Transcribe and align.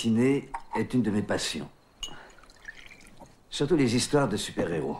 Dessiner 0.00 0.48
est 0.78 0.94
une 0.94 1.02
de 1.02 1.10
mes 1.10 1.20
passions. 1.20 1.68
Surtout 3.50 3.76
les 3.76 3.96
histoires 3.96 4.30
de 4.30 4.38
super-héros. 4.38 4.96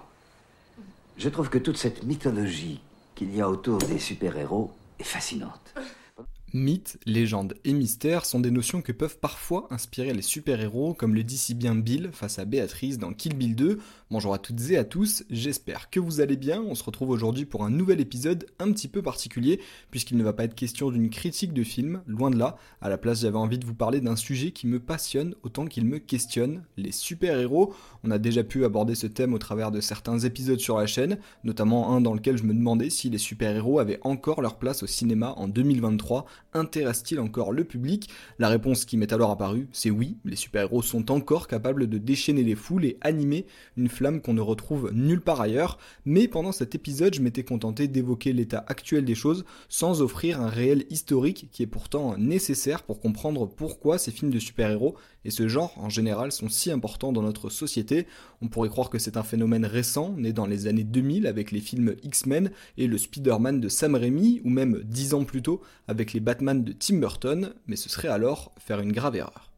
Je 1.16 1.30
trouve 1.30 1.48
que 1.48 1.56
toute 1.56 1.78
cette 1.78 2.02
mythologie 2.02 2.82
qu'il 3.14 3.34
y 3.34 3.40
a 3.40 3.48
autour 3.48 3.78
des 3.78 3.98
super-héros 3.98 4.70
est 4.98 5.04
fascinante. 5.04 5.74
Mythes, 6.52 6.98
légendes 7.06 7.54
et 7.64 7.72
mystères 7.72 8.24
sont 8.24 8.40
des 8.40 8.50
notions 8.50 8.82
que 8.82 8.90
peuvent 8.90 9.18
parfois 9.20 9.68
inspirer 9.70 10.12
les 10.12 10.22
super-héros, 10.22 10.94
comme 10.94 11.14
le 11.14 11.22
dit 11.22 11.38
si 11.38 11.54
bien 11.54 11.76
Bill 11.76 12.10
face 12.12 12.40
à 12.40 12.44
Béatrice 12.44 12.98
dans 12.98 13.12
Kill 13.12 13.36
Bill 13.36 13.54
2. 13.54 13.78
Bonjour 14.10 14.34
à 14.34 14.38
toutes 14.38 14.70
et 14.70 14.76
à 14.76 14.82
tous, 14.82 15.22
j'espère 15.30 15.90
que 15.90 16.00
vous 16.00 16.20
allez 16.20 16.36
bien. 16.36 16.60
On 16.60 16.74
se 16.74 16.82
retrouve 16.82 17.10
aujourd'hui 17.10 17.44
pour 17.44 17.62
un 17.62 17.70
nouvel 17.70 18.00
épisode 18.00 18.46
un 18.58 18.72
petit 18.72 18.88
peu 18.88 19.00
particulier, 19.00 19.60
puisqu'il 19.92 20.16
ne 20.16 20.24
va 20.24 20.32
pas 20.32 20.42
être 20.42 20.56
question 20.56 20.90
d'une 20.90 21.08
critique 21.08 21.52
de 21.52 21.62
film, 21.62 22.02
loin 22.08 22.30
de 22.30 22.36
là. 22.36 22.56
À 22.80 22.88
la 22.88 22.98
place, 22.98 23.20
j'avais 23.20 23.38
envie 23.38 23.60
de 23.60 23.66
vous 23.66 23.74
parler 23.74 24.00
d'un 24.00 24.16
sujet 24.16 24.50
qui 24.50 24.66
me 24.66 24.80
passionne 24.80 25.36
autant 25.44 25.66
qu'il 25.66 25.84
me 25.84 25.98
questionne, 25.98 26.64
les 26.76 26.90
super-héros. 26.90 27.72
On 28.02 28.10
a 28.10 28.18
déjà 28.18 28.42
pu 28.42 28.64
aborder 28.64 28.96
ce 28.96 29.06
thème 29.06 29.34
au 29.34 29.38
travers 29.38 29.70
de 29.70 29.80
certains 29.80 30.18
épisodes 30.18 30.58
sur 30.58 30.78
la 30.78 30.88
chaîne, 30.88 31.18
notamment 31.44 31.94
un 31.94 32.00
dans 32.00 32.14
lequel 32.14 32.36
je 32.36 32.42
me 32.42 32.54
demandais 32.54 32.90
si 32.90 33.08
les 33.08 33.18
super-héros 33.18 33.78
avaient 33.78 34.00
encore 34.02 34.42
leur 34.42 34.58
place 34.58 34.82
au 34.82 34.88
cinéma 34.88 35.34
en 35.36 35.46
2023 35.46 36.26
intéresse-t-il 36.54 37.20
encore 37.20 37.52
le 37.52 37.64
public? 37.64 38.08
La 38.38 38.48
réponse 38.48 38.84
qui 38.84 38.96
m'est 38.96 39.12
alors 39.12 39.30
apparue, 39.30 39.68
c'est 39.72 39.90
oui, 39.90 40.16
les 40.24 40.36
super-héros 40.36 40.82
sont 40.82 41.10
encore 41.10 41.48
capables 41.48 41.88
de 41.88 41.98
déchaîner 41.98 42.42
les 42.42 42.54
foules 42.54 42.84
et 42.84 42.96
animer 43.00 43.46
une 43.76 43.88
flamme 43.88 44.20
qu'on 44.20 44.34
ne 44.34 44.40
retrouve 44.40 44.90
nulle 44.92 45.20
part 45.20 45.40
ailleurs, 45.40 45.78
mais 46.04 46.28
pendant 46.28 46.52
cet 46.52 46.74
épisode, 46.74 47.14
je 47.14 47.22
m'étais 47.22 47.44
contenté 47.44 47.88
d'évoquer 47.88 48.32
l'état 48.32 48.64
actuel 48.68 49.04
des 49.04 49.14
choses 49.14 49.44
sans 49.68 50.02
offrir 50.02 50.40
un 50.40 50.48
réel 50.48 50.84
historique 50.90 51.48
qui 51.52 51.62
est 51.62 51.66
pourtant 51.66 52.16
nécessaire 52.18 52.82
pour 52.82 53.00
comprendre 53.00 53.46
pourquoi 53.46 53.98
ces 53.98 54.10
films 54.10 54.30
de 54.30 54.38
super-héros 54.38 54.96
et 55.24 55.30
ce 55.30 55.48
genre 55.48 55.72
en 55.76 55.88
général 55.88 56.32
sont 56.32 56.48
si 56.48 56.70
importants 56.70 57.12
dans 57.12 57.22
notre 57.22 57.50
société. 57.50 58.06
On 58.42 58.48
pourrait 58.48 58.68
croire 58.68 58.90
que 58.90 58.98
c'est 58.98 59.16
un 59.16 59.22
phénomène 59.22 59.66
récent, 59.66 60.14
né 60.16 60.32
dans 60.32 60.46
les 60.46 60.66
années 60.66 60.84
2000 60.84 61.26
avec 61.26 61.50
les 61.50 61.60
films 61.60 61.94
X-Men 62.02 62.50
et 62.78 62.86
le 62.86 62.98
Spider-Man 62.98 63.60
de 63.60 63.68
Sam 63.68 63.94
Raimi, 63.94 64.40
ou 64.44 64.50
même 64.50 64.80
dix 64.84 65.14
ans 65.14 65.24
plus 65.24 65.42
tôt 65.42 65.60
avec 65.88 66.12
les 66.12 66.20
Batman 66.20 66.64
de 66.64 66.72
Tim 66.72 66.98
Burton, 66.98 67.52
mais 67.66 67.76
ce 67.76 67.88
serait 67.88 68.08
alors 68.08 68.52
faire 68.58 68.80
une 68.80 68.92
grave 68.92 69.16
erreur. 69.16 69.49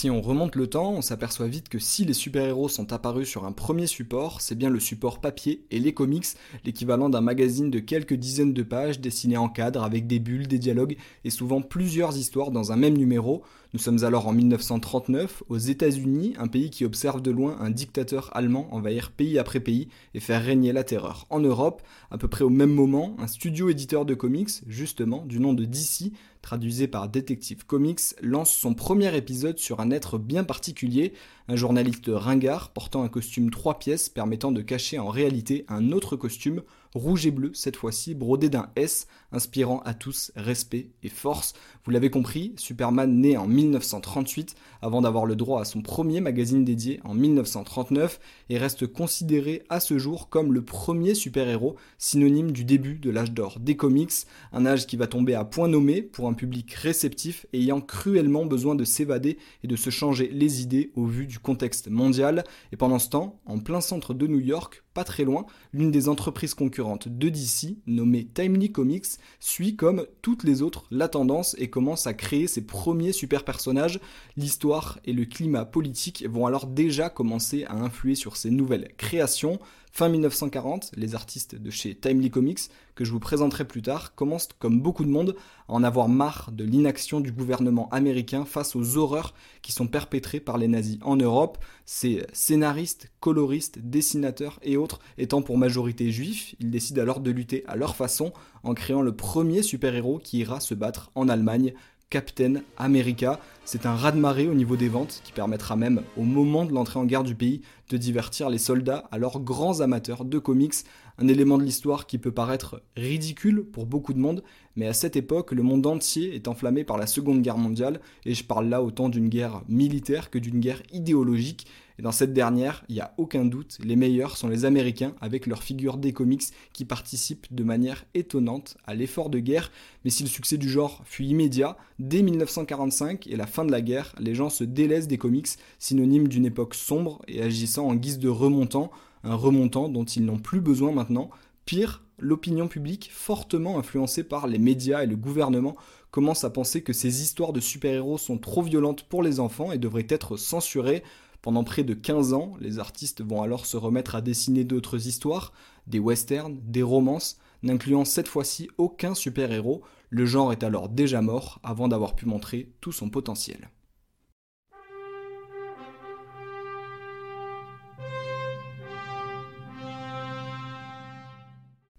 Si 0.00 0.08
on 0.08 0.22
remonte 0.22 0.56
le 0.56 0.66
temps, 0.66 0.92
on 0.92 1.02
s'aperçoit 1.02 1.46
vite 1.46 1.68
que 1.68 1.78
si 1.78 2.06
les 2.06 2.14
super-héros 2.14 2.70
sont 2.70 2.94
apparus 2.94 3.28
sur 3.28 3.44
un 3.44 3.52
premier 3.52 3.86
support, 3.86 4.40
c'est 4.40 4.54
bien 4.54 4.70
le 4.70 4.80
support 4.80 5.20
papier 5.20 5.66
et 5.70 5.78
les 5.78 5.92
comics, 5.92 6.24
l'équivalent 6.64 7.10
d'un 7.10 7.20
magazine 7.20 7.70
de 7.70 7.80
quelques 7.80 8.14
dizaines 8.14 8.54
de 8.54 8.62
pages 8.62 8.98
dessiné 8.98 9.36
en 9.36 9.50
cadre 9.50 9.82
avec 9.82 10.06
des 10.06 10.18
bulles, 10.18 10.48
des 10.48 10.58
dialogues 10.58 10.96
et 11.24 11.28
souvent 11.28 11.60
plusieurs 11.60 12.16
histoires 12.16 12.50
dans 12.50 12.72
un 12.72 12.76
même 12.76 12.96
numéro. 12.96 13.42
Nous 13.72 13.78
sommes 13.78 14.02
alors 14.02 14.26
en 14.26 14.32
1939 14.32 15.44
aux 15.48 15.56
États-Unis, 15.56 16.34
un 16.38 16.48
pays 16.48 16.70
qui 16.70 16.84
observe 16.84 17.22
de 17.22 17.30
loin 17.30 17.56
un 17.60 17.70
dictateur 17.70 18.28
allemand 18.36 18.66
envahir 18.74 19.12
pays 19.12 19.38
après 19.38 19.60
pays 19.60 19.86
et 20.12 20.18
faire 20.18 20.42
régner 20.42 20.72
la 20.72 20.82
terreur. 20.82 21.26
En 21.30 21.38
Europe, 21.38 21.80
à 22.10 22.18
peu 22.18 22.26
près 22.26 22.42
au 22.42 22.50
même 22.50 22.74
moment, 22.74 23.14
un 23.20 23.28
studio 23.28 23.68
éditeur 23.68 24.04
de 24.04 24.14
comics, 24.14 24.50
justement 24.66 25.24
du 25.24 25.38
nom 25.38 25.54
de 25.54 25.64
DC, 25.64 26.10
traduisé 26.42 26.88
par 26.88 27.08
Detective 27.08 27.64
Comics, 27.64 28.00
lance 28.22 28.50
son 28.50 28.74
premier 28.74 29.16
épisode 29.16 29.58
sur 29.58 29.78
un 29.78 29.92
être 29.92 30.18
bien 30.18 30.42
particulier, 30.42 31.12
un 31.50 31.56
journaliste 31.56 32.08
ringard 32.08 32.70
portant 32.70 33.02
un 33.02 33.08
costume 33.08 33.50
trois 33.50 33.80
pièces 33.80 34.08
permettant 34.08 34.52
de 34.52 34.62
cacher 34.62 35.00
en 35.00 35.08
réalité 35.08 35.64
un 35.66 35.90
autre 35.90 36.14
costume, 36.14 36.62
rouge 36.94 37.26
et 37.26 37.32
bleu 37.32 37.50
cette 37.54 37.76
fois-ci, 37.76 38.14
brodé 38.14 38.48
d'un 38.48 38.68
S, 38.76 39.08
inspirant 39.32 39.80
à 39.80 39.92
tous 39.92 40.30
respect 40.36 40.90
et 41.02 41.08
force. 41.08 41.54
Vous 41.84 41.90
l'avez 41.90 42.08
compris, 42.08 42.52
Superman 42.56 43.20
naît 43.20 43.36
en 43.36 43.48
1938 43.48 44.54
avant 44.80 45.00
d'avoir 45.00 45.26
le 45.26 45.34
droit 45.34 45.60
à 45.60 45.64
son 45.64 45.82
premier 45.82 46.20
magazine 46.20 46.64
dédié 46.64 47.00
en 47.04 47.14
1939 47.14 48.20
et 48.48 48.56
reste 48.58 48.86
considéré 48.86 49.64
à 49.68 49.80
ce 49.80 49.98
jour 49.98 50.28
comme 50.28 50.52
le 50.52 50.62
premier 50.62 51.14
super-héros, 51.14 51.74
synonyme 51.98 52.52
du 52.52 52.64
début 52.64 52.94
de 52.94 53.10
l'âge 53.10 53.32
d'or 53.32 53.58
des 53.58 53.76
comics, 53.76 54.12
un 54.52 54.66
âge 54.66 54.86
qui 54.86 54.96
va 54.96 55.08
tomber 55.08 55.34
à 55.34 55.44
point 55.44 55.66
nommé 55.66 56.00
pour 56.00 56.28
un 56.28 56.34
public 56.34 56.72
réceptif 56.74 57.46
ayant 57.52 57.80
cruellement 57.80 58.46
besoin 58.46 58.76
de 58.76 58.84
s'évader 58.84 59.38
et 59.64 59.66
de 59.66 59.76
se 59.76 59.90
changer 59.90 60.28
les 60.32 60.62
idées 60.62 60.92
au 60.94 61.06
vu 61.06 61.26
du 61.26 61.39
contexte 61.42 61.88
mondial. 61.88 62.44
Et 62.72 62.76
pendant 62.76 62.98
ce 62.98 63.08
temps, 63.08 63.40
en 63.46 63.58
plein 63.58 63.80
centre 63.80 64.14
de 64.14 64.26
New 64.26 64.40
York, 64.40 64.84
pas 64.94 65.04
très 65.04 65.24
loin, 65.24 65.46
l'une 65.72 65.90
des 65.90 66.08
entreprises 66.08 66.54
concurrentes 66.54 67.08
de 67.08 67.28
DC, 67.28 67.76
nommée 67.86 68.26
Timely 68.26 68.72
Comics, 68.72 69.06
suit 69.38 69.76
comme 69.76 70.06
toutes 70.22 70.44
les 70.44 70.62
autres 70.62 70.86
la 70.90 71.08
tendance 71.08 71.54
et 71.58 71.70
commence 71.70 72.06
à 72.06 72.14
créer 72.14 72.46
ses 72.46 72.62
premiers 72.62 73.12
super 73.12 73.44
personnages. 73.44 74.00
L'histoire 74.36 74.98
et 75.04 75.12
le 75.12 75.24
climat 75.24 75.64
politique 75.64 76.24
vont 76.28 76.46
alors 76.46 76.66
déjà 76.66 77.10
commencer 77.10 77.64
à 77.64 77.74
influer 77.74 78.14
sur 78.14 78.36
ces 78.36 78.50
nouvelles 78.50 78.92
créations. 78.96 79.58
Fin 79.92 80.08
1940, 80.08 80.92
les 80.96 81.16
artistes 81.16 81.56
de 81.56 81.68
chez 81.68 81.96
Timely 81.96 82.30
Comics, 82.30 82.60
que 82.94 83.04
je 83.04 83.10
vous 83.10 83.18
présenterai 83.18 83.66
plus 83.66 83.82
tard, 83.82 84.14
commencent 84.14 84.48
comme 84.60 84.80
beaucoup 84.80 85.04
de 85.04 85.10
monde 85.10 85.34
à 85.68 85.72
en 85.72 85.82
avoir 85.82 86.08
marre 86.08 86.50
de 86.52 86.64
l'inaction 86.64 87.18
du 87.18 87.32
gouvernement 87.32 87.88
américain 87.88 88.44
face 88.44 88.76
aux 88.76 88.96
horreurs 88.96 89.34
qui 89.62 89.72
sont 89.72 89.88
perpétrées 89.88 90.38
par 90.38 90.58
les 90.58 90.68
nazis 90.68 90.98
en 91.02 91.16
Europe. 91.16 91.58
Ces 91.86 92.24
scénaristes, 92.32 93.10
coloristes, 93.20 93.78
dessinateurs 93.78 94.58
et 94.62 94.76
autres 94.76 94.98
étant 95.18 95.42
pour 95.42 95.58
majorité 95.58 96.10
juifs, 96.10 96.54
ils 96.58 96.70
décident 96.70 97.02
alors 97.02 97.20
de 97.20 97.30
lutter 97.30 97.64
à 97.66 97.76
leur 97.76 97.94
façon 97.94 98.32
en 98.62 98.74
créant 98.74 99.02
le 99.02 99.12
premier 99.12 99.62
super-héros 99.62 100.18
qui 100.18 100.38
ira 100.38 100.60
se 100.60 100.74
battre 100.74 101.10
en 101.14 101.28
Allemagne 101.28 101.74
Captain 102.10 102.54
America. 102.76 103.38
C'est 103.64 103.86
un 103.86 103.94
raz-de-marée 103.94 104.48
au 104.48 104.54
niveau 104.54 104.76
des 104.76 104.88
ventes 104.88 105.22
qui 105.24 105.32
permettra 105.32 105.76
même, 105.76 106.02
au 106.16 106.24
moment 106.24 106.64
de 106.64 106.72
l'entrée 106.72 106.98
en 106.98 107.04
guerre 107.04 107.22
du 107.22 107.36
pays, 107.36 107.62
de 107.88 107.96
divertir 107.96 108.50
les 108.50 108.58
soldats 108.58 109.08
alors 109.12 109.40
grands 109.40 109.80
amateurs 109.80 110.24
de 110.24 110.38
comics. 110.40 110.74
Un 111.18 111.28
élément 111.28 111.56
de 111.56 111.62
l'histoire 111.62 112.06
qui 112.06 112.18
peut 112.18 112.32
paraître 112.32 112.82
ridicule 112.96 113.62
pour 113.62 113.86
beaucoup 113.86 114.12
de 114.12 114.18
monde, 114.18 114.42
mais 114.74 114.88
à 114.88 114.92
cette 114.92 115.16
époque, 115.16 115.52
le 115.52 115.62
monde 115.62 115.86
entier 115.86 116.34
est 116.34 116.48
enflammé 116.48 116.82
par 116.82 116.98
la 116.98 117.06
Seconde 117.06 117.42
Guerre 117.42 117.58
mondiale, 117.58 118.00
et 118.24 118.34
je 118.34 118.44
parle 118.44 118.68
là 118.68 118.82
autant 118.82 119.08
d'une 119.08 119.28
guerre 119.28 119.62
militaire 119.68 120.30
que 120.30 120.38
d'une 120.38 120.58
guerre 120.58 120.82
idéologique. 120.92 121.66
Et 122.00 122.02
dans 122.02 122.12
cette 122.12 122.32
dernière, 122.32 122.82
il 122.88 122.94
n'y 122.94 123.02
a 123.02 123.12
aucun 123.18 123.44
doute, 123.44 123.76
les 123.84 123.94
meilleurs 123.94 124.38
sont 124.38 124.48
les 124.48 124.64
Américains 124.64 125.12
avec 125.20 125.46
leurs 125.46 125.62
figures 125.62 125.98
des 125.98 126.14
comics 126.14 126.44
qui 126.72 126.86
participent 126.86 127.54
de 127.54 127.62
manière 127.62 128.06
étonnante 128.14 128.78
à 128.86 128.94
l'effort 128.94 129.28
de 129.28 129.38
guerre. 129.38 129.70
Mais 130.02 130.10
si 130.10 130.22
le 130.22 130.30
succès 130.30 130.56
du 130.56 130.70
genre 130.70 131.02
fut 131.04 131.24
immédiat, 131.24 131.76
dès 131.98 132.22
1945 132.22 133.26
et 133.26 133.36
la 133.36 133.46
fin 133.46 133.66
de 133.66 133.70
la 133.70 133.82
guerre, 133.82 134.14
les 134.18 134.34
gens 134.34 134.48
se 134.48 134.64
délaissent 134.64 135.08
des 135.08 135.18
comics, 135.18 135.48
synonyme 135.78 136.26
d'une 136.26 136.46
époque 136.46 136.74
sombre 136.74 137.20
et 137.28 137.42
agissant 137.42 137.86
en 137.86 137.94
guise 137.94 138.18
de 138.18 138.30
remontant, 138.30 138.90
un 139.22 139.34
remontant 139.34 139.90
dont 139.90 140.04
ils 140.06 140.24
n'ont 140.24 140.38
plus 140.38 140.62
besoin 140.62 140.92
maintenant. 140.92 141.28
Pire, 141.66 142.02
l'opinion 142.18 142.66
publique, 142.66 143.10
fortement 143.12 143.78
influencée 143.78 144.24
par 144.24 144.46
les 144.46 144.58
médias 144.58 145.02
et 145.02 145.06
le 145.06 145.16
gouvernement, 145.16 145.76
commence 146.10 146.44
à 146.44 146.50
penser 146.50 146.82
que 146.82 146.94
ces 146.94 147.20
histoires 147.20 147.52
de 147.52 147.60
super-héros 147.60 148.16
sont 148.16 148.38
trop 148.38 148.62
violentes 148.62 149.02
pour 149.02 149.22
les 149.22 149.38
enfants 149.38 149.70
et 149.70 149.76
devraient 149.76 150.06
être 150.08 150.38
censurées. 150.38 151.02
Pendant 151.42 151.64
près 151.64 151.84
de 151.84 151.94
15 151.94 152.34
ans, 152.34 152.52
les 152.60 152.78
artistes 152.78 153.22
vont 153.22 153.42
alors 153.42 153.64
se 153.64 153.76
remettre 153.76 154.14
à 154.14 154.20
dessiner 154.20 154.64
d'autres 154.64 155.06
histoires, 155.06 155.52
des 155.86 155.98
westerns, 155.98 156.58
des 156.62 156.82
romances, 156.82 157.38
n'incluant 157.62 158.04
cette 158.04 158.28
fois-ci 158.28 158.68
aucun 158.78 159.14
super-héros. 159.14 159.82
Le 160.10 160.26
genre 160.26 160.52
est 160.52 160.62
alors 160.62 160.88
déjà 160.88 161.22
mort 161.22 161.58
avant 161.62 161.88
d'avoir 161.88 162.14
pu 162.14 162.26
montrer 162.26 162.72
tout 162.80 162.92
son 162.92 163.08
potentiel. 163.08 163.70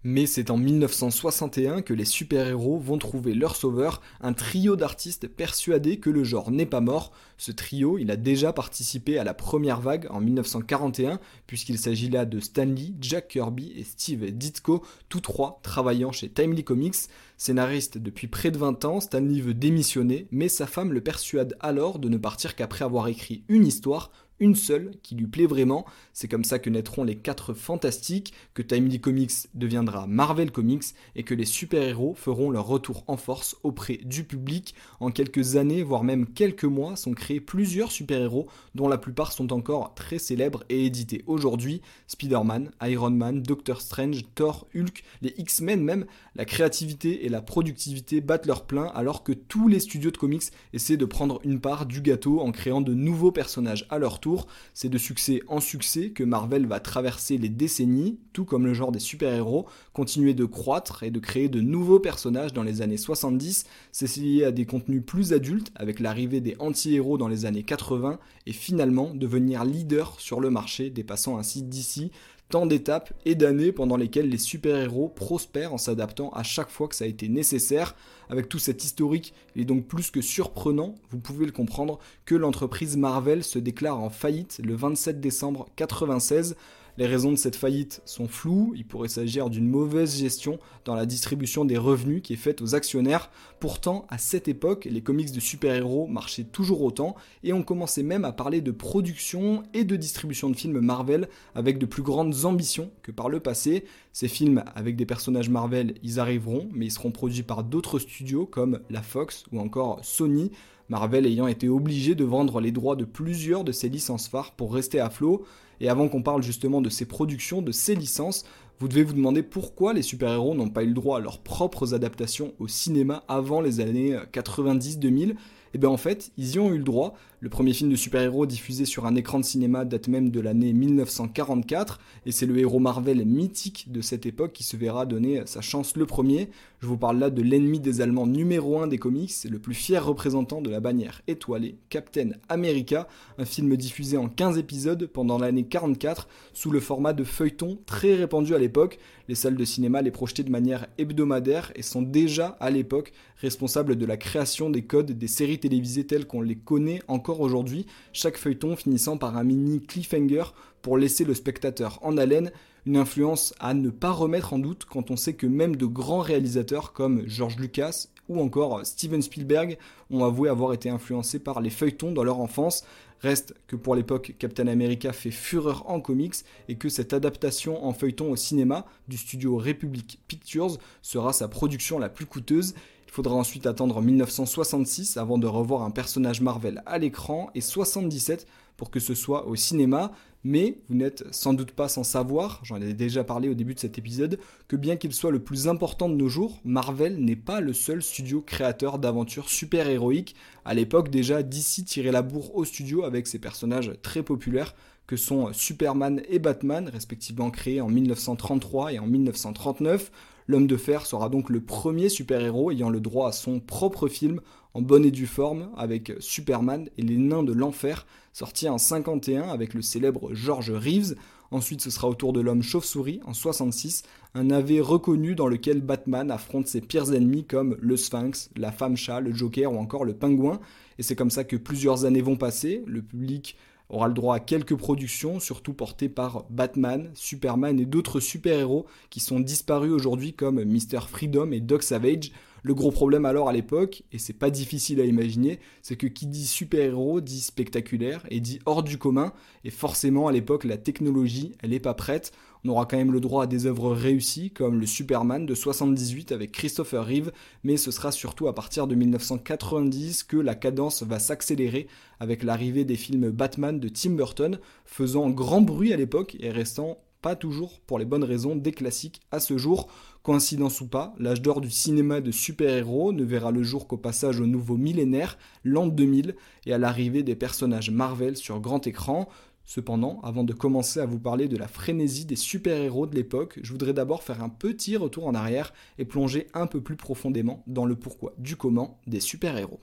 Mais 0.04 0.26
c'est 0.26 0.50
en 0.50 0.56
1961 0.56 1.82
que 1.82 1.94
les 1.94 2.04
super-héros 2.04 2.78
vont 2.78 2.98
trouver 2.98 3.34
leur 3.34 3.54
sauveur, 3.54 4.00
un 4.20 4.32
trio 4.32 4.74
d'artistes 4.74 5.28
persuadés 5.28 6.00
que 6.00 6.10
le 6.10 6.24
genre 6.24 6.50
n'est 6.50 6.66
pas 6.66 6.80
mort. 6.80 7.12
Ce 7.38 7.52
trio, 7.52 7.98
il 7.98 8.10
a 8.10 8.16
déjà 8.16 8.52
participé 8.52 9.18
à 9.18 9.24
la 9.24 9.32
première 9.32 9.80
vague 9.80 10.08
en 10.10 10.20
1941, 10.20 11.20
puisqu'il 11.46 11.78
s'agit 11.78 12.10
là 12.10 12.24
de 12.24 12.40
Stanley, 12.40 12.94
Jack 13.00 13.28
Kirby 13.28 13.72
et 13.76 13.84
Steve 13.84 14.30
Ditko, 14.32 14.84
tous 15.08 15.20
trois 15.20 15.60
travaillant 15.62 16.10
chez 16.10 16.28
Timely 16.28 16.64
Comics. 16.64 16.96
Scénariste 17.36 17.98
depuis 17.98 18.26
près 18.26 18.50
de 18.50 18.58
20 18.58 18.84
ans, 18.84 19.00
Stanley 19.00 19.40
veut 19.40 19.54
démissionner, 19.54 20.26
mais 20.32 20.48
sa 20.48 20.66
femme 20.66 20.92
le 20.92 21.00
persuade 21.00 21.56
alors 21.60 21.98
de 22.00 22.08
ne 22.08 22.16
partir 22.16 22.56
qu'après 22.56 22.84
avoir 22.84 23.06
écrit 23.08 23.44
une 23.48 23.66
histoire, 23.66 24.10
une 24.42 24.56
seule 24.56 24.90
qui 25.04 25.14
lui 25.14 25.28
plaît 25.28 25.46
vraiment. 25.46 25.86
C'est 26.12 26.26
comme 26.26 26.42
ça 26.42 26.58
que 26.58 26.68
naîtront 26.68 27.04
les 27.04 27.14
4 27.14 27.54
fantastiques, 27.54 28.34
que 28.54 28.62
Timely 28.62 29.00
Comics 29.00 29.32
deviendra 29.54 30.08
Marvel 30.08 30.50
Comics 30.50 30.82
et 31.14 31.22
que 31.22 31.32
les 31.32 31.44
super-héros 31.44 32.14
feront 32.14 32.50
leur 32.50 32.66
retour 32.66 33.04
en 33.06 33.16
force 33.16 33.56
auprès 33.62 34.00
du 34.04 34.24
public. 34.24 34.74
En 34.98 35.12
quelques 35.12 35.54
années, 35.54 35.84
voire 35.84 36.02
même 36.02 36.26
quelques 36.26 36.64
mois, 36.64 36.96
sont 36.96 37.14
créés 37.14 37.40
plusieurs 37.40 37.92
super-héros 37.92 38.48
dont 38.74 38.88
la 38.88 38.98
plupart 38.98 39.30
sont 39.30 39.52
encore 39.52 39.94
très 39.94 40.18
célèbres 40.18 40.64
et 40.68 40.86
édités 40.86 41.22
aujourd'hui. 41.28 41.80
Spider-Man, 42.08 42.72
Iron 42.82 43.10
Man, 43.10 43.42
Doctor 43.42 43.80
Strange, 43.80 44.22
Thor, 44.34 44.66
Hulk, 44.74 45.04
les 45.22 45.34
X-Men 45.38 45.84
même, 45.84 46.06
la 46.34 46.44
créativité 46.46 47.24
et 47.24 47.28
la 47.28 47.42
productivité 47.42 48.20
battent 48.20 48.46
leur 48.46 48.66
plein 48.66 48.86
alors 48.86 49.22
que 49.22 49.32
tous 49.32 49.68
les 49.68 49.78
studios 49.78 50.10
de 50.10 50.16
comics 50.16 50.50
essaient 50.72 50.96
de 50.96 51.04
prendre 51.04 51.40
une 51.44 51.60
part 51.60 51.86
du 51.86 52.00
gâteau 52.00 52.40
en 52.40 52.50
créant 52.50 52.80
de 52.80 52.92
nouveaux 52.92 53.30
personnages 53.30 53.86
à 53.88 53.98
leur 53.98 54.18
tour. 54.18 54.31
C'est 54.74 54.88
de 54.88 54.98
succès 54.98 55.42
en 55.48 55.60
succès 55.60 56.10
que 56.10 56.24
Marvel 56.24 56.66
va 56.66 56.80
traverser 56.80 57.38
les 57.38 57.48
décennies, 57.48 58.18
tout 58.32 58.44
comme 58.44 58.66
le 58.66 58.74
genre 58.74 58.92
des 58.92 58.98
super-héros, 58.98 59.66
continuer 59.92 60.34
de 60.34 60.44
croître 60.44 61.02
et 61.02 61.10
de 61.10 61.20
créer 61.20 61.48
de 61.48 61.60
nouveaux 61.60 62.00
personnages 62.00 62.52
dans 62.52 62.62
les 62.62 62.82
années 62.82 62.96
70, 62.96 63.64
s'essayer 63.92 64.44
à 64.44 64.52
des 64.52 64.66
contenus 64.66 65.02
plus 65.04 65.32
adultes 65.32 65.72
avec 65.74 66.00
l'arrivée 66.00 66.40
des 66.40 66.56
anti-héros 66.58 67.18
dans 67.18 67.28
les 67.28 67.44
années 67.44 67.62
80 67.62 68.18
et 68.46 68.52
finalement 68.52 69.14
devenir 69.14 69.64
leader 69.64 70.18
sur 70.20 70.40
le 70.40 70.50
marché, 70.50 70.90
dépassant 70.90 71.38
ainsi 71.38 71.62
DC 71.62 72.10
tant 72.52 72.66
d'étapes 72.66 73.14
et 73.24 73.34
d'années 73.34 73.72
pendant 73.72 73.96
lesquelles 73.96 74.28
les 74.28 74.36
super-héros 74.36 75.08
prospèrent 75.08 75.72
en 75.72 75.78
s'adaptant 75.78 76.28
à 76.32 76.42
chaque 76.42 76.68
fois 76.68 76.86
que 76.86 76.94
ça 76.94 77.04
a 77.04 77.08
été 77.08 77.28
nécessaire. 77.28 77.96
Avec 78.32 78.48
tout 78.48 78.58
cet 78.58 78.82
historique, 78.82 79.34
il 79.54 79.60
est 79.60 79.66
donc 79.66 79.86
plus 79.86 80.10
que 80.10 80.22
surprenant, 80.22 80.94
vous 81.10 81.18
pouvez 81.18 81.44
le 81.44 81.52
comprendre, 81.52 81.98
que 82.24 82.34
l'entreprise 82.34 82.96
Marvel 82.96 83.44
se 83.44 83.58
déclare 83.58 84.00
en 84.00 84.08
faillite 84.08 84.58
le 84.64 84.74
27 84.74 85.20
décembre 85.20 85.66
1996 85.76 86.56
les 86.98 87.06
raisons 87.06 87.30
de 87.30 87.36
cette 87.36 87.56
faillite 87.56 88.02
sont 88.04 88.28
floues, 88.28 88.74
il 88.76 88.84
pourrait 88.84 89.08
s'agir 89.08 89.48
d'une 89.48 89.68
mauvaise 89.68 90.18
gestion 90.18 90.58
dans 90.84 90.94
la 90.94 91.06
distribution 91.06 91.64
des 91.64 91.78
revenus 91.78 92.20
qui 92.22 92.34
est 92.34 92.36
faite 92.36 92.60
aux 92.60 92.74
actionnaires. 92.74 93.30
Pourtant, 93.60 94.06
à 94.10 94.18
cette 94.18 94.46
époque, 94.46 94.86
les 94.90 95.00
comics 95.00 95.32
de 95.32 95.40
super-héros 95.40 96.06
marchaient 96.06 96.44
toujours 96.44 96.82
autant 96.82 97.14
et 97.44 97.54
on 97.54 97.62
commençait 97.62 98.02
même 98.02 98.26
à 98.26 98.32
parler 98.32 98.60
de 98.60 98.72
production 98.72 99.62
et 99.72 99.84
de 99.84 99.96
distribution 99.96 100.50
de 100.50 100.56
films 100.56 100.80
Marvel 100.80 101.28
avec 101.54 101.78
de 101.78 101.86
plus 101.86 102.02
grandes 102.02 102.44
ambitions 102.44 102.90
que 103.02 103.10
par 103.10 103.30
le 103.30 103.40
passé. 103.40 103.84
Ces 104.12 104.28
films 104.28 104.62
avec 104.74 104.96
des 104.96 105.06
personnages 105.06 105.48
Marvel, 105.48 105.94
ils 106.02 106.20
arriveront, 106.20 106.68
mais 106.72 106.86
ils 106.86 106.92
seront 106.92 107.10
produits 107.10 107.42
par 107.42 107.64
d'autres 107.64 107.98
studios 107.98 108.44
comme 108.44 108.80
la 108.90 109.02
Fox 109.02 109.44
ou 109.50 109.60
encore 109.60 110.04
Sony. 110.04 110.50
Marvel 110.88 111.24
ayant 111.24 111.46
été 111.46 111.70
obligé 111.70 112.14
de 112.14 112.24
vendre 112.24 112.60
les 112.60 112.70
droits 112.70 112.96
de 112.96 113.06
plusieurs 113.06 113.64
de 113.64 113.72
ses 113.72 113.88
licences 113.88 114.28
phares 114.28 114.52
pour 114.52 114.74
rester 114.74 115.00
à 115.00 115.08
flot. 115.08 115.46
Et 115.82 115.88
avant 115.88 116.08
qu'on 116.08 116.22
parle 116.22 116.42
justement 116.42 116.80
de 116.80 116.88
ces 116.88 117.04
productions, 117.04 117.60
de 117.60 117.72
ces 117.72 117.96
licences, 117.96 118.44
vous 118.78 118.88
devez 118.88 119.02
vous 119.02 119.12
demander 119.12 119.42
pourquoi 119.42 119.92
les 119.92 120.02
super-héros 120.02 120.54
n'ont 120.54 120.70
pas 120.70 120.84
eu 120.84 120.88
le 120.88 120.94
droit 120.94 121.18
à 121.18 121.20
leurs 121.20 121.40
propres 121.40 121.92
adaptations 121.92 122.54
au 122.60 122.68
cinéma 122.68 123.24
avant 123.28 123.60
les 123.60 123.80
années 123.80 124.16
90-2000 124.32 125.34
et 125.74 125.78
bien 125.78 125.88
en 125.88 125.96
fait, 125.96 126.32
ils 126.36 126.54
y 126.54 126.58
ont 126.58 126.72
eu 126.72 126.78
le 126.78 126.84
droit. 126.84 127.14
Le 127.40 127.48
premier 127.48 127.72
film 127.72 127.90
de 127.90 127.96
super-héros 127.96 128.46
diffusé 128.46 128.84
sur 128.84 129.06
un 129.06 129.16
écran 129.16 129.40
de 129.40 129.44
cinéma 129.44 129.84
date 129.84 130.08
même 130.08 130.30
de 130.30 130.40
l'année 130.40 130.72
1944, 130.72 131.98
et 132.26 132.32
c'est 132.32 132.46
le 132.46 132.58
héros 132.58 132.78
Marvel 132.78 133.24
mythique 133.24 133.90
de 133.90 134.00
cette 134.00 134.26
époque 134.26 134.52
qui 134.52 134.64
se 134.64 134.76
verra 134.76 135.06
donner 135.06 135.42
sa 135.46 135.60
chance 135.60 135.96
le 135.96 136.06
premier. 136.06 136.50
Je 136.82 136.88
vous 136.88 136.98
parle 136.98 137.20
là 137.20 137.30
de 137.30 137.42
l'ennemi 137.42 137.78
des 137.78 138.00
Allemands 138.00 138.26
numéro 138.26 138.80
1 138.80 138.88
des 138.88 138.98
comics, 138.98 139.32
le 139.48 139.60
plus 139.60 139.72
fier 139.72 140.04
représentant 140.04 140.60
de 140.60 140.68
la 140.68 140.80
bannière 140.80 141.22
étoilée, 141.28 141.76
Captain 141.90 142.30
America, 142.48 143.06
un 143.38 143.44
film 143.44 143.76
diffusé 143.76 144.16
en 144.16 144.28
15 144.28 144.58
épisodes 144.58 145.06
pendant 145.06 145.38
l'année 145.38 145.62
44 145.62 146.26
sous 146.52 146.72
le 146.72 146.80
format 146.80 147.12
de 147.12 147.22
feuilleton 147.22 147.78
très 147.86 148.16
répandu 148.16 148.56
à 148.56 148.58
l'époque. 148.58 148.98
Les 149.28 149.36
salles 149.36 149.54
de 149.54 149.64
cinéma 149.64 150.02
les 150.02 150.10
projetaient 150.10 150.42
de 150.42 150.50
manière 150.50 150.88
hebdomadaire 150.98 151.70
et 151.76 151.82
sont 151.82 152.02
déjà 152.02 152.56
à 152.58 152.68
l'époque 152.70 153.12
responsables 153.36 153.94
de 153.94 154.04
la 154.04 154.16
création 154.16 154.68
des 154.68 154.82
codes 154.82 155.12
des 155.12 155.28
séries 155.28 155.60
télévisées 155.60 156.08
telles 156.08 156.26
qu'on 156.26 156.40
les 156.40 156.56
connaît 156.56 157.00
encore 157.06 157.42
aujourd'hui, 157.42 157.86
chaque 158.12 158.36
feuilleton 158.36 158.74
finissant 158.74 159.18
par 159.18 159.36
un 159.36 159.44
mini 159.44 159.80
cliffhanger 159.80 160.46
pour 160.82 160.98
laisser 160.98 161.24
le 161.24 161.34
spectateur 161.34 161.98
en 162.02 162.16
haleine, 162.16 162.50
une 162.86 162.96
influence 162.96 163.54
à 163.60 163.74
ne 163.74 163.90
pas 163.90 164.10
remettre 164.10 164.52
en 164.52 164.58
doute 164.58 164.84
quand 164.84 165.10
on 165.10 165.16
sait 165.16 165.34
que 165.34 165.46
même 165.46 165.76
de 165.76 165.86
grands 165.86 166.20
réalisateurs 166.20 166.92
comme 166.92 167.22
George 167.26 167.56
Lucas 167.56 168.06
ou 168.28 168.40
encore 168.40 168.84
Steven 168.84 169.22
Spielberg 169.22 169.78
ont 170.10 170.24
avoué 170.24 170.48
avoir 170.48 170.72
été 170.72 170.90
influencés 170.90 171.38
par 171.38 171.60
les 171.60 171.70
feuilletons 171.70 172.12
dans 172.12 172.24
leur 172.24 172.40
enfance. 172.40 172.84
Reste 173.20 173.54
que 173.68 173.76
pour 173.76 173.94
l'époque, 173.94 174.34
Captain 174.38 174.66
America 174.66 175.12
fait 175.12 175.30
fureur 175.30 175.88
en 175.88 176.00
comics 176.00 176.34
et 176.68 176.74
que 176.74 176.88
cette 176.88 177.12
adaptation 177.12 177.84
en 177.84 177.92
feuilleton 177.92 178.32
au 178.32 178.36
cinéma 178.36 178.84
du 179.06 179.16
studio 179.16 179.56
Republic 179.56 180.18
Pictures 180.26 180.78
sera 181.02 181.32
sa 181.32 181.46
production 181.46 182.00
la 182.00 182.08
plus 182.08 182.26
coûteuse 182.26 182.74
il 183.12 183.16
faudra 183.16 183.34
ensuite 183.34 183.66
attendre 183.66 184.00
1966 184.00 185.18
avant 185.18 185.36
de 185.36 185.46
revoir 185.46 185.82
un 185.82 185.90
personnage 185.90 186.40
Marvel 186.40 186.82
à 186.86 186.96
l'écran 186.96 187.50
et 187.54 187.60
77 187.60 188.46
pour 188.78 188.90
que 188.90 189.00
ce 189.00 189.14
soit 189.14 189.46
au 189.46 189.54
cinéma. 189.54 190.12
Mais 190.44 190.78
vous 190.88 190.96
n'êtes 190.96 191.24
sans 191.32 191.54
doute 191.54 191.70
pas 191.70 191.88
sans 191.88 192.02
savoir, 192.02 192.60
j'en 192.64 192.80
ai 192.80 192.94
déjà 192.94 193.22
parlé 193.22 193.48
au 193.48 193.54
début 193.54 193.74
de 193.74 193.80
cet 193.80 193.96
épisode, 193.98 194.40
que 194.66 194.74
bien 194.74 194.96
qu'il 194.96 195.12
soit 195.12 195.30
le 195.30 195.42
plus 195.42 195.68
important 195.68 196.08
de 196.08 196.14
nos 196.14 196.28
jours, 196.28 196.60
Marvel 196.64 197.22
n'est 197.22 197.36
pas 197.36 197.60
le 197.60 197.72
seul 197.72 198.02
studio 198.02 198.40
créateur 198.40 198.98
d'aventures 198.98 199.48
super-héroïques. 199.48 200.34
À 200.64 200.74
l'époque 200.74 201.10
déjà, 201.10 201.44
DC 201.44 201.84
tirait 201.86 202.10
la 202.10 202.22
bourre 202.22 202.56
au 202.56 202.64
studio 202.64 203.04
avec 203.04 203.28
ses 203.28 203.38
personnages 203.38 203.92
très 204.02 204.24
populaires 204.24 204.74
que 205.06 205.16
sont 205.16 205.52
Superman 205.52 206.22
et 206.28 206.38
Batman, 206.38 206.88
respectivement 206.88 207.50
créés 207.50 207.80
en 207.80 207.88
1933 207.88 208.94
et 208.94 208.98
en 208.98 209.06
1939. 209.06 210.10
L'homme 210.46 210.66
de 210.66 210.76
fer 210.76 211.06
sera 211.06 211.28
donc 211.28 211.50
le 211.50 211.60
premier 211.60 212.08
super-héros 212.08 212.70
ayant 212.70 212.90
le 212.90 213.00
droit 213.00 213.28
à 213.28 213.32
son 213.32 213.60
propre 213.60 214.08
film 214.08 214.40
en 214.74 214.82
bonne 214.82 215.04
et 215.04 215.10
due 215.10 215.26
forme 215.26 215.70
avec 215.76 216.12
Superman 216.18 216.88
et 216.96 217.02
les 217.02 217.16
nains 217.16 217.42
de 217.42 217.52
l'enfer, 217.52 218.06
sorti 218.32 218.68
en 218.68 218.78
51 218.78 219.48
avec 219.48 219.74
le 219.74 219.82
célèbre 219.82 220.32
George 220.32 220.70
Reeves. 220.70 221.14
Ensuite, 221.50 221.82
ce 221.82 221.90
sera 221.90 222.08
au 222.08 222.14
tour 222.14 222.32
de 222.32 222.40
l'homme 222.40 222.62
chauve-souris 222.62 223.20
en 223.26 223.34
66, 223.34 224.04
un 224.34 224.50
AV 224.50 224.80
reconnu 224.80 225.34
dans 225.34 225.46
lequel 225.46 225.82
Batman 225.82 226.30
affronte 226.30 226.66
ses 226.66 226.80
pires 226.80 227.12
ennemis 227.12 227.44
comme 227.44 227.76
le 227.80 227.98
Sphinx, 227.98 228.48
la 228.56 228.72
femme 228.72 228.96
chat, 228.96 229.20
le 229.20 229.34
Joker 229.34 229.70
ou 229.70 229.76
encore 229.76 230.06
le 230.06 230.14
pingouin. 230.14 230.60
Et 230.98 231.02
c'est 231.02 231.16
comme 231.16 231.30
ça 231.30 231.44
que 231.44 231.56
plusieurs 231.56 232.06
années 232.06 232.22
vont 232.22 232.36
passer, 232.36 232.82
le 232.86 233.02
public 233.02 233.56
aura 233.92 234.08
le 234.08 234.14
droit 234.14 234.36
à 234.36 234.40
quelques 234.40 234.74
productions, 234.74 235.38
surtout 235.38 235.74
portées 235.74 236.08
par 236.08 236.44
Batman, 236.50 237.10
Superman 237.14 237.78
et 237.78 237.84
d'autres 237.84 238.20
super-héros 238.20 238.86
qui 239.10 239.20
sont 239.20 239.38
disparus 239.38 239.92
aujourd'hui 239.92 240.32
comme 240.32 240.64
Mr. 240.64 241.02
Freedom 241.08 241.52
et 241.52 241.60
Doc 241.60 241.82
Savage. 241.82 242.32
Le 242.64 242.74
gros 242.74 242.92
problème 242.92 243.24
alors 243.24 243.48
à 243.48 243.52
l'époque, 243.52 244.04
et 244.12 244.18
c'est 244.18 244.32
pas 244.32 244.50
difficile 244.50 245.00
à 245.00 245.04
imaginer, 245.04 245.58
c'est 245.82 245.96
que 245.96 246.06
qui 246.06 246.26
dit 246.26 246.46
super-héros 246.46 247.20
dit 247.20 247.40
spectaculaire 247.40 248.24
et 248.30 248.38
dit 248.38 248.60
hors 248.66 248.84
du 248.84 248.98
commun, 248.98 249.32
et 249.64 249.70
forcément 249.70 250.28
à 250.28 250.32
l'époque 250.32 250.64
la 250.64 250.76
technologie 250.76 251.54
elle 251.60 251.72
est 251.72 251.80
pas 251.80 251.94
prête. 251.94 252.32
On 252.64 252.68
aura 252.68 252.86
quand 252.86 252.96
même 252.96 253.12
le 253.12 253.20
droit 253.20 253.44
à 253.44 253.46
des 253.48 253.66
œuvres 253.66 253.92
réussies 253.92 254.52
comme 254.52 254.78
le 254.78 254.86
Superman 254.86 255.46
de 255.46 255.54
78 255.54 256.30
avec 256.30 256.52
Christopher 256.52 257.04
Reeve, 257.04 257.32
mais 257.64 257.76
ce 257.76 257.90
sera 257.90 258.12
surtout 258.12 258.46
à 258.46 258.54
partir 258.54 258.86
de 258.86 258.94
1990 258.94 260.22
que 260.22 260.36
la 260.36 260.54
cadence 260.54 261.02
va 261.02 261.18
s'accélérer 261.18 261.88
avec 262.20 262.44
l'arrivée 262.44 262.84
des 262.84 262.94
films 262.94 263.30
Batman 263.30 263.80
de 263.80 263.88
Tim 263.88 264.10
Burton, 264.10 264.60
faisant 264.84 265.28
grand 265.30 265.60
bruit 265.60 265.92
à 265.92 265.96
l'époque 265.96 266.36
et 266.38 266.50
restant 266.52 266.98
pas 267.22 267.36
toujours 267.36 267.80
pour 267.86 267.98
les 267.98 268.04
bonnes 268.04 268.24
raisons 268.24 268.56
des 268.56 268.72
classiques 268.72 269.22
à 269.30 269.40
ce 269.40 269.56
jour. 269.56 269.88
Coïncidence 270.22 270.80
ou 270.80 270.88
pas, 270.88 271.14
l'âge 271.18 271.40
d'or 271.40 271.60
du 271.60 271.70
cinéma 271.70 272.20
de 272.20 272.30
super-héros 272.30 273.12
ne 273.12 273.24
verra 273.24 273.50
le 273.50 273.62
jour 273.62 273.86
qu'au 273.86 273.96
passage 273.96 274.40
au 274.40 274.46
nouveau 274.46 274.76
millénaire, 274.76 275.38
l'an 275.64 275.86
2000, 275.86 276.36
et 276.66 276.72
à 276.72 276.78
l'arrivée 276.78 277.22
des 277.22 277.36
personnages 277.36 277.90
Marvel 277.90 278.36
sur 278.36 278.60
grand 278.60 278.86
écran. 278.86 279.28
Cependant, 279.74 280.20
avant 280.22 280.44
de 280.44 280.52
commencer 280.52 281.00
à 281.00 281.06
vous 281.06 281.18
parler 281.18 281.48
de 281.48 281.56
la 281.56 281.66
frénésie 281.66 282.26
des 282.26 282.36
super-héros 282.36 283.06
de 283.06 283.14
l'époque, 283.14 283.58
je 283.62 283.72
voudrais 283.72 283.94
d'abord 283.94 284.22
faire 284.22 284.42
un 284.42 284.50
petit 284.50 284.98
retour 284.98 285.26
en 285.26 285.34
arrière 285.34 285.72
et 285.96 286.04
plonger 286.04 286.48
un 286.52 286.66
peu 286.66 286.82
plus 286.82 286.96
profondément 286.96 287.64
dans 287.66 287.86
le 287.86 287.96
pourquoi 287.96 288.34
du 288.36 288.56
comment 288.56 289.00
des 289.06 289.20
super-héros. 289.20 289.80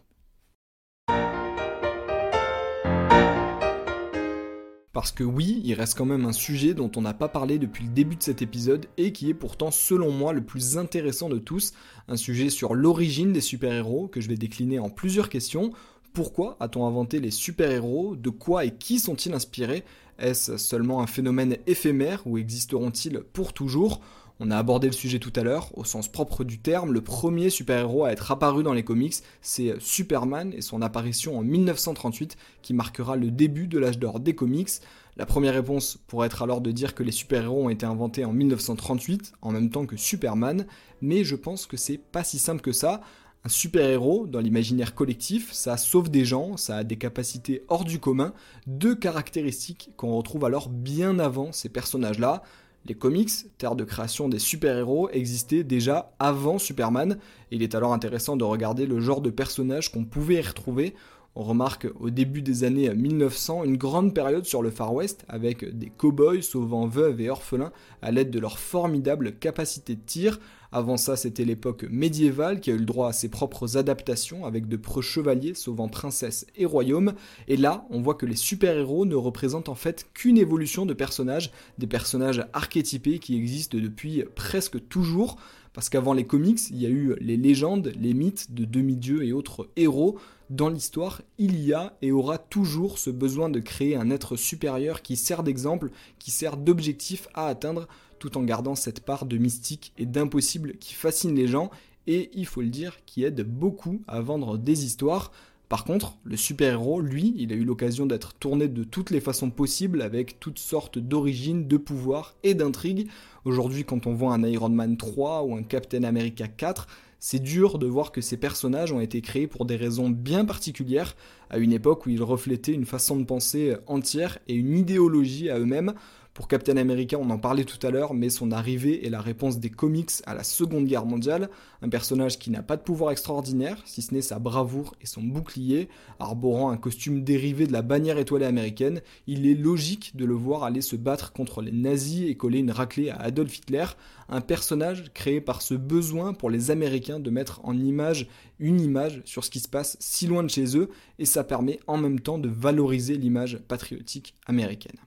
Parce 4.93 5.11
que 5.11 5.23
oui, 5.23 5.61
il 5.63 5.73
reste 5.73 5.97
quand 5.97 6.05
même 6.05 6.25
un 6.25 6.33
sujet 6.33 6.75
dont 6.75 6.91
on 6.95 7.01
n'a 7.01 7.15
pas 7.15 7.27
parlé 7.27 7.57
depuis 7.57 7.85
le 7.85 7.89
début 7.89 8.15
de 8.15 8.21
cet 8.21 8.43
épisode 8.43 8.85
et 8.97 9.11
qui 9.11 9.29
est 9.29 9.33
pourtant 9.33 9.71
selon 9.71 10.11
moi 10.11 10.33
le 10.33 10.45
plus 10.45 10.77
intéressant 10.77 11.29
de 11.29 11.39
tous, 11.39 11.73
un 12.07 12.17
sujet 12.17 12.51
sur 12.51 12.75
l'origine 12.75 13.33
des 13.33 13.41
super-héros 13.41 14.07
que 14.07 14.21
je 14.21 14.29
vais 14.29 14.35
décliner 14.35 14.77
en 14.77 14.91
plusieurs 14.91 15.29
questions. 15.29 15.71
Pourquoi 16.13 16.57
a-t-on 16.59 16.85
inventé 16.85 17.19
les 17.19 17.31
super-héros? 17.31 18.15
De 18.15 18.29
quoi 18.29 18.65
et 18.65 18.71
qui 18.71 18.99
sont-ils 18.99 19.33
inspirés? 19.33 19.83
Est-ce 20.17 20.57
seulement 20.57 21.01
un 21.01 21.07
phénomène 21.07 21.57
éphémère 21.67 22.23
ou 22.25 22.37
existeront-ils 22.37 23.19
pour 23.33 23.53
toujours? 23.53 24.01
On 24.41 24.51
a 24.51 24.57
abordé 24.57 24.87
le 24.87 24.93
sujet 24.93 25.19
tout 25.19 25.33
à 25.35 25.43
l'heure, 25.43 25.69
au 25.77 25.83
sens 25.83 26.07
propre 26.07 26.45
du 26.45 26.59
terme, 26.59 26.93
le 26.93 27.01
premier 27.01 27.49
super-héros 27.49 28.05
à 28.05 28.13
être 28.13 28.31
apparu 28.31 28.63
dans 28.63 28.71
les 28.71 28.83
comics, 28.83 29.15
c'est 29.41 29.75
Superman 29.79 30.53
et 30.55 30.61
son 30.61 30.81
apparition 30.81 31.37
en 31.37 31.43
1938 31.43 32.37
qui 32.61 32.73
marquera 32.73 33.17
le 33.17 33.31
début 33.31 33.67
de 33.67 33.77
l'âge 33.77 33.99
d'or 33.99 34.21
des 34.21 34.35
comics. 34.35 34.69
La 35.17 35.25
première 35.25 35.53
réponse 35.53 35.99
pourrait 36.07 36.27
être 36.27 36.41
alors 36.41 36.61
de 36.61 36.71
dire 36.71 36.95
que 36.95 37.03
les 37.03 37.11
super-héros 37.11 37.65
ont 37.65 37.69
été 37.69 37.85
inventés 37.85 38.23
en 38.23 38.31
1938, 38.31 39.33
en 39.41 39.51
même 39.51 39.69
temps 39.69 39.85
que 39.85 39.97
Superman, 39.97 40.65
mais 41.01 41.25
je 41.25 41.35
pense 41.35 41.65
que 41.65 41.75
c'est 41.75 41.97
pas 41.97 42.23
si 42.23 42.39
simple 42.39 42.61
que 42.61 42.71
ça. 42.71 43.01
Un 43.45 43.49
super-héros, 43.49 44.27
dans 44.27 44.41
l'imaginaire 44.41 44.93
collectif, 44.93 45.53
ça 45.53 45.77
sauve 45.77 46.09
des 46.09 46.25
gens, 46.25 46.57
ça 46.57 46.77
a 46.77 46.83
des 46.83 46.97
capacités 46.97 47.63
hors 47.69 47.85
du 47.85 47.97
commun, 47.97 48.33
deux 48.67 48.95
caractéristiques 48.95 49.91
qu'on 49.95 50.17
retrouve 50.17 50.43
alors 50.43 50.67
bien 50.67 51.19
avant 51.19 51.53
ces 51.53 51.69
personnages-là. 51.69 52.43
Les 52.85 52.95
comics, 52.95 53.31
terre 53.57 53.77
de 53.77 53.85
création 53.85 54.27
des 54.27 54.39
super-héros, 54.39 55.09
existaient 55.11 55.63
déjà 55.63 56.13
avant 56.19 56.59
Superman, 56.59 57.17
il 57.51 57.63
est 57.63 57.75
alors 57.75 57.93
intéressant 57.93 58.35
de 58.35 58.43
regarder 58.43 58.85
le 58.85 58.99
genre 58.99 59.21
de 59.21 59.29
personnages 59.29 59.89
qu'on 59.89 60.03
pouvait 60.03 60.35
y 60.35 60.41
retrouver. 60.41 60.93
On 61.35 61.43
remarque 61.43 61.87
au 61.99 62.09
début 62.09 62.41
des 62.41 62.65
années 62.65 62.93
1900 62.93 63.63
une 63.63 63.77
grande 63.77 64.13
période 64.13 64.45
sur 64.45 64.61
le 64.61 64.71
Far 64.71 64.93
West 64.93 65.23
avec 65.29 65.77
des 65.77 65.89
cow-boys 65.89 66.41
sauvant 66.41 66.87
veuves 66.87 67.21
et 67.21 67.29
orphelins 67.29 67.71
à 68.01 68.11
l'aide 68.11 68.31
de 68.31 68.39
leur 68.39 68.59
formidable 68.59 69.37
capacité 69.37 69.95
de 69.95 70.01
tir. 70.01 70.39
Avant 70.71 70.97
ça, 70.97 71.15
c'était 71.15 71.45
l'époque 71.45 71.85
médiévale 71.89 72.59
qui 72.59 72.69
a 72.69 72.75
eu 72.75 72.77
le 72.79 72.85
droit 72.85 73.09
à 73.09 73.13
ses 73.13 73.29
propres 73.29 73.77
adaptations 73.77 74.45
avec 74.45 74.67
de 74.67 74.77
preux 74.77 75.01
chevaliers 75.01 75.55
sauvant 75.55 75.87
princesses 75.87 76.45
et 76.55 76.65
royaumes. 76.65 77.13
Et 77.47 77.57
là, 77.57 77.87
on 77.89 78.01
voit 78.01 78.13
que 78.13 78.27
les 78.27 78.35
super-héros 78.35 79.05
ne 79.07 79.15
représentent 79.15 79.69
en 79.69 79.75
fait 79.75 80.07
qu'une 80.13 80.37
évolution 80.37 80.85
de 80.85 80.93
personnages, 80.93 81.51
des 81.79 81.87
personnages 81.87 82.45
archétypés 82.53 83.17
qui 83.17 83.35
existent 83.35 83.79
depuis 83.79 84.23
presque 84.35 84.87
toujours. 84.89 85.37
Parce 85.73 85.89
qu'avant 85.89 86.13
les 86.13 86.25
comics, 86.25 86.59
il 86.69 86.81
y 86.81 86.85
a 86.85 86.89
eu 86.89 87.15
les 87.19 87.37
légendes, 87.37 87.91
les 87.99 88.13
mythes 88.13 88.53
de 88.53 88.65
demi-dieux 88.65 89.23
et 89.23 89.33
autres 89.33 89.69
héros 89.75 90.19
dans 90.49 90.69
l'histoire, 90.69 91.21
il 91.37 91.63
y 91.63 91.73
a 91.73 91.95
et 92.01 92.11
aura 92.11 92.37
toujours 92.37 92.97
ce 92.97 93.11
besoin 93.11 93.49
de 93.49 93.59
créer 93.59 93.95
un 93.95 94.09
être 94.09 94.35
supérieur 94.35 95.01
qui 95.03 95.15
sert 95.15 95.43
d'exemple, 95.43 95.91
qui 96.17 96.31
sert 96.31 96.57
d'objectif 96.57 97.27
à 97.35 97.45
atteindre, 97.47 97.87
tout 98.19 98.37
en 98.37 98.43
gardant 98.43 98.75
cette 98.75 98.99
part 98.99 99.25
de 99.25 99.37
mystique 99.37 99.93
et 99.97 100.05
d'impossible 100.05 100.77
qui 100.77 100.93
fascine 100.93 101.35
les 101.35 101.47
gens 101.47 101.71
et, 102.07 102.31
il 102.33 102.45
faut 102.45 102.61
le 102.61 102.69
dire, 102.69 102.97
qui 103.05 103.23
aide 103.23 103.41
beaucoup 103.41 104.01
à 104.07 104.19
vendre 104.21 104.57
des 104.57 104.83
histoires. 104.83 105.31
Par 105.69 105.83
contre, 105.83 106.17
le 106.23 106.35
super-héros, 106.35 107.01
lui, 107.01 107.35
il 107.37 107.53
a 107.53 107.55
eu 107.55 107.63
l'occasion 107.63 108.07
d'être 108.07 108.33
tourné 108.33 108.67
de 108.67 108.83
toutes 108.83 109.11
les 109.11 109.19
façons 109.19 109.51
possibles 109.51 110.01
avec 110.01 110.39
toutes 110.39 110.57
sortes 110.57 110.97
d'origines, 110.97 111.67
de 111.67 111.77
pouvoirs 111.77 112.35
et 112.41 112.55
d'intrigues. 112.55 113.07
Aujourd'hui, 113.45 113.85
quand 113.85 114.07
on 114.07 114.15
voit 114.15 114.33
un 114.33 114.43
Iron 114.43 114.69
Man 114.69 114.97
3 114.97 115.43
ou 115.43 115.55
un 115.55 115.61
Captain 115.61 116.03
America 116.03 116.47
4, 116.47 116.87
c'est 117.19 117.39
dur 117.43 117.77
de 117.77 117.85
voir 117.85 118.11
que 118.11 118.21
ces 118.21 118.37
personnages 118.37 118.91
ont 118.91 119.01
été 119.01 119.21
créés 119.21 119.45
pour 119.45 119.65
des 119.65 119.75
raisons 119.75 120.09
bien 120.09 120.45
particulières, 120.45 121.15
à 121.51 121.59
une 121.59 121.73
époque 121.73 122.07
où 122.07 122.09
ils 122.09 122.23
reflétaient 122.23 122.73
une 122.73 122.85
façon 122.85 123.17
de 123.17 123.25
penser 123.25 123.75
entière 123.85 124.39
et 124.47 124.55
une 124.55 124.77
idéologie 124.77 125.49
à 125.49 125.59
eux-mêmes. 125.59 125.93
Pour 126.33 126.47
Captain 126.47 126.77
America, 126.77 127.17
on 127.19 127.29
en 127.31 127.37
parlait 127.37 127.65
tout 127.65 127.85
à 127.85 127.91
l'heure, 127.91 128.13
mais 128.13 128.29
son 128.29 128.51
arrivée 128.51 129.05
est 129.05 129.09
la 129.09 129.19
réponse 129.19 129.59
des 129.59 129.69
comics 129.69 130.11
à 130.25 130.33
la 130.33 130.43
Seconde 130.43 130.85
Guerre 130.85 131.05
mondiale. 131.05 131.49
Un 131.81 131.89
personnage 131.89 132.39
qui 132.39 132.49
n'a 132.49 132.63
pas 132.63 132.77
de 132.77 132.81
pouvoir 132.81 133.11
extraordinaire, 133.11 133.81
si 133.85 134.01
ce 134.01 134.13
n'est 134.13 134.21
sa 134.21 134.39
bravoure 134.39 134.95
et 135.01 135.05
son 135.05 135.21
bouclier. 135.21 135.89
Arborant 136.19 136.69
un 136.69 136.77
costume 136.77 137.23
dérivé 137.23 137.67
de 137.67 137.73
la 137.73 137.81
bannière 137.81 138.17
étoilée 138.17 138.45
américaine, 138.45 139.01
il 139.27 139.47
est 139.47 139.55
logique 139.55 140.15
de 140.15 140.23
le 140.23 140.33
voir 140.33 140.63
aller 140.63 140.81
se 140.81 140.95
battre 140.95 141.33
contre 141.33 141.61
les 141.61 141.73
nazis 141.73 142.29
et 142.29 142.35
coller 142.35 142.59
une 142.59 142.71
raclée 142.71 143.09
à 143.09 143.17
Adolf 143.17 143.57
Hitler. 143.57 143.85
Un 144.29 144.41
personnage 144.41 145.11
créé 145.13 145.41
par 145.41 145.61
ce 145.61 145.73
besoin 145.73 146.33
pour 146.33 146.49
les 146.49 146.71
Américains 146.71 147.19
de 147.19 147.31
mettre 147.31 147.59
en 147.63 147.77
image 147.77 148.27
une 148.59 148.79
image 148.79 149.21
sur 149.25 149.43
ce 149.43 149.49
qui 149.49 149.59
se 149.59 149.67
passe 149.67 149.97
si 149.99 150.27
loin 150.27 150.43
de 150.43 150.49
chez 150.49 150.77
eux, 150.77 150.89
et 151.17 151.25
ça 151.25 151.43
permet 151.43 151.79
en 151.87 151.97
même 151.97 152.19
temps 152.19 152.37
de 152.37 152.49
valoriser 152.49 153.17
l'image 153.17 153.57
patriotique 153.67 154.35
américaine. 154.45 154.99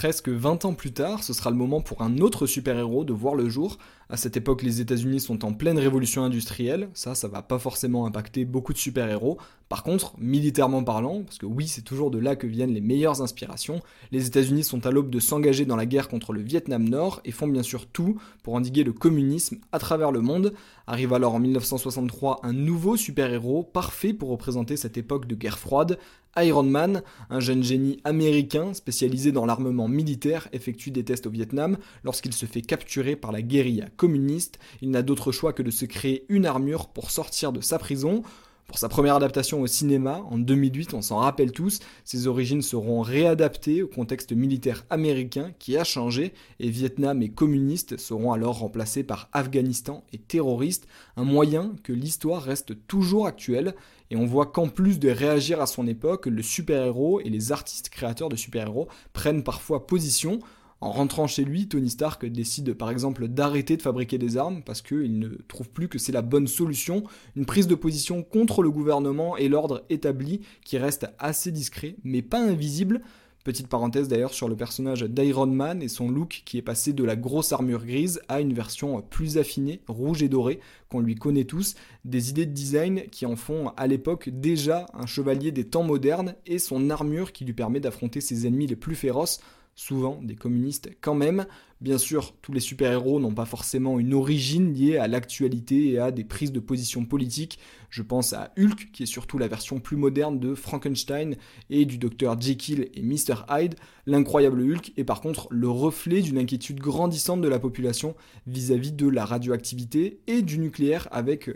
Presque 0.00 0.30
20 0.30 0.64
ans 0.64 0.72
plus 0.72 0.92
tard, 0.92 1.22
ce 1.22 1.34
sera 1.34 1.50
le 1.50 1.56
moment 1.56 1.82
pour 1.82 2.00
un 2.00 2.20
autre 2.20 2.46
super-héros 2.46 3.04
de 3.04 3.12
voir 3.12 3.34
le 3.34 3.50
jour. 3.50 3.76
À 4.08 4.16
cette 4.16 4.34
époque, 4.34 4.62
les 4.62 4.80
États-Unis 4.80 5.20
sont 5.20 5.44
en 5.44 5.52
pleine 5.52 5.78
révolution 5.78 6.24
industrielle, 6.24 6.88
ça, 6.94 7.14
ça 7.14 7.28
va 7.28 7.42
pas 7.42 7.58
forcément 7.58 8.06
impacter 8.06 8.46
beaucoup 8.46 8.72
de 8.72 8.78
super-héros. 8.78 9.36
Par 9.68 9.84
contre, 9.84 10.14
militairement 10.18 10.82
parlant, 10.82 11.22
parce 11.22 11.38
que 11.38 11.46
oui, 11.46 11.68
c'est 11.68 11.82
toujours 11.82 12.10
de 12.10 12.18
là 12.18 12.34
que 12.34 12.46
viennent 12.46 12.72
les 12.72 12.80
meilleures 12.80 13.22
inspirations, 13.22 13.82
les 14.10 14.26
États-Unis 14.26 14.64
sont 14.64 14.84
à 14.84 14.90
l'aube 14.90 15.10
de 15.10 15.20
s'engager 15.20 15.66
dans 15.66 15.76
la 15.76 15.86
guerre 15.86 16.08
contre 16.08 16.32
le 16.32 16.40
Vietnam 16.40 16.88
Nord 16.88 17.20
et 17.24 17.30
font 17.30 17.46
bien 17.46 17.62
sûr 17.62 17.86
tout 17.86 18.18
pour 18.42 18.54
endiguer 18.54 18.82
le 18.82 18.92
communisme 18.92 19.58
à 19.70 19.78
travers 19.78 20.10
le 20.10 20.22
monde. 20.22 20.54
Arrive 20.88 21.12
alors 21.12 21.34
en 21.34 21.38
1963 21.38 22.40
un 22.42 22.52
nouveau 22.52 22.96
super-héros 22.96 23.62
parfait 23.62 24.12
pour 24.12 24.30
représenter 24.30 24.76
cette 24.76 24.96
époque 24.96 25.26
de 25.26 25.36
guerre 25.36 25.58
froide, 25.58 25.98
Iron 26.36 26.62
Man, 26.62 27.02
un 27.28 27.40
jeune 27.40 27.62
génie 27.62 28.00
américain 28.04 28.72
spécialisé 28.74 29.32
dans 29.32 29.46
l'armement 29.46 29.88
militaire, 29.88 30.48
effectue 30.52 30.90
des 30.90 31.04
tests 31.04 31.26
au 31.26 31.30
Vietnam. 31.30 31.76
Lorsqu'il 32.04 32.32
se 32.32 32.46
fait 32.46 32.62
capturer 32.62 33.16
par 33.16 33.32
la 33.32 33.42
guérilla 33.42 33.88
communiste, 33.96 34.58
il 34.80 34.90
n'a 34.90 35.02
d'autre 35.02 35.32
choix 35.32 35.52
que 35.52 35.62
de 35.62 35.70
se 35.70 35.84
créer 35.84 36.24
une 36.28 36.46
armure 36.46 36.88
pour 36.88 37.10
sortir 37.10 37.52
de 37.52 37.60
sa 37.60 37.78
prison. 37.78 38.22
Pour 38.70 38.78
sa 38.78 38.88
première 38.88 39.16
adaptation 39.16 39.60
au 39.60 39.66
cinéma, 39.66 40.22
en 40.30 40.38
2008, 40.38 40.94
on 40.94 41.02
s'en 41.02 41.16
rappelle 41.16 41.50
tous, 41.50 41.80
ses 42.04 42.28
origines 42.28 42.62
seront 42.62 43.00
réadaptées 43.00 43.82
au 43.82 43.88
contexte 43.88 44.30
militaire 44.30 44.86
américain 44.90 45.50
qui 45.58 45.76
a 45.76 45.82
changé, 45.82 46.32
et 46.60 46.70
Vietnam 46.70 47.20
et 47.20 47.30
communistes 47.30 47.96
seront 47.96 48.32
alors 48.32 48.60
remplacés 48.60 49.02
par 49.02 49.28
Afghanistan 49.32 50.04
et 50.12 50.18
terroristes, 50.18 50.86
un 51.16 51.24
moyen 51.24 51.74
que 51.82 51.92
l'histoire 51.92 52.44
reste 52.44 52.86
toujours 52.86 53.26
actuelle, 53.26 53.74
et 54.10 54.16
on 54.16 54.26
voit 54.26 54.46
qu'en 54.46 54.68
plus 54.68 54.98
de 54.98 55.08
réagir 55.08 55.60
à 55.60 55.66
son 55.66 55.86
époque, 55.86 56.26
le 56.26 56.42
super-héros 56.42 57.20
et 57.20 57.30
les 57.30 57.52
artistes 57.52 57.88
créateurs 57.88 58.28
de 58.28 58.36
super-héros 58.36 58.88
prennent 59.12 59.44
parfois 59.44 59.86
position. 59.86 60.40
En 60.80 60.90
rentrant 60.92 61.26
chez 61.26 61.44
lui, 61.44 61.68
Tony 61.68 61.90
Stark 61.90 62.24
décide 62.24 62.72
par 62.72 62.90
exemple 62.90 63.28
d'arrêter 63.28 63.76
de 63.76 63.82
fabriquer 63.82 64.18
des 64.18 64.36
armes 64.36 64.62
parce 64.64 64.80
qu'il 64.82 65.18
ne 65.18 65.28
trouve 65.46 65.68
plus 65.68 65.88
que 65.88 65.98
c'est 65.98 66.10
la 66.10 66.22
bonne 66.22 66.46
solution, 66.46 67.04
une 67.36 67.44
prise 67.44 67.66
de 67.66 67.74
position 67.74 68.22
contre 68.22 68.62
le 68.62 68.70
gouvernement 68.70 69.36
et 69.36 69.48
l'ordre 69.48 69.84
établi 69.90 70.40
qui 70.64 70.78
reste 70.78 71.06
assez 71.18 71.52
discret 71.52 71.96
mais 72.02 72.22
pas 72.22 72.40
invisible. 72.40 73.02
Petite 73.50 73.66
parenthèse 73.66 74.06
d'ailleurs 74.06 74.32
sur 74.32 74.48
le 74.48 74.54
personnage 74.54 75.02
d'Iron 75.02 75.48
Man 75.48 75.82
et 75.82 75.88
son 75.88 76.08
look 76.08 76.42
qui 76.44 76.56
est 76.56 76.62
passé 76.62 76.92
de 76.92 77.02
la 77.02 77.16
grosse 77.16 77.50
armure 77.50 77.84
grise 77.84 78.20
à 78.28 78.40
une 78.40 78.54
version 78.54 79.02
plus 79.02 79.38
affinée, 79.38 79.80
rouge 79.88 80.22
et 80.22 80.28
dorée, 80.28 80.60
qu'on 80.88 81.00
lui 81.00 81.16
connaît 81.16 81.42
tous, 81.42 81.74
des 82.04 82.30
idées 82.30 82.46
de 82.46 82.52
design 82.52 83.02
qui 83.10 83.26
en 83.26 83.34
font 83.34 83.72
à 83.76 83.88
l'époque 83.88 84.28
déjà 84.28 84.86
un 84.94 85.06
chevalier 85.06 85.50
des 85.50 85.64
temps 85.64 85.82
modernes 85.82 86.36
et 86.46 86.60
son 86.60 86.90
armure 86.90 87.32
qui 87.32 87.44
lui 87.44 87.52
permet 87.52 87.80
d'affronter 87.80 88.20
ses 88.20 88.46
ennemis 88.46 88.68
les 88.68 88.76
plus 88.76 88.94
féroces 88.94 89.40
souvent 89.80 90.20
des 90.22 90.36
communistes 90.36 90.90
quand 91.00 91.14
même. 91.14 91.46
Bien 91.80 91.96
sûr, 91.96 92.34
tous 92.42 92.52
les 92.52 92.60
super-héros 92.60 93.18
n'ont 93.18 93.32
pas 93.32 93.46
forcément 93.46 93.98
une 93.98 94.12
origine 94.12 94.74
liée 94.74 94.98
à 94.98 95.08
l'actualité 95.08 95.92
et 95.92 95.98
à 95.98 96.10
des 96.10 96.24
prises 96.24 96.52
de 96.52 96.60
position 96.60 97.06
politiques. 97.06 97.58
Je 97.88 98.02
pense 98.02 98.34
à 98.34 98.52
Hulk, 98.58 98.90
qui 98.92 99.04
est 99.04 99.06
surtout 99.06 99.38
la 99.38 99.48
version 99.48 99.80
plus 99.80 99.96
moderne 99.96 100.38
de 100.38 100.54
Frankenstein 100.54 101.36
et 101.70 101.86
du 101.86 101.96
docteur 101.96 102.38
Jekyll 102.38 102.90
et 102.92 103.02
Mr. 103.02 103.46
Hyde. 103.48 103.76
L'incroyable 104.04 104.60
Hulk 104.60 104.92
est 104.98 105.04
par 105.04 105.22
contre 105.22 105.48
le 105.50 105.70
reflet 105.70 106.20
d'une 106.20 106.36
inquiétude 106.36 106.80
grandissante 106.80 107.40
de 107.40 107.48
la 107.48 107.58
population 107.58 108.14
vis-à-vis 108.46 108.90
-vis 108.90 108.96
de 108.96 109.08
la 109.08 109.24
radioactivité 109.24 110.20
et 110.26 110.42
du 110.42 110.58
nucléaire 110.58 111.08
avec 111.10 111.48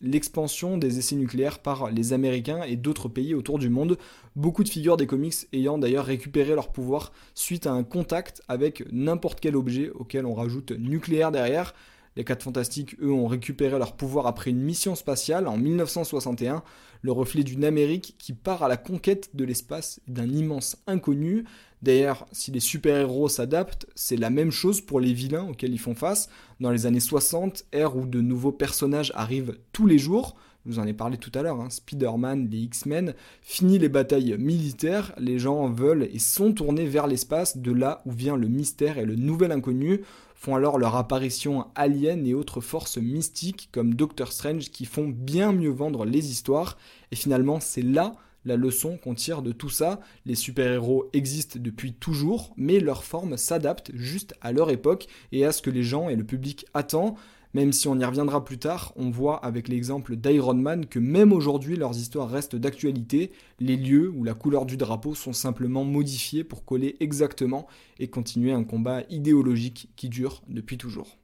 l'expansion 0.00 0.78
des 0.78 0.98
essais 0.98 1.16
nucléaires 1.16 1.60
par 1.60 1.90
les 1.90 2.12
Américains 2.12 2.62
et 2.62 2.76
d'autres 2.76 3.08
pays 3.08 3.34
autour 3.34 3.58
du 3.58 3.68
monde, 3.68 3.98
beaucoup 4.34 4.64
de 4.64 4.68
figures 4.68 4.96
des 4.96 5.06
comics 5.06 5.34
ayant 5.52 5.78
d'ailleurs 5.78 6.04
récupéré 6.04 6.54
leur 6.54 6.72
pouvoir 6.72 7.12
suite 7.34 7.66
à 7.66 7.72
un 7.72 7.82
contact 7.82 8.42
avec 8.48 8.84
n'importe 8.92 9.40
quel 9.40 9.56
objet 9.56 9.90
auquel 9.90 10.26
on 10.26 10.34
rajoute 10.34 10.72
nucléaire 10.72 11.32
derrière. 11.32 11.74
Les 12.16 12.24
4 12.24 12.42
Fantastiques, 12.42 12.96
eux, 13.02 13.12
ont 13.12 13.26
récupéré 13.26 13.78
leur 13.78 13.94
pouvoir 13.94 14.26
après 14.26 14.50
une 14.50 14.62
mission 14.62 14.94
spatiale 14.94 15.46
en 15.46 15.58
1961, 15.58 16.62
le 17.02 17.12
reflet 17.12 17.42
d'une 17.42 17.64
Amérique 17.64 18.14
qui 18.18 18.32
part 18.32 18.62
à 18.62 18.68
la 18.68 18.78
conquête 18.78 19.30
de 19.34 19.44
l'espace 19.44 20.00
d'un 20.08 20.28
immense 20.28 20.78
inconnu. 20.86 21.44
D'ailleurs, 21.82 22.26
si 22.32 22.50
les 22.50 22.60
super-héros 22.60 23.28
s'adaptent, 23.28 23.86
c'est 23.94 24.16
la 24.16 24.30
même 24.30 24.50
chose 24.50 24.80
pour 24.80 24.98
les 24.98 25.12
vilains 25.12 25.46
auxquels 25.48 25.74
ils 25.74 25.78
font 25.78 25.94
face. 25.94 26.30
Dans 26.58 26.70
les 26.70 26.86
années 26.86 27.00
60, 27.00 27.66
ère 27.72 27.96
où 27.96 28.06
de 28.06 28.22
nouveaux 28.22 28.52
personnages 28.52 29.12
arrivent 29.14 29.58
tous 29.72 29.86
les 29.86 29.98
jours, 29.98 30.36
je 30.66 30.72
vous 30.72 30.78
en 30.80 30.86
ai 30.86 30.94
parlé 30.94 31.16
tout 31.16 31.30
à 31.34 31.42
l'heure, 31.42 31.60
hein, 31.60 31.70
Spider-Man, 31.70 32.48
les 32.50 32.58
X-Men, 32.58 33.14
fini 33.40 33.78
les 33.78 33.88
batailles 33.88 34.36
militaires, 34.36 35.12
les 35.16 35.38
gens 35.38 35.68
veulent 35.68 36.08
et 36.12 36.18
sont 36.18 36.52
tournés 36.52 36.86
vers 36.86 37.06
l'espace, 37.06 37.58
de 37.58 37.70
là 37.70 38.02
où 38.04 38.10
vient 38.10 38.36
le 38.36 38.48
mystère 38.48 38.98
et 38.98 39.04
le 39.04 39.14
nouvel 39.14 39.52
inconnu. 39.52 40.00
Font 40.36 40.54
alors 40.54 40.78
leur 40.78 40.94
apparition 40.94 41.66
aliens 41.74 42.24
et 42.24 42.34
autres 42.34 42.60
forces 42.60 42.98
mystiques 42.98 43.68
comme 43.72 43.94
Doctor 43.94 44.32
Strange 44.32 44.70
qui 44.70 44.84
font 44.84 45.08
bien 45.08 45.52
mieux 45.52 45.70
vendre 45.70 46.04
les 46.04 46.30
histoires. 46.30 46.78
Et 47.10 47.16
finalement, 47.16 47.58
c'est 47.58 47.82
là 47.82 48.14
la 48.44 48.56
leçon 48.56 48.96
qu'on 48.96 49.14
tire 49.14 49.42
de 49.42 49.50
tout 49.50 49.70
ça. 49.70 49.98
Les 50.24 50.36
super-héros 50.36 51.10
existent 51.12 51.58
depuis 51.60 51.94
toujours, 51.94 52.52
mais 52.56 52.78
leur 52.78 53.02
forme 53.02 53.36
s'adapte 53.36 53.90
juste 53.94 54.34
à 54.40 54.52
leur 54.52 54.70
époque 54.70 55.06
et 55.32 55.44
à 55.44 55.52
ce 55.52 55.62
que 55.62 55.70
les 55.70 55.82
gens 55.82 56.08
et 56.08 56.16
le 56.16 56.24
public 56.24 56.66
attendent. 56.72 57.16
Même 57.54 57.72
si 57.72 57.88
on 57.88 57.98
y 57.98 58.04
reviendra 58.04 58.44
plus 58.44 58.58
tard, 58.58 58.92
on 58.96 59.10
voit 59.10 59.44
avec 59.44 59.68
l'exemple 59.68 60.16
d'Iron 60.16 60.54
Man 60.54 60.86
que 60.86 60.98
même 60.98 61.32
aujourd'hui 61.32 61.76
leurs 61.76 61.96
histoires 61.96 62.28
restent 62.28 62.56
d'actualité, 62.56 63.32
les 63.60 63.76
lieux 63.76 64.10
ou 64.10 64.24
la 64.24 64.34
couleur 64.34 64.66
du 64.66 64.76
drapeau 64.76 65.14
sont 65.14 65.32
simplement 65.32 65.84
modifiés 65.84 66.44
pour 66.44 66.64
coller 66.64 66.96
exactement 67.00 67.66
et 67.98 68.08
continuer 68.08 68.52
un 68.52 68.64
combat 68.64 69.02
idéologique 69.08 69.90
qui 69.96 70.08
dure 70.08 70.42
depuis 70.48 70.78
toujours. 70.78 71.16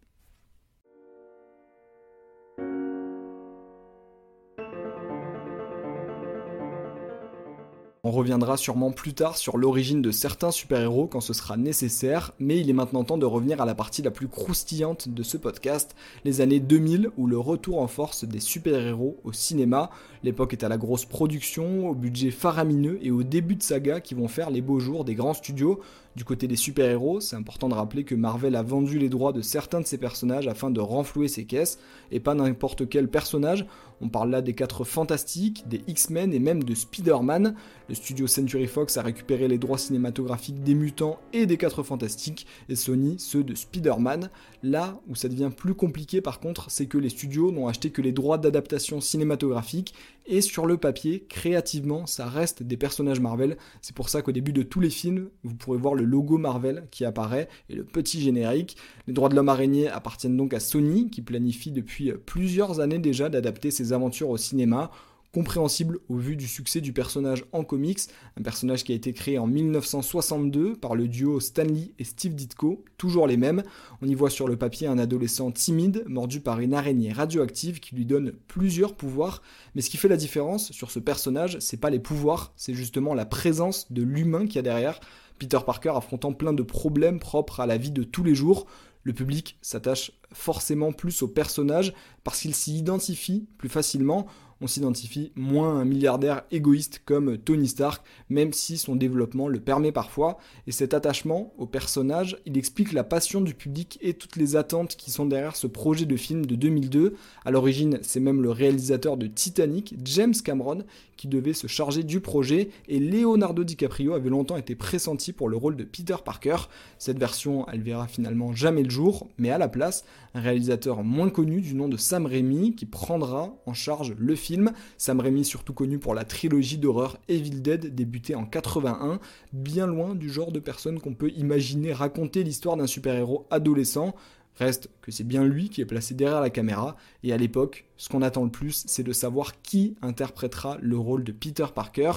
On 8.04 8.10
reviendra 8.10 8.56
sûrement 8.56 8.90
plus 8.90 9.14
tard 9.14 9.36
sur 9.36 9.56
l'origine 9.56 10.02
de 10.02 10.10
certains 10.10 10.50
super-héros 10.50 11.06
quand 11.06 11.20
ce 11.20 11.32
sera 11.32 11.56
nécessaire, 11.56 12.32
mais 12.40 12.58
il 12.58 12.68
est 12.68 12.72
maintenant 12.72 13.04
temps 13.04 13.16
de 13.16 13.26
revenir 13.26 13.60
à 13.60 13.64
la 13.64 13.76
partie 13.76 14.02
la 14.02 14.10
plus 14.10 14.26
croustillante 14.26 15.08
de 15.08 15.22
ce 15.22 15.36
podcast, 15.36 15.94
les 16.24 16.40
années 16.40 16.58
2000 16.58 17.10
où 17.16 17.28
le 17.28 17.38
retour 17.38 17.80
en 17.80 17.86
force 17.86 18.24
des 18.24 18.40
super-héros 18.40 19.20
au 19.22 19.32
cinéma. 19.32 19.92
L'époque 20.22 20.52
est 20.52 20.64
à 20.64 20.68
la 20.68 20.78
grosse 20.78 21.04
production, 21.04 21.88
au 21.88 21.94
budget 21.94 22.30
faramineux 22.30 22.98
et 23.02 23.10
au 23.10 23.22
début 23.22 23.56
de 23.56 23.62
saga 23.62 24.00
qui 24.00 24.14
vont 24.14 24.28
faire 24.28 24.50
les 24.50 24.60
beaux 24.60 24.78
jours 24.78 25.04
des 25.04 25.14
grands 25.14 25.34
studios. 25.34 25.80
Du 26.14 26.24
côté 26.24 26.46
des 26.46 26.56
super-héros, 26.56 27.20
c'est 27.20 27.36
important 27.36 27.70
de 27.70 27.74
rappeler 27.74 28.04
que 28.04 28.14
Marvel 28.14 28.54
a 28.54 28.62
vendu 28.62 28.98
les 28.98 29.08
droits 29.08 29.32
de 29.32 29.40
certains 29.40 29.80
de 29.80 29.86
ses 29.86 29.96
personnages 29.96 30.46
afin 30.46 30.70
de 30.70 30.80
renflouer 30.80 31.26
ses 31.26 31.46
caisses, 31.46 31.78
et 32.10 32.20
pas 32.20 32.34
n'importe 32.34 32.86
quel 32.88 33.08
personnage. 33.08 33.66
On 34.02 34.08
parle 34.08 34.30
là 34.30 34.42
des 34.42 34.52
4 34.52 34.84
Fantastiques, 34.84 35.64
des 35.68 35.80
X-Men 35.86 36.34
et 36.34 36.38
même 36.38 36.64
de 36.64 36.74
Spider-Man. 36.74 37.54
Le 37.88 37.94
studio 37.94 38.26
Century 38.26 38.66
Fox 38.66 38.96
a 38.98 39.02
récupéré 39.02 39.48
les 39.48 39.58
droits 39.58 39.78
cinématographiques 39.78 40.62
des 40.62 40.74
Mutants 40.74 41.18
et 41.32 41.46
des 41.46 41.56
4 41.56 41.82
Fantastiques, 41.82 42.46
et 42.68 42.76
Sony 42.76 43.18
ceux 43.18 43.42
de 43.42 43.54
Spider-Man. 43.54 44.28
Là 44.62 45.00
où 45.08 45.14
ça 45.14 45.28
devient 45.28 45.50
plus 45.56 45.74
compliqué 45.74 46.20
par 46.20 46.40
contre, 46.40 46.70
c'est 46.70 46.86
que 46.86 46.98
les 46.98 47.08
studios 47.08 47.52
n'ont 47.52 47.68
acheté 47.68 47.90
que 47.90 48.02
les 48.02 48.12
droits 48.12 48.38
d'adaptation 48.38 49.00
cinématographique, 49.00 49.94
et 50.26 50.40
sur 50.40 50.66
le 50.66 50.76
papier, 50.76 51.24
créativement, 51.28 52.06
ça 52.06 52.26
reste 52.26 52.62
des 52.62 52.76
personnages 52.76 53.20
Marvel. 53.20 53.56
C'est 53.80 53.94
pour 53.94 54.08
ça 54.08 54.22
qu'au 54.22 54.32
début 54.32 54.52
de 54.52 54.62
tous 54.62 54.80
les 54.80 54.90
films, 54.90 55.30
vous 55.42 55.54
pourrez 55.54 55.78
voir 55.78 55.94
le 55.94 56.04
logo 56.04 56.38
Marvel 56.38 56.86
qui 56.90 57.04
apparaît 57.04 57.48
et 57.68 57.74
le 57.74 57.84
petit 57.84 58.20
générique. 58.20 58.76
Les 59.06 59.12
droits 59.12 59.28
de 59.28 59.34
l'homme 59.34 59.48
araignée 59.48 59.88
appartiennent 59.88 60.36
donc 60.36 60.54
à 60.54 60.60
Sony, 60.60 61.10
qui 61.10 61.22
planifie 61.22 61.72
depuis 61.72 62.12
plusieurs 62.26 62.80
années 62.80 62.98
déjà 62.98 63.28
d'adapter 63.28 63.70
ses 63.70 63.92
aventures 63.92 64.30
au 64.30 64.36
cinéma 64.36 64.90
compréhensible 65.32 65.98
au 66.08 66.16
vu 66.16 66.36
du 66.36 66.46
succès 66.46 66.80
du 66.80 66.92
personnage 66.92 67.44
en 67.52 67.64
comics, 67.64 68.00
un 68.38 68.42
personnage 68.42 68.84
qui 68.84 68.92
a 68.92 68.94
été 68.94 69.12
créé 69.12 69.38
en 69.38 69.46
1962 69.46 70.76
par 70.76 70.94
le 70.94 71.08
duo 71.08 71.40
Stanley 71.40 71.94
et 71.98 72.04
Steve 72.04 72.34
Ditko, 72.34 72.84
toujours 72.98 73.26
les 73.26 73.38
mêmes. 73.38 73.62
On 74.02 74.06
y 74.06 74.14
voit 74.14 74.30
sur 74.30 74.46
le 74.46 74.56
papier 74.56 74.86
un 74.86 74.98
adolescent 74.98 75.50
timide, 75.50 76.04
mordu 76.06 76.40
par 76.40 76.60
une 76.60 76.74
araignée 76.74 77.12
radioactive 77.12 77.80
qui 77.80 77.96
lui 77.96 78.04
donne 78.04 78.32
plusieurs 78.46 78.94
pouvoirs, 78.94 79.42
mais 79.74 79.80
ce 79.80 79.90
qui 79.90 79.96
fait 79.96 80.08
la 80.08 80.16
différence 80.16 80.70
sur 80.72 80.90
ce 80.90 80.98
personnage, 80.98 81.58
c'est 81.60 81.80
pas 81.80 81.90
les 81.90 81.98
pouvoirs, 81.98 82.52
c'est 82.56 82.74
justement 82.74 83.14
la 83.14 83.26
présence 83.26 83.90
de 83.90 84.02
l'humain 84.02 84.46
qu'il 84.46 84.56
y 84.56 84.58
a 84.58 84.62
derrière. 84.62 85.00
Peter 85.38 85.58
Parker 85.64 85.92
affrontant 85.96 86.32
plein 86.32 86.52
de 86.52 86.62
problèmes 86.62 87.18
propres 87.18 87.60
à 87.60 87.66
la 87.66 87.78
vie 87.78 87.90
de 87.90 88.04
tous 88.04 88.22
les 88.22 88.34
jours, 88.34 88.66
le 89.02 89.12
public 89.12 89.58
s'attache 89.62 90.12
forcément 90.34 90.92
plus 90.92 91.22
au 91.22 91.28
personnage 91.28 91.92
parce 92.24 92.40
qu'il 92.40 92.54
s'y 92.54 92.76
identifie 92.76 93.46
plus 93.58 93.68
facilement 93.68 94.26
on 94.62 94.68
s'identifie 94.68 95.32
moins 95.34 95.76
à 95.76 95.80
un 95.80 95.84
milliardaire 95.84 96.42
égoïste 96.52 97.02
comme 97.04 97.36
Tony 97.36 97.66
Stark, 97.66 98.04
même 98.30 98.52
si 98.52 98.78
son 98.78 98.94
développement 98.94 99.48
le 99.48 99.58
permet 99.58 99.90
parfois. 99.90 100.38
Et 100.68 100.72
cet 100.72 100.94
attachement 100.94 101.52
au 101.58 101.66
personnage, 101.66 102.38
il 102.46 102.56
explique 102.56 102.92
la 102.92 103.02
passion 103.02 103.40
du 103.40 103.54
public 103.54 103.98
et 104.00 104.14
toutes 104.14 104.36
les 104.36 104.54
attentes 104.54 104.94
qui 104.94 105.10
sont 105.10 105.26
derrière 105.26 105.56
ce 105.56 105.66
projet 105.66 106.06
de 106.06 106.16
film 106.16 106.46
de 106.46 106.54
2002. 106.54 107.16
À 107.44 107.50
l'origine, 107.50 107.98
c'est 108.02 108.20
même 108.20 108.40
le 108.40 108.52
réalisateur 108.52 109.16
de 109.16 109.26
Titanic, 109.26 109.96
James 110.04 110.34
Cameron, 110.44 110.84
qui 111.16 111.26
devait 111.26 111.54
se 111.54 111.66
charger 111.66 112.04
du 112.04 112.20
projet, 112.20 112.70
et 112.88 112.98
Leonardo 112.98 113.64
DiCaprio 113.64 114.14
avait 114.14 114.30
longtemps 114.30 114.56
été 114.56 114.74
pressenti 114.74 115.32
pour 115.32 115.48
le 115.48 115.56
rôle 115.56 115.76
de 115.76 115.84
Peter 115.84 116.16
Parker. 116.24 116.56
Cette 116.98 117.18
version, 117.18 117.66
elle 117.72 117.82
verra 117.82 118.06
finalement 118.06 118.52
jamais 118.54 118.82
le 118.82 118.90
jour, 118.90 119.28
mais 119.38 119.50
à 119.50 119.58
la 119.58 119.68
place, 119.68 120.04
un 120.34 120.40
réalisateur 120.40 121.02
moins 121.02 121.30
connu 121.30 121.60
du 121.60 121.74
nom 121.74 121.88
de 121.88 121.96
Sam 121.96 122.26
Raimi 122.26 122.74
qui 122.74 122.86
prendra 122.86 123.54
en 123.66 123.74
charge 123.74 124.14
le 124.18 124.34
film. 124.34 124.72
Sam 124.96 125.20
Raimi 125.20 125.44
surtout 125.44 125.74
connu 125.74 125.98
pour 125.98 126.14
la 126.14 126.24
trilogie 126.24 126.78
d'horreur 126.78 127.18
Evil 127.28 127.60
Dead 127.62 127.94
débutée 127.94 128.34
en 128.34 128.44
81, 128.44 129.20
bien 129.52 129.86
loin 129.86 130.14
du 130.14 130.30
genre 130.30 130.52
de 130.52 130.60
personne 130.60 131.00
qu'on 131.00 131.14
peut 131.14 131.30
imaginer 131.30 131.92
raconter 131.92 132.44
l'histoire 132.44 132.76
d'un 132.76 132.86
super-héros 132.86 133.46
adolescent. 133.50 134.14
Reste 134.56 134.90
que 135.00 135.10
c'est 135.10 135.24
bien 135.24 135.44
lui 135.44 135.70
qui 135.70 135.80
est 135.80 135.86
placé 135.86 136.14
derrière 136.14 136.42
la 136.42 136.50
caméra, 136.50 136.96
et 137.22 137.32
à 137.32 137.38
l'époque, 137.38 137.86
ce 137.96 138.10
qu'on 138.10 138.20
attend 138.20 138.44
le 138.44 138.50
plus, 138.50 138.84
c'est 138.86 139.02
de 139.02 139.12
savoir 139.12 139.62
qui 139.62 139.96
interprétera 140.02 140.76
le 140.82 140.98
rôle 140.98 141.24
de 141.24 141.32
Peter 141.32 141.64
Parker. 141.74 142.12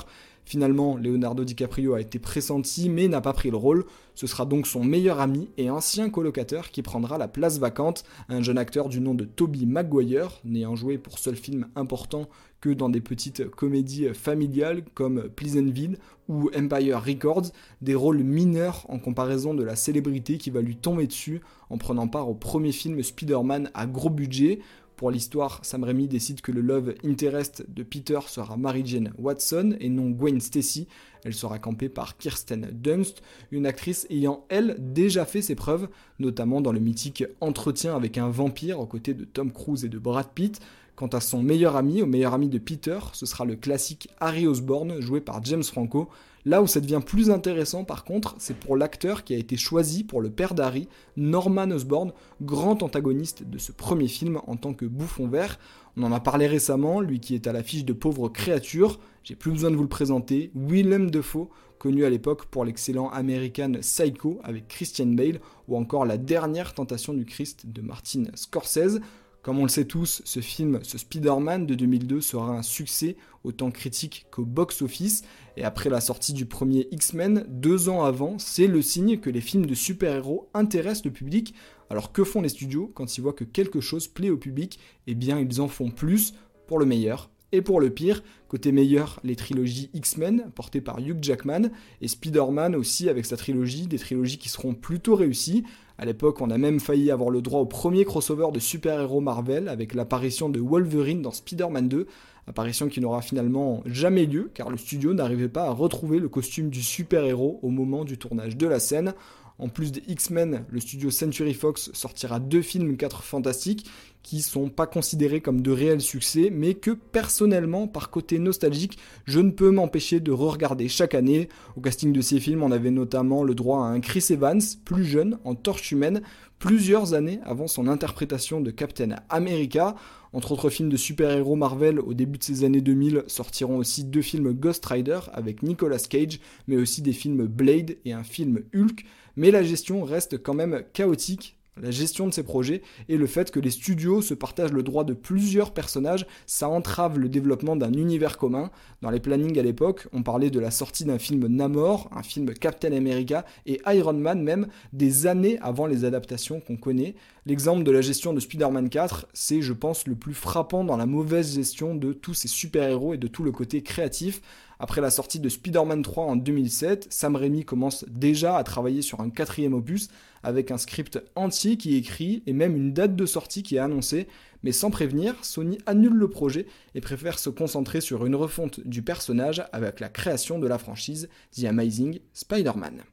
Finalement, 0.45 0.95
Leonardo 0.95 1.43
DiCaprio 1.43 1.95
a 1.95 2.01
été 2.01 2.19
pressenti 2.19 2.87
mais 2.87 3.07
n'a 3.07 3.19
pas 3.19 3.33
pris 3.33 3.49
le 3.49 3.57
rôle. 3.57 3.85
Ce 4.13 4.27
sera 4.27 4.45
donc 4.45 4.67
son 4.67 4.83
meilleur 4.83 5.19
ami 5.19 5.49
et 5.57 5.69
ancien 5.69 6.09
colocataire 6.09 6.69
qui 6.71 6.83
prendra 6.83 7.17
la 7.17 7.27
place 7.27 7.59
vacante, 7.59 8.03
un 8.29 8.41
jeune 8.41 8.59
acteur 8.59 8.87
du 8.87 9.01
nom 9.01 9.15
de 9.15 9.25
Toby 9.25 9.65
Maguire, 9.65 10.39
n'ayant 10.45 10.75
joué 10.75 10.99
pour 10.99 11.17
seul 11.17 11.35
film 11.35 11.67
important 11.75 12.29
que 12.61 12.69
dans 12.69 12.89
des 12.89 13.01
petites 13.01 13.49
comédies 13.49 14.09
familiales 14.13 14.83
comme 14.93 15.29
Pleasantville 15.29 15.97
ou 16.29 16.49
Empire 16.57 17.03
Records, 17.03 17.51
des 17.81 17.95
rôles 17.95 18.23
mineurs 18.23 18.85
en 18.89 18.99
comparaison 18.99 19.53
de 19.53 19.63
la 19.63 19.75
célébrité 19.75 20.37
qui 20.37 20.51
va 20.51 20.61
lui 20.61 20.75
tomber 20.75 21.07
dessus 21.07 21.41
en 21.69 21.77
prenant 21.77 22.07
part 22.07 22.29
au 22.29 22.35
premier 22.35 22.71
film 22.71 23.01
Spider-Man 23.01 23.69
à 23.73 23.85
gros 23.85 24.09
budget 24.09 24.59
pour 24.95 25.11
l'histoire, 25.11 25.59
Sam 25.63 25.83
Raimi 25.83 26.07
décide 26.07 26.41
que 26.41 26.53
le 26.53 26.61
love 26.61 26.93
interest 27.03 27.65
de 27.67 27.83
Peter 27.83 28.19
sera 28.27 28.55
Mary 28.55 28.83
Jane 28.85 29.11
Watson 29.17 29.75
et 29.79 29.89
non 29.89 30.09
Gwen 30.09 30.39
Stacy. 30.39 30.87
Elle 31.25 31.33
sera 31.33 31.59
campée 31.59 31.89
par 31.89 32.17
Kirsten 32.17 32.69
Dunst, 32.71 33.21
une 33.51 33.65
actrice 33.65 34.07
ayant 34.09 34.45
elle 34.47 34.77
déjà 34.79 35.25
fait 35.25 35.41
ses 35.41 35.55
preuves, 35.55 35.89
notamment 36.19 36.61
dans 36.61 36.71
le 36.71 36.79
mythique 36.79 37.25
Entretien 37.41 37.95
avec 37.95 38.17
un 38.17 38.29
vampire 38.29 38.79
aux 38.79 38.85
côtés 38.85 39.13
de 39.13 39.25
Tom 39.25 39.51
Cruise 39.51 39.83
et 39.83 39.89
de 39.89 39.99
Brad 39.99 40.29
Pitt. 40.33 40.61
Quant 40.95 41.07
à 41.07 41.19
son 41.19 41.43
meilleur 41.43 41.75
ami, 41.75 42.01
au 42.01 42.05
meilleur 42.05 42.33
ami 42.33 42.47
de 42.47 42.57
Peter, 42.57 42.99
ce 43.11 43.25
sera 43.25 43.43
le 43.43 43.57
classique 43.57 44.07
Harry 44.21 44.47
Osborn 44.47 45.01
joué 45.01 45.19
par 45.19 45.43
James 45.43 45.63
Franco. 45.63 46.07
Là 46.45 46.61
où 46.61 46.67
ça 46.67 46.79
devient 46.79 47.01
plus 47.03 47.31
intéressant 47.31 47.83
par 47.83 48.03
contre, 48.03 48.35
c'est 48.37 48.57
pour 48.57 48.77
l'acteur 48.77 49.23
qui 49.23 49.33
a 49.33 49.37
été 49.37 49.57
choisi 49.57 50.03
pour 50.03 50.21
le 50.21 50.29
père 50.29 50.53
d'Harry, 50.53 50.87
Norman 51.17 51.71
Osborn, 51.71 52.13
grand 52.41 52.83
antagoniste 52.83 53.43
de 53.49 53.57
ce 53.57 53.71
premier 53.71 54.07
film 54.07 54.39
en 54.45 54.55
tant 54.55 54.75
que 54.75 54.85
bouffon 54.85 55.27
vert. 55.27 55.57
On 55.97 56.03
en 56.03 56.11
a 56.11 56.19
parlé 56.19 56.45
récemment, 56.45 57.01
lui 57.01 57.19
qui 57.19 57.33
est 57.33 57.47
à 57.47 57.53
l'affiche 57.53 57.83
de 57.83 57.93
Pauvres 57.93 58.29
créatures, 58.29 58.99
j'ai 59.23 59.35
plus 59.35 59.51
besoin 59.51 59.71
de 59.71 59.75
vous 59.75 59.81
le 59.81 59.89
présenter, 59.89 60.51
Willem 60.53 61.09
Dafoe, 61.09 61.49
connu 61.79 62.05
à 62.05 62.11
l'époque 62.11 62.45
pour 62.45 62.63
l'excellent 62.63 63.09
American 63.09 63.71
Psycho 63.81 64.39
avec 64.43 64.67
Christian 64.67 65.07
Bale, 65.07 65.39
ou 65.67 65.77
encore 65.77 66.05
La 66.05 66.17
dernière 66.17 66.75
tentation 66.75 67.13
du 67.13 67.25
Christ 67.25 67.65
de 67.65 67.81
Martin 67.81 68.25
Scorsese. 68.35 68.99
Comme 69.45 69.59
on 69.59 69.65
le 69.65 69.69
sait 69.69 69.85
tous, 69.85 70.23
ce 70.25 70.39
film, 70.39 70.79
ce 70.81 70.97
Spider-Man 70.97 71.67
de 71.67 71.75
2002 71.75 72.19
sera 72.19 72.57
un 72.57 72.63
succès 72.63 73.15
autant 73.43 73.69
critique 73.69 74.25
qu'au 74.31 74.43
box-office. 74.43 75.21
Et 75.55 75.63
après 75.63 75.91
la 75.91 76.01
sortie 76.01 76.33
du 76.33 76.47
premier 76.47 76.87
X-Men, 76.89 77.45
deux 77.47 77.87
ans 77.87 78.03
avant, 78.03 78.39
c'est 78.39 78.65
le 78.65 78.81
signe 78.81 79.19
que 79.19 79.29
les 79.29 79.41
films 79.41 79.67
de 79.67 79.75
super-héros 79.75 80.49
intéressent 80.55 81.05
le 81.05 81.11
public. 81.11 81.53
Alors 81.91 82.11
que 82.11 82.23
font 82.23 82.41
les 82.41 82.49
studios 82.49 82.91
quand 82.95 83.19
ils 83.19 83.21
voient 83.21 83.33
que 83.33 83.43
quelque 83.43 83.81
chose 83.81 84.07
plaît 84.07 84.31
au 84.31 84.37
public? 84.37 84.79
Eh 85.05 85.13
bien, 85.13 85.39
ils 85.39 85.61
en 85.61 85.67
font 85.67 85.91
plus 85.91 86.33
pour 86.65 86.79
le 86.79 86.87
meilleur 86.87 87.29
et 87.55 87.61
pour 87.61 87.79
le 87.79 87.89
pire. 87.89 88.23
Côté 88.47 88.71
meilleur, 88.71 89.19
les 89.23 89.35
trilogies 89.35 89.89
X-Men, 89.93 90.51
portées 90.53 90.81
par 90.81 90.99
Hugh 90.99 91.17
Jackman, 91.21 91.69
et 92.01 92.07
Spider-Man 92.07 92.75
aussi 92.75 93.09
avec 93.09 93.25
sa 93.25 93.37
trilogie, 93.37 93.87
des 93.87 93.97
trilogies 93.97 94.37
qui 94.37 94.49
seront 94.49 94.73
plutôt 94.73 95.15
réussies. 95.15 95.63
À 95.97 96.05
l'époque, 96.05 96.41
on 96.41 96.49
a 96.49 96.57
même 96.57 96.79
failli 96.79 97.09
avoir 97.09 97.29
le 97.29 97.41
droit 97.41 97.61
au 97.61 97.65
premier 97.65 98.05
crossover 98.05 98.47
de 98.53 98.59
super-héros 98.59 99.21
Marvel 99.21 99.69
avec 99.69 99.93
l'apparition 99.93 100.49
de 100.49 100.59
Wolverine 100.59 101.21
dans 101.21 101.31
Spider-Man 101.31 101.87
2, 101.87 102.07
apparition 102.47 102.89
qui 102.89 102.99
n'aura 102.99 103.21
finalement 103.21 103.81
jamais 103.85 104.25
lieu 104.25 104.51
car 104.53 104.69
le 104.69 104.77
studio 104.77 105.13
n'arrivait 105.13 105.49
pas 105.49 105.63
à 105.63 105.71
retrouver 105.71 106.19
le 106.19 106.29
costume 106.29 106.69
du 106.69 106.83
super-héros 106.83 107.59
au 107.61 107.69
moment 107.69 108.03
du 108.03 108.17
tournage 108.17 108.57
de 108.57 108.67
la 108.67 108.79
scène. 108.79 109.13
En 109.57 109.69
plus 109.69 109.93
des 109.93 110.03
X-Men, 110.07 110.65
le 110.69 110.79
studio 110.81 111.09
Century 111.09 111.53
Fox 111.53 111.89
sortira 111.93 112.39
deux 112.41 112.61
films 112.61 112.97
4 112.97 113.23
fantastiques 113.23 113.89
qui 114.21 114.41
sont 114.41 114.69
pas 114.69 114.87
considérés 114.87 115.39
comme 115.39 115.61
de 115.61 115.71
réels 115.71 116.01
succès, 116.01 116.49
mais 116.51 116.73
que 116.73 116.91
personnellement, 116.91 117.87
par 117.87 118.09
côté 118.09 118.39
nostalgique, 118.39 118.97
je 119.25 119.39
ne 119.39 119.51
peux 119.51 119.69
m'empêcher 119.69 120.19
de 120.19 120.31
re-regarder 120.31 120.89
chaque 120.89 121.13
année. 121.13 121.47
Au 121.77 121.81
casting 121.81 122.11
de 122.11 122.21
ces 122.21 122.39
films, 122.39 122.63
on 122.63 122.71
avait 122.71 122.91
notamment 122.91 123.43
le 123.43 123.53
droit 123.53 123.85
à 123.85 123.89
un 123.89 123.99
Chris 124.01 124.25
Evans, 124.31 124.61
plus 124.83 125.05
jeune, 125.05 125.37
en 125.43 125.53
torche 125.53 125.91
humaine, 125.91 126.21
plusieurs 126.59 127.13
années 127.13 127.39
avant 127.43 127.67
son 127.67 127.87
interprétation 127.87 128.61
de 128.61 128.71
Captain 128.71 129.15
America. 129.29 129.95
Entre 130.33 130.51
autres 130.51 130.69
films 130.69 130.89
de 130.89 130.97
super-héros 130.97 131.55
Marvel 131.55 131.99
au 131.99 132.13
début 132.13 132.39
de 132.39 132.43
ces 132.43 132.65
années 132.65 132.81
2000 132.81 133.23
sortiront 133.27 133.77
aussi 133.77 134.03
deux 134.03 134.23
films 134.23 134.51
Ghost 134.51 134.85
Rider 134.85 135.19
avec 135.31 135.63
Nicolas 135.63 135.99
Cage, 135.99 136.39
mais 136.67 136.77
aussi 136.77 137.01
des 137.01 137.13
films 137.13 137.45
Blade 137.45 137.97
et 138.03 138.11
un 138.11 138.23
film 138.23 138.63
Hulk. 138.73 139.05
Mais 139.35 139.51
la 139.51 139.63
gestion 139.63 140.03
reste 140.03 140.41
quand 140.41 140.53
même 140.53 140.83
chaotique 140.93 141.57
la 141.81 141.91
gestion 141.91 142.27
de 142.27 142.33
ces 142.33 142.43
projets 142.43 142.81
et 143.09 143.17
le 143.17 143.27
fait 143.27 143.51
que 143.51 143.59
les 143.59 143.69
studios 143.69 144.21
se 144.21 144.33
partagent 144.33 144.71
le 144.71 144.83
droit 144.83 145.03
de 145.03 145.13
plusieurs 145.13 145.73
personnages, 145.73 146.25
ça 146.45 146.69
entrave 146.69 147.19
le 147.19 147.27
développement 147.27 147.75
d'un 147.75 147.91
univers 147.93 148.37
commun. 148.37 148.71
Dans 149.01 149.09
les 149.09 149.19
plannings 149.19 149.59
à 149.59 149.63
l'époque, 149.63 150.07
on 150.13 150.23
parlait 150.23 150.49
de 150.49 150.59
la 150.59 150.71
sortie 150.71 151.05
d'un 151.05 151.19
film 151.19 151.47
Namor, 151.47 152.09
un 152.15 152.23
film 152.23 152.53
Captain 152.53 152.93
America 152.93 153.45
et 153.65 153.81
Iron 153.87 154.13
Man 154.13 154.41
même, 154.41 154.67
des 154.93 155.27
années 155.27 155.59
avant 155.61 155.85
les 155.85 156.05
adaptations 156.05 156.61
qu'on 156.61 156.77
connaît. 156.77 157.15
L'exemple 157.47 157.83
de 157.83 157.91
la 157.91 158.01
gestion 158.01 158.33
de 158.33 158.39
Spider-Man 158.39 158.89
4, 158.89 159.27
c'est 159.33 159.61
je 159.61 159.71
pense 159.71 160.07
le 160.07 160.15
plus 160.15 160.33
frappant 160.33 160.83
dans 160.83 160.97
la 160.97 161.05
mauvaise 161.05 161.53
gestion 161.53 161.93
de 161.93 162.11
tous 162.11 162.33
ces 162.33 162.47
super-héros 162.47 163.13
et 163.13 163.19
de 163.19 163.27
tout 163.27 163.43
le 163.43 163.51
côté 163.51 163.83
créatif. 163.83 164.41
Après 164.79 164.99
la 164.99 165.11
sortie 165.11 165.39
de 165.39 165.47
Spider-Man 165.47 166.01
3 166.01 166.23
en 166.23 166.35
2007, 166.37 167.05
Sam 167.11 167.35
Raimi 167.35 167.63
commence 167.63 168.03
déjà 168.09 168.57
à 168.57 168.63
travailler 168.63 169.03
sur 169.03 169.19
un 169.19 169.29
quatrième 169.29 169.75
opus 169.75 170.09
avec 170.41 170.71
un 170.71 170.79
script 170.79 171.23
entier 171.35 171.77
qui 171.77 171.93
est 171.93 171.99
écrit 171.99 172.41
et 172.47 172.53
même 172.53 172.75
une 172.75 172.93
date 172.93 173.15
de 173.15 173.27
sortie 173.27 173.61
qui 173.61 173.75
est 173.75 173.79
annoncée. 173.79 174.27
Mais 174.63 174.71
sans 174.71 174.89
prévenir, 174.89 175.35
Sony 175.43 175.77
annule 175.85 176.15
le 176.15 176.27
projet 176.27 176.65
et 176.95 177.01
préfère 177.01 177.37
se 177.37 177.51
concentrer 177.51 178.01
sur 178.01 178.25
une 178.25 178.33
refonte 178.33 178.79
du 178.79 179.03
personnage 179.03 179.63
avec 179.71 179.99
la 179.99 180.09
création 180.09 180.57
de 180.57 180.65
la 180.65 180.79
franchise 180.79 181.29
The 181.55 181.65
Amazing 181.65 182.17
Spider-Man. 182.33 183.03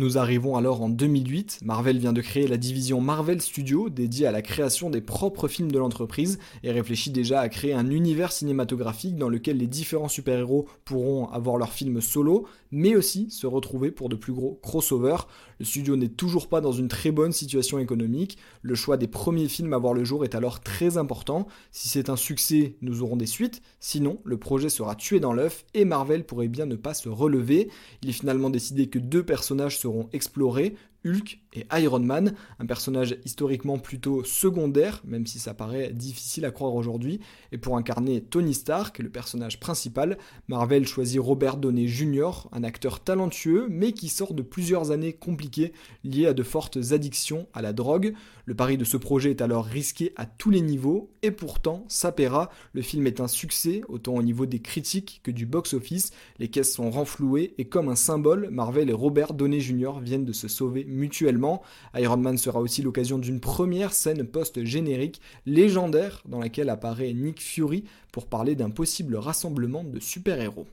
Nous 0.00 0.16
arrivons 0.16 0.56
alors 0.56 0.80
en 0.80 0.88
2008. 0.88 1.58
Marvel 1.62 1.98
vient 1.98 2.14
de 2.14 2.22
créer 2.22 2.48
la 2.48 2.56
division 2.56 3.02
Marvel 3.02 3.42
Studios 3.42 3.90
dédiée 3.90 4.26
à 4.26 4.32
la 4.32 4.40
création 4.40 4.88
des 4.88 5.02
propres 5.02 5.46
films 5.46 5.70
de 5.70 5.78
l'entreprise 5.78 6.38
et 6.62 6.72
réfléchit 6.72 7.10
déjà 7.10 7.40
à 7.40 7.50
créer 7.50 7.74
un 7.74 7.90
univers 7.90 8.32
cinématographique 8.32 9.16
dans 9.16 9.28
lequel 9.28 9.58
les 9.58 9.66
différents 9.66 10.08
super-héros 10.08 10.66
pourront 10.86 11.28
avoir 11.28 11.58
leurs 11.58 11.74
films 11.74 12.00
solo, 12.00 12.46
mais 12.70 12.96
aussi 12.96 13.30
se 13.30 13.46
retrouver 13.46 13.90
pour 13.90 14.08
de 14.08 14.16
plus 14.16 14.32
gros 14.32 14.58
crossovers. 14.62 15.28
Le 15.58 15.66
studio 15.66 15.96
n'est 15.96 16.08
toujours 16.08 16.48
pas 16.48 16.62
dans 16.62 16.72
une 16.72 16.88
très 16.88 17.10
bonne 17.10 17.32
situation 17.32 17.78
économique. 17.78 18.38
Le 18.62 18.74
choix 18.74 18.96
des 18.96 19.06
premiers 19.06 19.48
films 19.48 19.74
à 19.74 19.78
voir 19.78 19.92
le 19.92 20.04
jour 20.04 20.24
est 20.24 20.34
alors 20.34 20.60
très 20.60 20.96
important. 20.96 21.46
Si 21.72 21.88
c'est 21.88 22.08
un 22.08 22.16
succès, 22.16 22.76
nous 22.80 23.02
aurons 23.02 23.16
des 23.16 23.26
suites. 23.26 23.60
Sinon, 23.80 24.20
le 24.24 24.38
projet 24.38 24.70
sera 24.70 24.94
tué 24.94 25.20
dans 25.20 25.34
l'œuf 25.34 25.66
et 25.74 25.84
Marvel 25.84 26.24
pourrait 26.24 26.48
bien 26.48 26.64
ne 26.64 26.76
pas 26.76 26.94
se 26.94 27.10
relever. 27.10 27.68
Il 28.02 28.08
est 28.08 28.14
finalement 28.14 28.48
décidé 28.48 28.88
que 28.88 28.98
deux 28.98 29.22
personnages 29.22 29.78
seront 29.78 29.89
explorés, 30.12 30.72
Hulk 31.04 31.40
et 31.52 31.66
Iron 31.72 32.00
Man, 32.00 32.34
un 32.58 32.66
personnage 32.66 33.16
historiquement 33.24 33.78
plutôt 33.78 34.22
secondaire, 34.22 35.02
même 35.04 35.26
si 35.26 35.38
ça 35.38 35.54
paraît 35.54 35.92
difficile 35.92 36.44
à 36.44 36.50
croire 36.50 36.74
aujourd'hui, 36.74 37.20
et 37.52 37.58
pour 37.58 37.76
incarner 37.76 38.20
Tony 38.20 38.54
Stark, 38.54 38.98
le 38.98 39.10
personnage 39.10 39.58
principal, 39.58 40.18
Marvel 40.48 40.86
choisit 40.86 41.20
Robert 41.20 41.56
Downey 41.56 41.88
Jr., 41.88 42.48
un 42.52 42.62
acteur 42.62 43.00
talentueux, 43.00 43.66
mais 43.68 43.92
qui 43.92 44.08
sort 44.08 44.34
de 44.34 44.42
plusieurs 44.42 44.90
années 44.90 45.12
compliquées 45.12 45.72
liées 46.04 46.26
à 46.26 46.34
de 46.34 46.42
fortes 46.42 46.78
addictions 46.92 47.48
à 47.52 47.62
la 47.62 47.72
drogue. 47.72 48.14
Le 48.44 48.54
pari 48.54 48.76
de 48.76 48.84
ce 48.84 48.96
projet 48.96 49.30
est 49.30 49.42
alors 49.42 49.64
risqué 49.64 50.12
à 50.16 50.26
tous 50.26 50.50
les 50.50 50.60
niveaux, 50.60 51.10
et 51.22 51.30
pourtant, 51.30 51.84
ça 51.88 52.12
paiera, 52.12 52.50
le 52.72 52.82
film 52.82 53.06
est 53.06 53.20
un 53.20 53.28
succès, 53.28 53.82
autant 53.88 54.14
au 54.14 54.22
niveau 54.22 54.46
des 54.46 54.60
critiques 54.60 55.20
que 55.22 55.30
du 55.30 55.46
box-office, 55.46 56.12
les 56.38 56.48
caisses 56.48 56.74
sont 56.74 56.90
renflouées, 56.90 57.54
et 57.58 57.64
comme 57.64 57.88
un 57.88 57.96
symbole, 57.96 58.48
Marvel 58.50 58.90
et 58.90 58.94
Robert 58.94 59.34
Downey 59.34 59.60
Jr. 59.60 60.00
viennent 60.00 60.24
de 60.24 60.32
se 60.32 60.48
sauver 60.48 60.84
mutuellement. 60.90 61.62
Iron 61.94 62.18
Man 62.18 62.36
sera 62.36 62.60
aussi 62.60 62.82
l'occasion 62.82 63.18
d'une 63.18 63.40
première 63.40 63.92
scène 63.92 64.24
post-générique 64.24 65.20
légendaire 65.46 66.22
dans 66.26 66.40
laquelle 66.40 66.68
apparaît 66.68 67.12
Nick 67.12 67.40
Fury 67.40 67.84
pour 68.12 68.26
parler 68.26 68.54
d'un 68.54 68.70
possible 68.70 69.16
rassemblement 69.16 69.84
de 69.84 70.00
super-héros. 70.00 70.66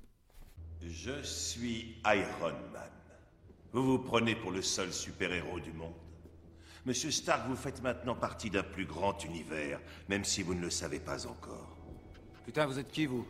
Je 0.82 1.22
suis 1.24 1.96
Iron 2.06 2.56
Man. 2.74 2.92
Vous 3.74 3.84
vous 3.84 4.00
prenez 4.00 4.36
pour 4.36 4.52
le 4.52 4.62
seul 4.62 4.92
super-héros 4.92 5.60
du 5.60 5.72
monde. 5.72 5.94
Monsieur 6.86 7.12
Stark, 7.12 7.48
vous 7.50 7.56
faites 7.56 7.84
maintenant 7.84 8.16
partie 8.16 8.50
d'un 8.50 8.64
plus 8.64 8.86
grand 8.86 9.24
univers, 9.26 9.80
même 10.08 10.24
si 10.24 10.42
vous 10.42 10.54
ne 10.54 10.62
le 10.62 10.70
savez 10.70 11.00
pas 11.00 11.28
encore. 11.28 11.78
Putain, 12.46 12.66
vous 12.66 12.80
êtes 12.80 12.90
qui, 12.92 13.06
vous? 13.06 13.28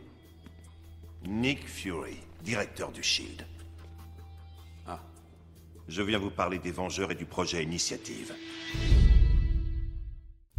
Nick 1.26 1.66
Fury, 1.66 2.18
directeur 2.44 2.92
du 2.92 3.02
Shield. 3.02 3.44
Je 5.88 6.02
viens 6.02 6.18
vous 6.18 6.28
parler 6.28 6.58
des 6.58 6.70
Vengeurs 6.70 7.12
et 7.12 7.14
du 7.14 7.24
projet 7.24 7.62
Initiative. 7.62 8.34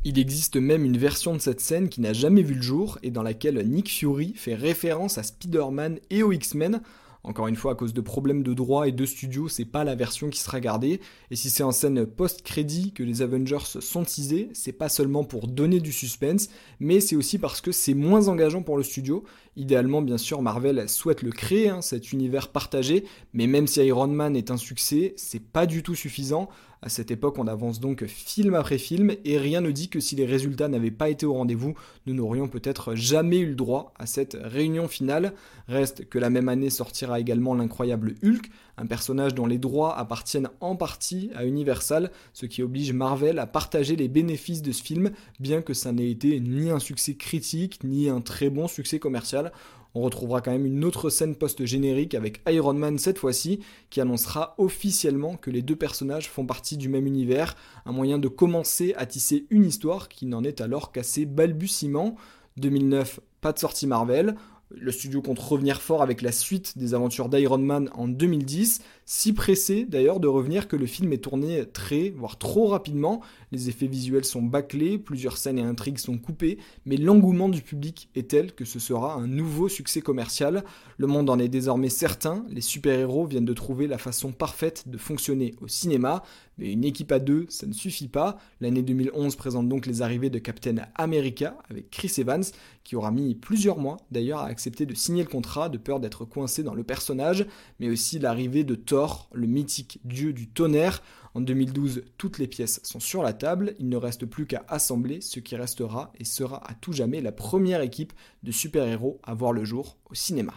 Il 0.03 0.17
existe 0.17 0.55
même 0.55 0.83
une 0.83 0.97
version 0.97 1.33
de 1.33 1.39
cette 1.39 1.61
scène 1.61 1.87
qui 1.87 2.01
n'a 2.01 2.13
jamais 2.13 2.41
vu 2.41 2.55
le 2.55 2.63
jour 2.63 2.97
et 3.03 3.11
dans 3.11 3.21
laquelle 3.21 3.63
Nick 3.69 3.91
Fury 3.91 4.33
fait 4.35 4.55
référence 4.55 5.19
à 5.19 5.23
Spider-Man 5.23 5.99
et 6.09 6.23
aux 6.23 6.31
X-Men 6.31 6.81
encore 7.23 7.47
une 7.47 7.57
fois, 7.57 7.73
à 7.73 7.75
cause 7.75 7.93
de 7.93 8.01
problèmes 8.01 8.43
de 8.43 8.53
droit 8.53 8.87
et 8.87 8.93
de 8.93 9.05
studio, 9.05 9.49
c'est 9.49 9.65
pas 9.65 9.83
la 9.83 9.95
version 9.95 10.29
qui 10.29 10.39
sera 10.39 10.61
gardée. 10.61 11.01
Et 11.31 11.35
si 11.35 11.49
c'est 11.49 11.63
en 11.63 11.71
scène 11.71 12.05
post-crédit 12.05 12.93
que 12.93 13.03
les 13.03 13.21
Avengers 13.21 13.57
sont 13.81 14.03
teasés, 14.03 14.49
c'est 14.53 14.71
pas 14.71 14.87
seulement 14.87 15.25
pour 15.25 15.47
donner 15.47 15.81
du 15.81 15.91
suspense, 15.91 16.49
mais 16.79 17.01
c'est 17.01 17.17
aussi 17.17 17.37
parce 17.37 17.59
que 17.59 17.73
c'est 17.73 17.93
moins 17.93 18.29
engageant 18.29 18.63
pour 18.63 18.77
le 18.77 18.83
studio. 18.83 19.25
Idéalement, 19.57 20.01
bien 20.01 20.17
sûr, 20.17 20.41
Marvel 20.41 20.87
souhaite 20.87 21.21
le 21.21 21.31
créer, 21.31 21.67
hein, 21.67 21.81
cet 21.81 22.13
univers 22.13 22.47
partagé, 22.47 23.03
mais 23.33 23.47
même 23.47 23.67
si 23.67 23.85
Iron 23.85 24.07
Man 24.07 24.37
est 24.37 24.49
un 24.49 24.57
succès, 24.57 25.13
c'est 25.17 25.43
pas 25.43 25.65
du 25.65 25.83
tout 25.83 25.95
suffisant. 25.95 26.49
À 26.81 26.87
cette 26.87 27.11
époque, 27.11 27.37
on 27.37 27.47
avance 27.47 27.81
donc 27.81 28.05
film 28.05 28.53
après 28.53 28.77
film, 28.77 29.13
et 29.25 29.37
rien 29.37 29.59
ne 29.59 29.69
dit 29.71 29.89
que 29.89 29.99
si 29.99 30.15
les 30.15 30.25
résultats 30.25 30.69
n'avaient 30.69 30.91
pas 30.91 31.09
été 31.09 31.25
au 31.25 31.33
rendez-vous, 31.33 31.73
nous 32.05 32.13
n'aurions 32.13 32.47
peut-être 32.47 32.95
jamais 32.95 33.39
eu 33.39 33.47
le 33.47 33.55
droit 33.55 33.93
à 33.99 34.05
cette 34.05 34.37
réunion 34.41 34.87
finale. 34.87 35.33
Reste 35.67 36.07
que 36.07 36.17
la 36.17 36.29
même 36.29 36.47
année 36.47 36.69
sortira 36.69 37.19
également 37.19 37.53
l'incroyable 37.53 38.15
Hulk, 38.23 38.49
un 38.77 38.85
personnage 38.85 39.35
dont 39.35 39.45
les 39.45 39.57
droits 39.57 39.97
appartiennent 39.97 40.49
en 40.61 40.77
partie 40.77 41.31
à 41.35 41.45
Universal, 41.45 42.11
ce 42.31 42.45
qui 42.45 42.63
oblige 42.63 42.93
Marvel 42.93 43.39
à 43.39 43.45
partager 43.45 43.97
les 43.97 44.07
bénéfices 44.07 44.61
de 44.61 44.71
ce 44.71 44.81
film, 44.81 45.11
bien 45.41 45.61
que 45.61 45.73
ça 45.73 45.91
n'ait 45.91 46.09
été 46.09 46.39
ni 46.39 46.69
un 46.69 46.79
succès 46.79 47.15
critique, 47.15 47.83
ni 47.83 48.07
un 48.07 48.21
très 48.21 48.49
bon 48.49 48.69
succès 48.69 48.99
commercial. 48.99 49.51
On 49.95 50.01
retrouvera 50.01 50.41
quand 50.41 50.51
même 50.51 50.65
une 50.65 50.85
autre 50.85 51.09
scène 51.09 51.35
post-générique 51.35 52.13
avec 52.13 52.41
Iron 52.47 52.73
Man 52.73 52.99
cette 52.99 53.17
fois-ci, 53.17 53.59
qui 53.89 54.01
annoncera 54.01 54.53
officiellement 54.57 55.35
que 55.35 55.49
les 55.49 55.61
deux 55.61 55.75
personnages 55.75 56.29
font 56.29 56.45
partie 56.45 56.77
du 56.77 56.89
même 56.89 57.07
univers, 57.07 57.55
un 57.85 57.91
moyen 57.91 58.19
de 58.19 58.27
commencer 58.27 58.93
à 58.97 59.05
tisser 59.05 59.47
une 59.49 59.65
histoire 59.65 60.07
qui 60.07 60.25
n'en 60.25 60.43
est 60.43 60.61
alors 60.61 60.91
qu'à 60.91 61.03
ses 61.03 61.25
balbutiements. 61.25 62.15
2009, 62.57 63.19
pas 63.41 63.51
de 63.51 63.59
sortie 63.59 63.87
Marvel. 63.87 64.35
Le 64.71 64.91
studio 64.91 65.23
compte 65.23 65.39
revenir 65.39 65.81
fort 65.81 66.03
avec 66.03 66.21
la 66.21 66.31
suite 66.31 66.77
des 66.77 66.93
aventures 66.93 67.27
d'Iron 67.27 67.57
Man 67.57 67.89
en 67.95 68.07
2010, 68.07 68.81
si 69.11 69.33
pressé 69.33 69.85
d'ailleurs 69.85 70.19
de 70.19 70.27
revenir 70.27 70.67
que 70.67 70.75
le 70.75 70.85
film 70.85 71.11
est 71.13 71.23
tourné 71.23 71.65
très, 71.65 72.11
voire 72.11 72.37
trop 72.37 72.67
rapidement. 72.67 73.21
Les 73.51 73.67
effets 73.67 73.87
visuels 73.87 74.23
sont 74.23 74.43
bâclés, 74.43 74.99
plusieurs 74.99 75.37
scènes 75.37 75.57
et 75.57 75.63
intrigues 75.63 75.97
sont 75.97 76.19
coupées, 76.19 76.59
mais 76.85 76.95
l'engouement 76.95 77.49
du 77.49 77.63
public 77.63 78.11
est 78.13 78.29
tel 78.29 78.53
que 78.53 78.65
ce 78.65 78.77
sera 78.77 79.15
un 79.15 79.25
nouveau 79.25 79.67
succès 79.67 80.01
commercial. 80.01 80.63
Le 80.97 81.07
monde 81.07 81.31
en 81.31 81.39
est 81.39 81.47
désormais 81.47 81.89
certain, 81.89 82.45
les 82.49 82.61
super-héros 82.61 83.25
viennent 83.25 83.45
de 83.45 83.53
trouver 83.53 83.87
la 83.87 83.97
façon 83.97 84.31
parfaite 84.31 84.87
de 84.87 84.99
fonctionner 84.99 85.55
au 85.59 85.67
cinéma, 85.67 86.21
mais 86.59 86.71
une 86.73 86.83
équipe 86.83 87.11
à 87.11 87.17
deux, 87.17 87.47
ça 87.49 87.65
ne 87.65 87.73
suffit 87.73 88.09
pas. 88.09 88.37
L'année 88.61 88.83
2011 88.83 89.35
présente 89.37 89.67
donc 89.67 89.87
les 89.87 90.03
arrivées 90.03 90.29
de 90.29 90.37
Captain 90.37 90.75
America 90.93 91.57
avec 91.67 91.89
Chris 91.89 92.13
Evans, 92.19 92.43
qui 92.83 92.95
aura 92.95 93.09
mis 93.09 93.33
plusieurs 93.33 93.79
mois 93.79 93.97
d'ailleurs 94.11 94.39
à 94.39 94.47
accepter 94.47 94.85
de 94.85 94.93
signer 94.93 95.23
le 95.23 95.29
contrat 95.29 95.69
de 95.69 95.79
peur 95.79 95.99
d'être 95.99 96.25
coincé 96.25 96.61
dans 96.61 96.75
le 96.75 96.83
personnage, 96.83 97.47
mais 97.79 97.89
aussi 97.89 98.19
l'arrivée 98.19 98.63
de 98.63 98.75
Thor 98.75 98.98
le 99.33 99.47
mythique 99.47 99.99
dieu 100.03 100.33
du 100.33 100.49
tonnerre. 100.49 101.01
En 101.35 101.41
2012, 101.41 102.03
toutes 102.17 102.37
les 102.39 102.47
pièces 102.47 102.79
sont 102.83 102.99
sur 102.99 103.21
la 103.21 103.33
table, 103.33 103.75
il 103.79 103.87
ne 103.87 103.97
reste 103.97 104.25
plus 104.25 104.45
qu'à 104.47 104.65
assembler 104.67 105.21
ce 105.21 105.39
qui 105.39 105.55
restera 105.55 106.11
et 106.19 106.25
sera 106.25 106.57
à 106.69 106.73
tout 106.73 106.91
jamais 106.91 107.21
la 107.21 107.31
première 107.31 107.81
équipe 107.81 108.13
de 108.43 108.51
super-héros 108.51 109.19
à 109.23 109.33
voir 109.33 109.53
le 109.53 109.63
jour 109.63 109.97
au 110.09 110.15
cinéma. 110.15 110.53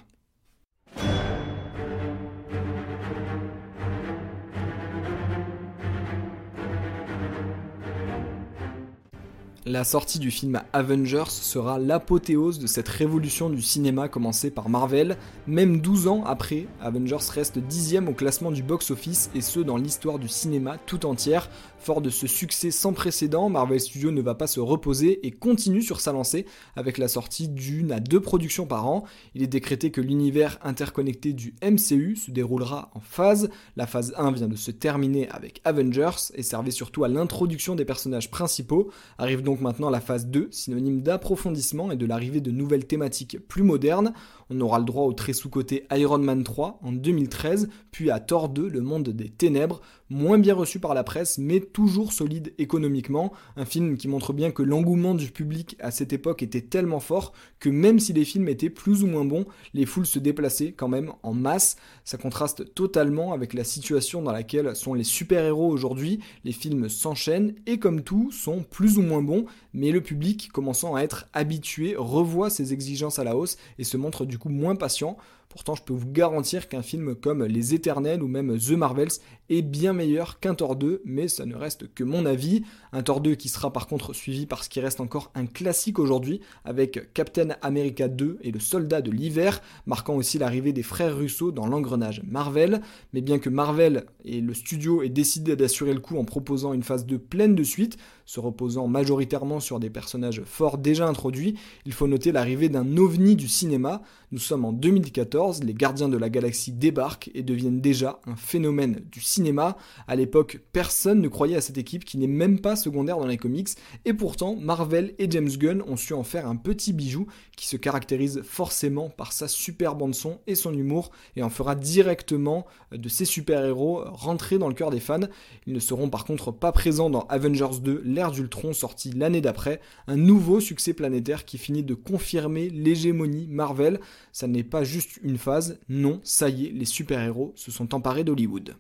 La 9.65 9.85
sortie 9.85 10.19
du 10.19 10.33
film 10.33 10.61
Avengers 10.73 11.29
sera 11.29 11.79
l'apothéose 11.79 12.59
de 12.59 12.67
cette 12.67 12.89
révolution 12.89 13.49
du 13.49 13.63
cinéma 13.63 14.09
commencée 14.09 14.51
par 14.51 14.69
Marvel. 14.69 15.17
Même 15.47 15.81
12 15.81 16.09
ans 16.09 16.25
après, 16.27 16.67
Avengers 16.81 17.31
reste 17.33 17.61
dixième 17.61 18.09
au 18.09 18.13
classement 18.13 18.51
du 18.51 18.65
box-office 18.65 19.31
et 19.37 19.41
ce 19.41 19.61
dans 19.61 19.77
l'histoire 19.77 20.19
du 20.19 20.27
cinéma 20.27 20.79
tout 20.87 21.07
entière. 21.07 21.49
Fort 21.83 22.01
de 22.01 22.11
ce 22.11 22.29
succès 22.29 22.71
sans 22.71 22.93
précédent, 22.93 23.49
Marvel 23.49 23.81
Studios 23.81 24.13
ne 24.13 24.23
va 24.23 24.37
pas 24.37 24.47
se 24.47 24.61
reposer 24.61 25.27
et 25.27 25.33
continue 25.33 25.83
sur 25.83 26.01
sa 26.01 26.13
lancée 26.13 26.47
avec 26.77 26.97
la 26.97 27.09
sortie 27.09 27.49
d'une 27.49 27.91
à 27.91 27.99
deux 27.99 28.21
productions 28.21 28.67
par 28.67 28.87
an. 28.87 29.03
Il 29.35 29.43
est 29.43 29.49
décrété 29.49 29.91
que 29.91 30.01
l'univers 30.01 30.61
interconnecté 30.63 31.33
du 31.33 31.57
MCU 31.61 32.15
se 32.15 32.31
déroulera 32.31 32.93
en 32.95 33.01
phase. 33.01 33.51
La 33.75 33.89
phase 33.89 34.15
1 34.17 34.31
vient 34.31 34.47
de 34.47 34.55
se 34.55 34.71
terminer 34.71 35.29
avec 35.31 35.61
Avengers 35.65 36.31
et 36.35 36.45
servait 36.45 36.71
surtout 36.71 37.03
à 37.03 37.09
l'introduction 37.09 37.75
des 37.75 37.85
personnages 37.85 38.31
principaux. 38.31 38.93
Arrive 39.19 39.43
donc 39.43 39.61
maintenant 39.61 39.91
la 39.91 40.01
phase 40.01 40.29
2, 40.29 40.51
synonyme 40.53 41.03
d'approfondissement 41.03 41.91
et 41.91 41.97
de 41.97 42.07
l'arrivée 42.07 42.41
de 42.41 42.53
nouvelles 42.53 42.87
thématiques 42.87 43.39
plus 43.49 43.65
modernes. 43.65 44.13
On 44.55 44.61
aura 44.61 44.79
le 44.79 44.85
droit 44.85 45.05
au 45.05 45.15
très 45.15 45.33
sous-côté 45.33 45.87
Iron 45.93 46.19
Man 46.19 46.45
3 46.45 46.81
en 46.83 46.93
2013, 46.93 47.71
puis 47.91 48.11
à 48.11 48.21
Thor 48.21 48.51
2, 48.51 48.69
le 48.69 48.81
monde 48.83 49.09
des 49.09 49.31
ténèbres, 49.31 49.81
moins 50.11 50.39
bien 50.39 50.55
reçu 50.55 50.79
par 50.79 50.93
la 50.93 51.05
presse, 51.05 51.39
mais 51.39 51.61
toujours 51.61 52.13
solide 52.13 52.53
économiquement. 52.59 53.33
Un 53.57 53.65
film 53.65 53.97
qui 53.97 54.09
montre 54.09 54.35
bien 54.35 54.51
que 54.51 54.63
l'engouement 54.63 55.15
du 55.15 55.31
public 55.31 55.77
à 55.81 55.91
cette 55.91 56.13
époque 56.13 56.43
était 56.43 56.61
tellement 56.61 57.01
fort 57.01 57.33
que 57.61 57.71
même 57.71 57.99
si 57.99 58.13
les 58.13 58.27
films 58.27 58.49
étaient 58.49 58.69
plus 58.69 59.03
ou 59.03 59.07
moins 59.07 59.25
bons, 59.25 59.47
les 59.73 59.87
foules 59.87 60.07
se 60.07 60.19
déplaçaient 60.19 60.73
quand 60.73 60.89
même 60.89 61.13
en 61.23 61.33
masse. 61.33 61.77
Ça 62.05 62.19
contraste 62.19 62.75
totalement 62.75 63.33
avec 63.33 63.55
la 63.55 63.65
situation 63.65 64.21
dans 64.21 64.33
laquelle 64.33 64.77
sont 64.77 64.93
les 64.93 65.05
super-héros 65.05 65.71
aujourd'hui. 65.71 66.21
Les 66.45 66.53
films 66.53 66.91
s'enchaînent 66.91 67.55
et 67.67 67.79
comme 67.79 68.03
tout, 68.03 68.31
sont 68.33 68.63
plus 68.63 68.99
ou 68.99 69.03
moins 69.03 69.23
bons, 69.23 69.47
mais 69.73 69.93
le 69.93 70.03
public, 70.03 70.51
commençant 70.53 70.95
à 70.95 71.01
être 71.01 71.27
habitué, 71.33 71.95
revoit 71.97 72.51
ses 72.51 72.75
exigences 72.75 73.19
à 73.19 73.25
la 73.25 73.35
hausse 73.35 73.57
et 73.79 73.85
se 73.85 73.97
montre 73.97 74.27
du 74.27 74.39
moins 74.49 74.77
patient. 74.77 75.17
Pourtant, 75.53 75.75
je 75.75 75.83
peux 75.83 75.93
vous 75.93 76.11
garantir 76.11 76.67
qu'un 76.67 76.81
film 76.81 77.15
comme 77.15 77.45
Les 77.45 77.75
Éternels 77.75 78.23
ou 78.23 78.27
même 78.27 78.59
The 78.59 78.71
Marvels 78.71 79.11
est 79.51 79.61
bien 79.61 79.93
meilleur 79.93 80.41
qu'un 80.41 80.55
Thor 80.55 80.77
2, 80.77 81.03
mais 81.05 81.29
ça 81.29 81.45
ne 81.45 81.55
reste 81.55 81.93
que 81.93 82.05
mon 82.05 82.25
avis. 82.25 82.63
Un 82.93 83.03
Thor 83.03 83.21
2 83.21 83.35
qui 83.35 83.51
sera 83.51 83.71
par 83.71 83.87
contre 83.87 84.15
suivi 84.15 84.47
par 84.47 84.65
ce 84.65 84.71
qui 84.71 84.81
reste 84.81 84.99
encore 84.99 85.31
un 85.35 85.45
classique 85.45 85.99
aujourd'hui, 85.99 86.41
avec 86.65 87.13
Captain 87.13 87.51
America 87.61 88.09
2 88.09 88.39
et 88.41 88.51
le 88.51 88.61
Soldat 88.61 89.03
de 89.03 89.11
l'hiver, 89.11 89.61
marquant 89.85 90.15
aussi 90.15 90.39
l'arrivée 90.39 90.73
des 90.73 90.83
frères 90.83 91.19
Russo 91.19 91.53
dans 91.53 91.67
l'engrenage 91.67 92.23
Marvel. 92.25 92.81
Mais 93.13 93.21
bien 93.21 93.39
que 93.39 93.51
Marvel 93.51 94.07
et 94.25 94.41
le 94.41 94.55
studio 94.55 95.03
aient 95.03 95.11
décidé 95.11 95.55
d'assurer 95.55 95.93
le 95.93 96.01
coup 96.01 96.17
en 96.17 96.25
proposant 96.25 96.73
une 96.73 96.83
phase 96.83 97.05
2 97.05 97.19
pleine 97.19 97.55
de 97.55 97.63
suite, 97.63 97.99
se 98.25 98.41
reposant 98.41 98.89
majoritairement 98.89 99.61
sur 99.61 99.81
des 99.81 99.91
personnages 99.91 100.43
forts 100.47 100.79
déjà 100.79 101.07
introduits, 101.07 101.59
il 101.85 101.93
faut 101.93 102.07
noter 102.07 102.33
l'arrivée 102.33 102.71
d'un 102.71 102.97
ovni 102.97 103.37
du 103.37 103.49
cinéma. 103.49 104.01
Nous 104.31 104.39
sommes 104.39 104.65
en 104.65 104.73
2014, 104.73 105.42
les 105.63 105.75
Gardiens 105.75 106.09
de 106.09 106.17
la 106.17 106.31
Galaxie 106.31 106.73
débarquent 106.73 107.31
et 107.35 107.43
deviennent 107.43 107.81
déjà 107.81 108.21
un 108.27 108.37
phénomène 108.37 109.03
du 109.11 109.21
cinéma. 109.21 109.77
À 110.07 110.17
l'époque, 110.17 110.61
personne 110.73 111.21
ne 111.21 111.29
croyait 111.29 111.57
à 111.57 111.61
cette 111.61 111.79
équipe 111.79 112.05
qui 112.05 112.19
n'est 112.19 112.27
même 112.27 112.61
pas 112.61 112.77
secondaire 112.77 113.19
dans 113.19 113.27
les 113.27 113.37
comics, 113.37 113.71
et 114.05 114.15
pourtant 114.15 114.57
Marvel 114.57 115.15
et 115.19 115.31
James 115.31 115.49
Gunn 115.49 115.83
ont 115.83 115.97
su 115.97 116.15
en 116.15 116.23
faire 116.23 116.47
un 116.47 116.57
petit 116.57 116.93
bijou 116.93 117.27
qui 117.57 117.67
se 117.67 117.77
caractérise 117.77 118.43
forcément 118.43 119.11
par 119.11 119.33
sa 119.33 119.49
super 119.49 119.95
bande 119.95 120.15
son 120.15 120.41
et 120.47 120.55
son 120.55 120.73
humour, 120.73 121.11
et 121.37 121.43
en 121.43 121.51
fera 121.51 121.75
directement 121.75 122.67
de 122.93 123.09
ces 123.09 123.25
super-héros 123.25 124.03
rentrer 124.07 124.59
dans 124.59 124.69
le 124.69 124.75
cœur 124.75 124.91
des 124.91 125.01
fans. 125.01 125.21
Ils 125.67 125.73
ne 125.73 125.81
seront 125.81 126.09
par 126.09 126.25
contre 126.25 126.53
pas 126.53 126.73
présents 126.73 127.11
dans 127.11 127.27
Avengers 127.29 127.81
2, 127.83 128.05
d'Ultron 128.33 128.73
sorti 128.73 129.11
l'année 129.11 129.41
d'après, 129.41 129.81
un 130.07 130.17
nouveau 130.17 130.61
succès 130.61 130.93
planétaire 130.93 131.45
qui 131.45 131.59
finit 131.59 131.83
de 131.83 131.95
confirmer 131.95 132.69
l'hégémonie 132.69 133.47
Marvel. 133.49 134.01
Ça 134.33 134.47
n'est 134.47 134.63
pas 134.63 134.85
juste 134.85 135.19
une 135.23 135.32
phase, 135.39 135.79
non, 135.89 136.21
ça 136.25 136.49
y 136.49 136.67
est, 136.67 136.71
les 136.71 136.85
super-héros 136.85 137.53
se 137.57 137.71
sont 137.71 137.95
emparés 137.95 138.25
d'Hollywood. 138.25 138.75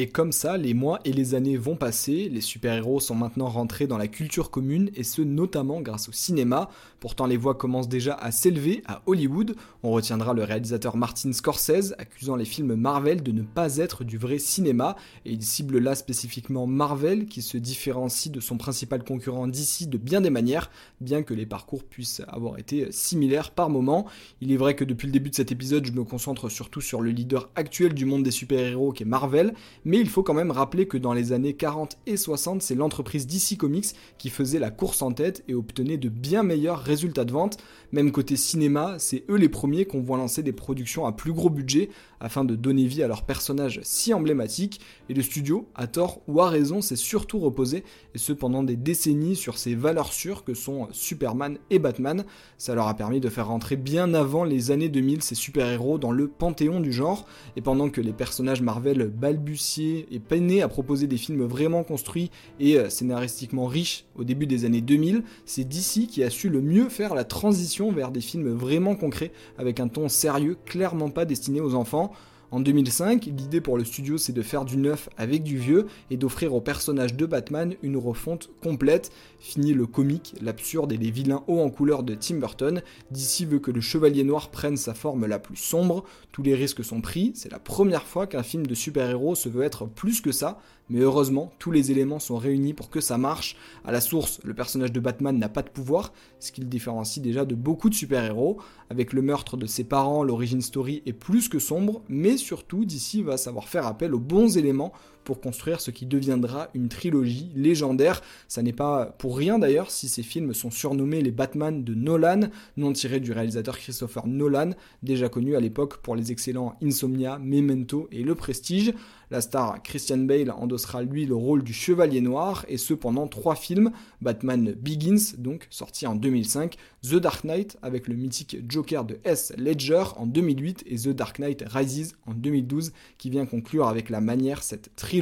Et 0.00 0.06
comme 0.06 0.30
ça, 0.30 0.56
les 0.56 0.74
mois 0.74 1.00
et 1.04 1.12
les 1.12 1.34
années 1.34 1.56
vont 1.56 1.74
passer, 1.74 2.28
les 2.28 2.40
super-héros 2.40 3.00
sont 3.00 3.16
maintenant 3.16 3.48
rentrés 3.48 3.88
dans 3.88 3.98
la 3.98 4.06
culture 4.06 4.52
commune, 4.52 4.92
et 4.94 5.02
ce 5.02 5.22
notamment 5.22 5.80
grâce 5.80 6.08
au 6.08 6.12
cinéma. 6.12 6.70
Pourtant, 7.00 7.26
les 7.26 7.36
voix 7.36 7.56
commencent 7.56 7.88
déjà 7.88 8.14
à 8.14 8.30
s'élever 8.30 8.84
à 8.86 9.02
Hollywood. 9.06 9.56
On 9.82 9.90
retiendra 9.90 10.34
le 10.34 10.44
réalisateur 10.44 10.96
Martin 10.96 11.32
Scorsese, 11.32 11.96
accusant 11.98 12.36
les 12.36 12.44
films 12.44 12.76
Marvel 12.76 13.24
de 13.24 13.32
ne 13.32 13.42
pas 13.42 13.78
être 13.78 14.04
du 14.04 14.18
vrai 14.18 14.38
cinéma, 14.38 14.94
et 15.24 15.32
il 15.32 15.42
cible 15.42 15.78
là 15.78 15.96
spécifiquement 15.96 16.68
Marvel, 16.68 17.26
qui 17.26 17.42
se 17.42 17.58
différencie 17.58 18.30
de 18.30 18.38
son 18.38 18.56
principal 18.56 19.02
concurrent 19.02 19.48
d'ici 19.48 19.88
de 19.88 19.98
bien 19.98 20.20
des 20.20 20.30
manières, 20.30 20.70
bien 21.00 21.24
que 21.24 21.34
les 21.34 21.46
parcours 21.46 21.82
puissent 21.82 22.22
avoir 22.28 22.56
été 22.60 22.92
similaires 22.92 23.50
par 23.50 23.68
moments. 23.68 24.06
Il 24.42 24.52
est 24.52 24.58
vrai 24.58 24.76
que 24.76 24.84
depuis 24.84 25.06
le 25.06 25.12
début 25.12 25.30
de 25.30 25.34
cet 25.34 25.50
épisode, 25.50 25.86
je 25.86 25.92
me 25.92 26.04
concentre 26.04 26.48
surtout 26.48 26.80
sur 26.80 27.00
le 27.00 27.10
leader 27.10 27.50
actuel 27.56 27.94
du 27.94 28.04
monde 28.04 28.22
des 28.22 28.30
super-héros 28.30 28.92
qui 28.92 29.02
est 29.02 29.06
Marvel, 29.06 29.54
mais 29.88 29.98
il 29.98 30.08
faut 30.10 30.22
quand 30.22 30.34
même 30.34 30.50
rappeler 30.50 30.86
que 30.86 30.98
dans 30.98 31.14
les 31.14 31.32
années 31.32 31.54
40 31.54 31.96
et 32.06 32.18
60, 32.18 32.60
c'est 32.60 32.74
l'entreprise 32.74 33.26
DC 33.26 33.56
Comics 33.56 33.94
qui 34.18 34.28
faisait 34.28 34.58
la 34.58 34.70
course 34.70 35.00
en 35.00 35.12
tête 35.12 35.42
et 35.48 35.54
obtenait 35.54 35.96
de 35.96 36.10
bien 36.10 36.42
meilleurs 36.42 36.80
résultats 36.80 37.24
de 37.24 37.32
vente. 37.32 37.56
Même 37.92 38.12
côté 38.12 38.36
cinéma, 38.36 38.96
c'est 38.98 39.24
eux 39.30 39.36
les 39.36 39.48
premiers 39.48 39.86
qu'on 39.86 40.02
voit 40.02 40.18
lancer 40.18 40.42
des 40.42 40.52
productions 40.52 41.06
à 41.06 41.12
plus 41.12 41.32
gros 41.32 41.48
budget 41.48 41.88
afin 42.20 42.44
de 42.44 42.54
donner 42.54 42.84
vie 42.84 43.02
à 43.02 43.08
leurs 43.08 43.22
personnages 43.22 43.80
si 43.82 44.12
emblématiques. 44.12 44.82
Et 45.08 45.14
le 45.14 45.22
studio, 45.22 45.66
à 45.74 45.86
tort 45.86 46.20
ou 46.28 46.42
à 46.42 46.50
raison, 46.50 46.82
s'est 46.82 46.94
surtout 46.94 47.38
reposé, 47.38 47.82
et 48.14 48.18
ce 48.18 48.34
pendant 48.34 48.62
des 48.62 48.76
décennies, 48.76 49.36
sur 49.36 49.56
ces 49.56 49.74
valeurs 49.74 50.12
sûres 50.12 50.44
que 50.44 50.52
sont 50.52 50.88
Superman 50.92 51.56
et 51.70 51.78
Batman. 51.78 52.26
Ça 52.58 52.74
leur 52.74 52.88
a 52.88 52.94
permis 52.94 53.20
de 53.20 53.30
faire 53.30 53.48
rentrer 53.48 53.76
bien 53.76 54.12
avant 54.12 54.44
les 54.44 54.70
années 54.70 54.90
2000 54.90 55.22
ces 55.22 55.34
super-héros 55.34 55.96
dans 55.96 56.12
le 56.12 56.28
panthéon 56.28 56.80
du 56.80 56.92
genre, 56.92 57.24
et 57.56 57.62
pendant 57.62 57.88
que 57.88 58.02
les 58.02 58.12
personnages 58.12 58.60
Marvel 58.60 59.08
balbutient 59.08 59.77
et 59.78 60.18
peiné 60.18 60.62
à 60.62 60.68
proposer 60.68 61.06
des 61.06 61.16
films 61.16 61.44
vraiment 61.44 61.84
construits 61.84 62.30
et 62.60 62.78
euh, 62.78 62.88
scénaristiquement 62.88 63.66
riches 63.66 64.04
au 64.16 64.24
début 64.24 64.46
des 64.46 64.64
années 64.64 64.80
2000, 64.80 65.22
c'est 65.44 65.64
DC 65.64 66.06
qui 66.08 66.22
a 66.22 66.30
su 66.30 66.48
le 66.48 66.60
mieux 66.60 66.88
faire 66.88 67.14
la 67.14 67.24
transition 67.24 67.92
vers 67.92 68.10
des 68.10 68.20
films 68.20 68.50
vraiment 68.50 68.94
concrets 68.94 69.32
avec 69.58 69.80
un 69.80 69.88
ton 69.88 70.08
sérieux 70.08 70.56
clairement 70.64 71.10
pas 71.10 71.24
destiné 71.24 71.60
aux 71.60 71.74
enfants. 71.74 72.12
En 72.50 72.60
2005, 72.60 73.26
l'idée 73.26 73.60
pour 73.60 73.76
le 73.76 73.84
studio 73.84 74.16
c'est 74.16 74.32
de 74.32 74.40
faire 74.40 74.64
du 74.64 74.78
neuf 74.78 75.10
avec 75.18 75.42
du 75.42 75.58
vieux 75.58 75.86
et 76.10 76.16
d'offrir 76.16 76.54
au 76.54 76.62
personnage 76.62 77.14
de 77.14 77.26
Batman 77.26 77.74
une 77.82 77.98
refonte 77.98 78.48
complète. 78.62 79.12
Fini 79.38 79.74
le 79.74 79.86
comique, 79.86 80.34
l'absurde 80.40 80.90
et 80.92 80.96
les 80.96 81.10
vilains 81.10 81.44
hauts 81.46 81.60
en 81.60 81.68
couleur 81.68 82.02
de 82.02 82.14
Tim 82.14 82.36
Burton. 82.36 82.80
DC 83.10 83.46
veut 83.46 83.58
que 83.58 83.70
le 83.70 83.82
Chevalier 83.82 84.24
Noir 84.24 84.48
prenne 84.48 84.78
sa 84.78 84.94
forme 84.94 85.26
la 85.26 85.38
plus 85.38 85.56
sombre. 85.56 86.04
Tous 86.32 86.42
les 86.42 86.54
risques 86.54 86.82
sont 86.82 87.02
pris. 87.02 87.32
C'est 87.34 87.52
la 87.52 87.58
première 87.58 88.04
fois 88.04 88.26
qu'un 88.26 88.42
film 88.42 88.66
de 88.66 88.74
super-héros 88.74 89.34
se 89.34 89.50
veut 89.50 89.62
être 89.62 89.84
plus 89.84 90.22
que 90.22 90.32
ça. 90.32 90.58
Mais 90.90 91.00
heureusement, 91.00 91.52
tous 91.58 91.70
les 91.70 91.90
éléments 91.90 92.18
sont 92.18 92.36
réunis 92.36 92.72
pour 92.72 92.88
que 92.88 93.00
ça 93.00 93.18
marche. 93.18 93.56
À 93.84 93.92
la 93.92 94.00
source, 94.00 94.40
le 94.42 94.54
personnage 94.54 94.92
de 94.92 95.00
Batman 95.00 95.38
n'a 95.38 95.48
pas 95.48 95.62
de 95.62 95.68
pouvoir, 95.68 96.12
ce 96.40 96.50
qui 96.50 96.60
le 96.60 96.66
différencie 96.66 97.22
déjà 97.22 97.44
de 97.44 97.54
beaucoup 97.54 97.90
de 97.90 97.94
super-héros. 97.94 98.58
Avec 98.90 99.12
le 99.12 99.20
meurtre 99.20 99.56
de 99.56 99.66
ses 99.66 99.84
parents, 99.84 100.22
l'origine 100.22 100.62
story 100.62 101.02
est 101.04 101.12
plus 101.12 101.48
que 101.48 101.58
sombre, 101.58 102.02
mais 102.08 102.36
surtout, 102.36 102.84
DC 102.84 103.22
va 103.22 103.36
savoir 103.36 103.68
faire 103.68 103.86
appel 103.86 104.14
aux 104.14 104.20
bons 104.20 104.56
éléments 104.56 104.92
pour 105.24 105.40
construire 105.40 105.80
ce 105.80 105.90
qui 105.90 106.06
deviendra 106.06 106.68
une 106.74 106.88
trilogie 106.88 107.50
légendaire. 107.54 108.22
Ça 108.48 108.62
n'est 108.62 108.72
pas 108.72 109.06
pour 109.18 109.36
rien 109.36 109.58
d'ailleurs 109.58 109.90
si 109.90 110.08
ces 110.08 110.22
films 110.22 110.54
sont 110.54 110.70
surnommés 110.70 111.22
les 111.22 111.30
Batman 111.30 111.84
de 111.84 111.94
Nolan, 111.94 112.48
nom 112.76 112.92
tiré 112.92 113.20
du 113.20 113.32
réalisateur 113.32 113.78
Christopher 113.78 114.26
Nolan, 114.26 114.70
déjà 115.02 115.28
connu 115.28 115.56
à 115.56 115.60
l'époque 115.60 115.98
pour 115.98 116.16
les 116.16 116.32
excellents 116.32 116.76
Insomnia, 116.82 117.38
Memento 117.38 118.08
et 118.10 118.22
Le 118.22 118.34
Prestige. 118.34 118.94
La 119.30 119.42
star 119.42 119.82
Christian 119.82 120.18
Bale 120.18 120.50
endossera 120.50 121.02
lui 121.02 121.26
le 121.26 121.34
rôle 121.34 121.62
du 121.62 121.74
Chevalier 121.74 122.22
Noir, 122.22 122.64
et 122.68 122.78
ce 122.78 122.94
pendant 122.94 123.28
trois 123.28 123.56
films, 123.56 123.90
Batman 124.22 124.74
Begins, 124.80 125.36
donc 125.36 125.66
sorti 125.68 126.06
en 126.06 126.14
2005, 126.14 126.76
The 127.02 127.16
Dark 127.16 127.44
Knight 127.44 127.76
avec 127.82 128.08
le 128.08 128.14
mythique 128.14 128.56
Joker 128.66 129.04
de 129.04 129.18
S. 129.24 129.52
Ledger 129.58 130.04
en 130.16 130.24
2008 130.24 130.84
et 130.86 130.96
The 130.96 131.08
Dark 131.10 131.38
Knight 131.38 131.62
Rises 131.66 132.16
en 132.26 132.32
2012, 132.32 132.92
qui 133.18 133.28
vient 133.28 133.44
conclure 133.44 133.86
avec 133.86 134.08
la 134.08 134.22
manière 134.22 134.62
cette 134.62 134.96
trilogie 134.96 135.17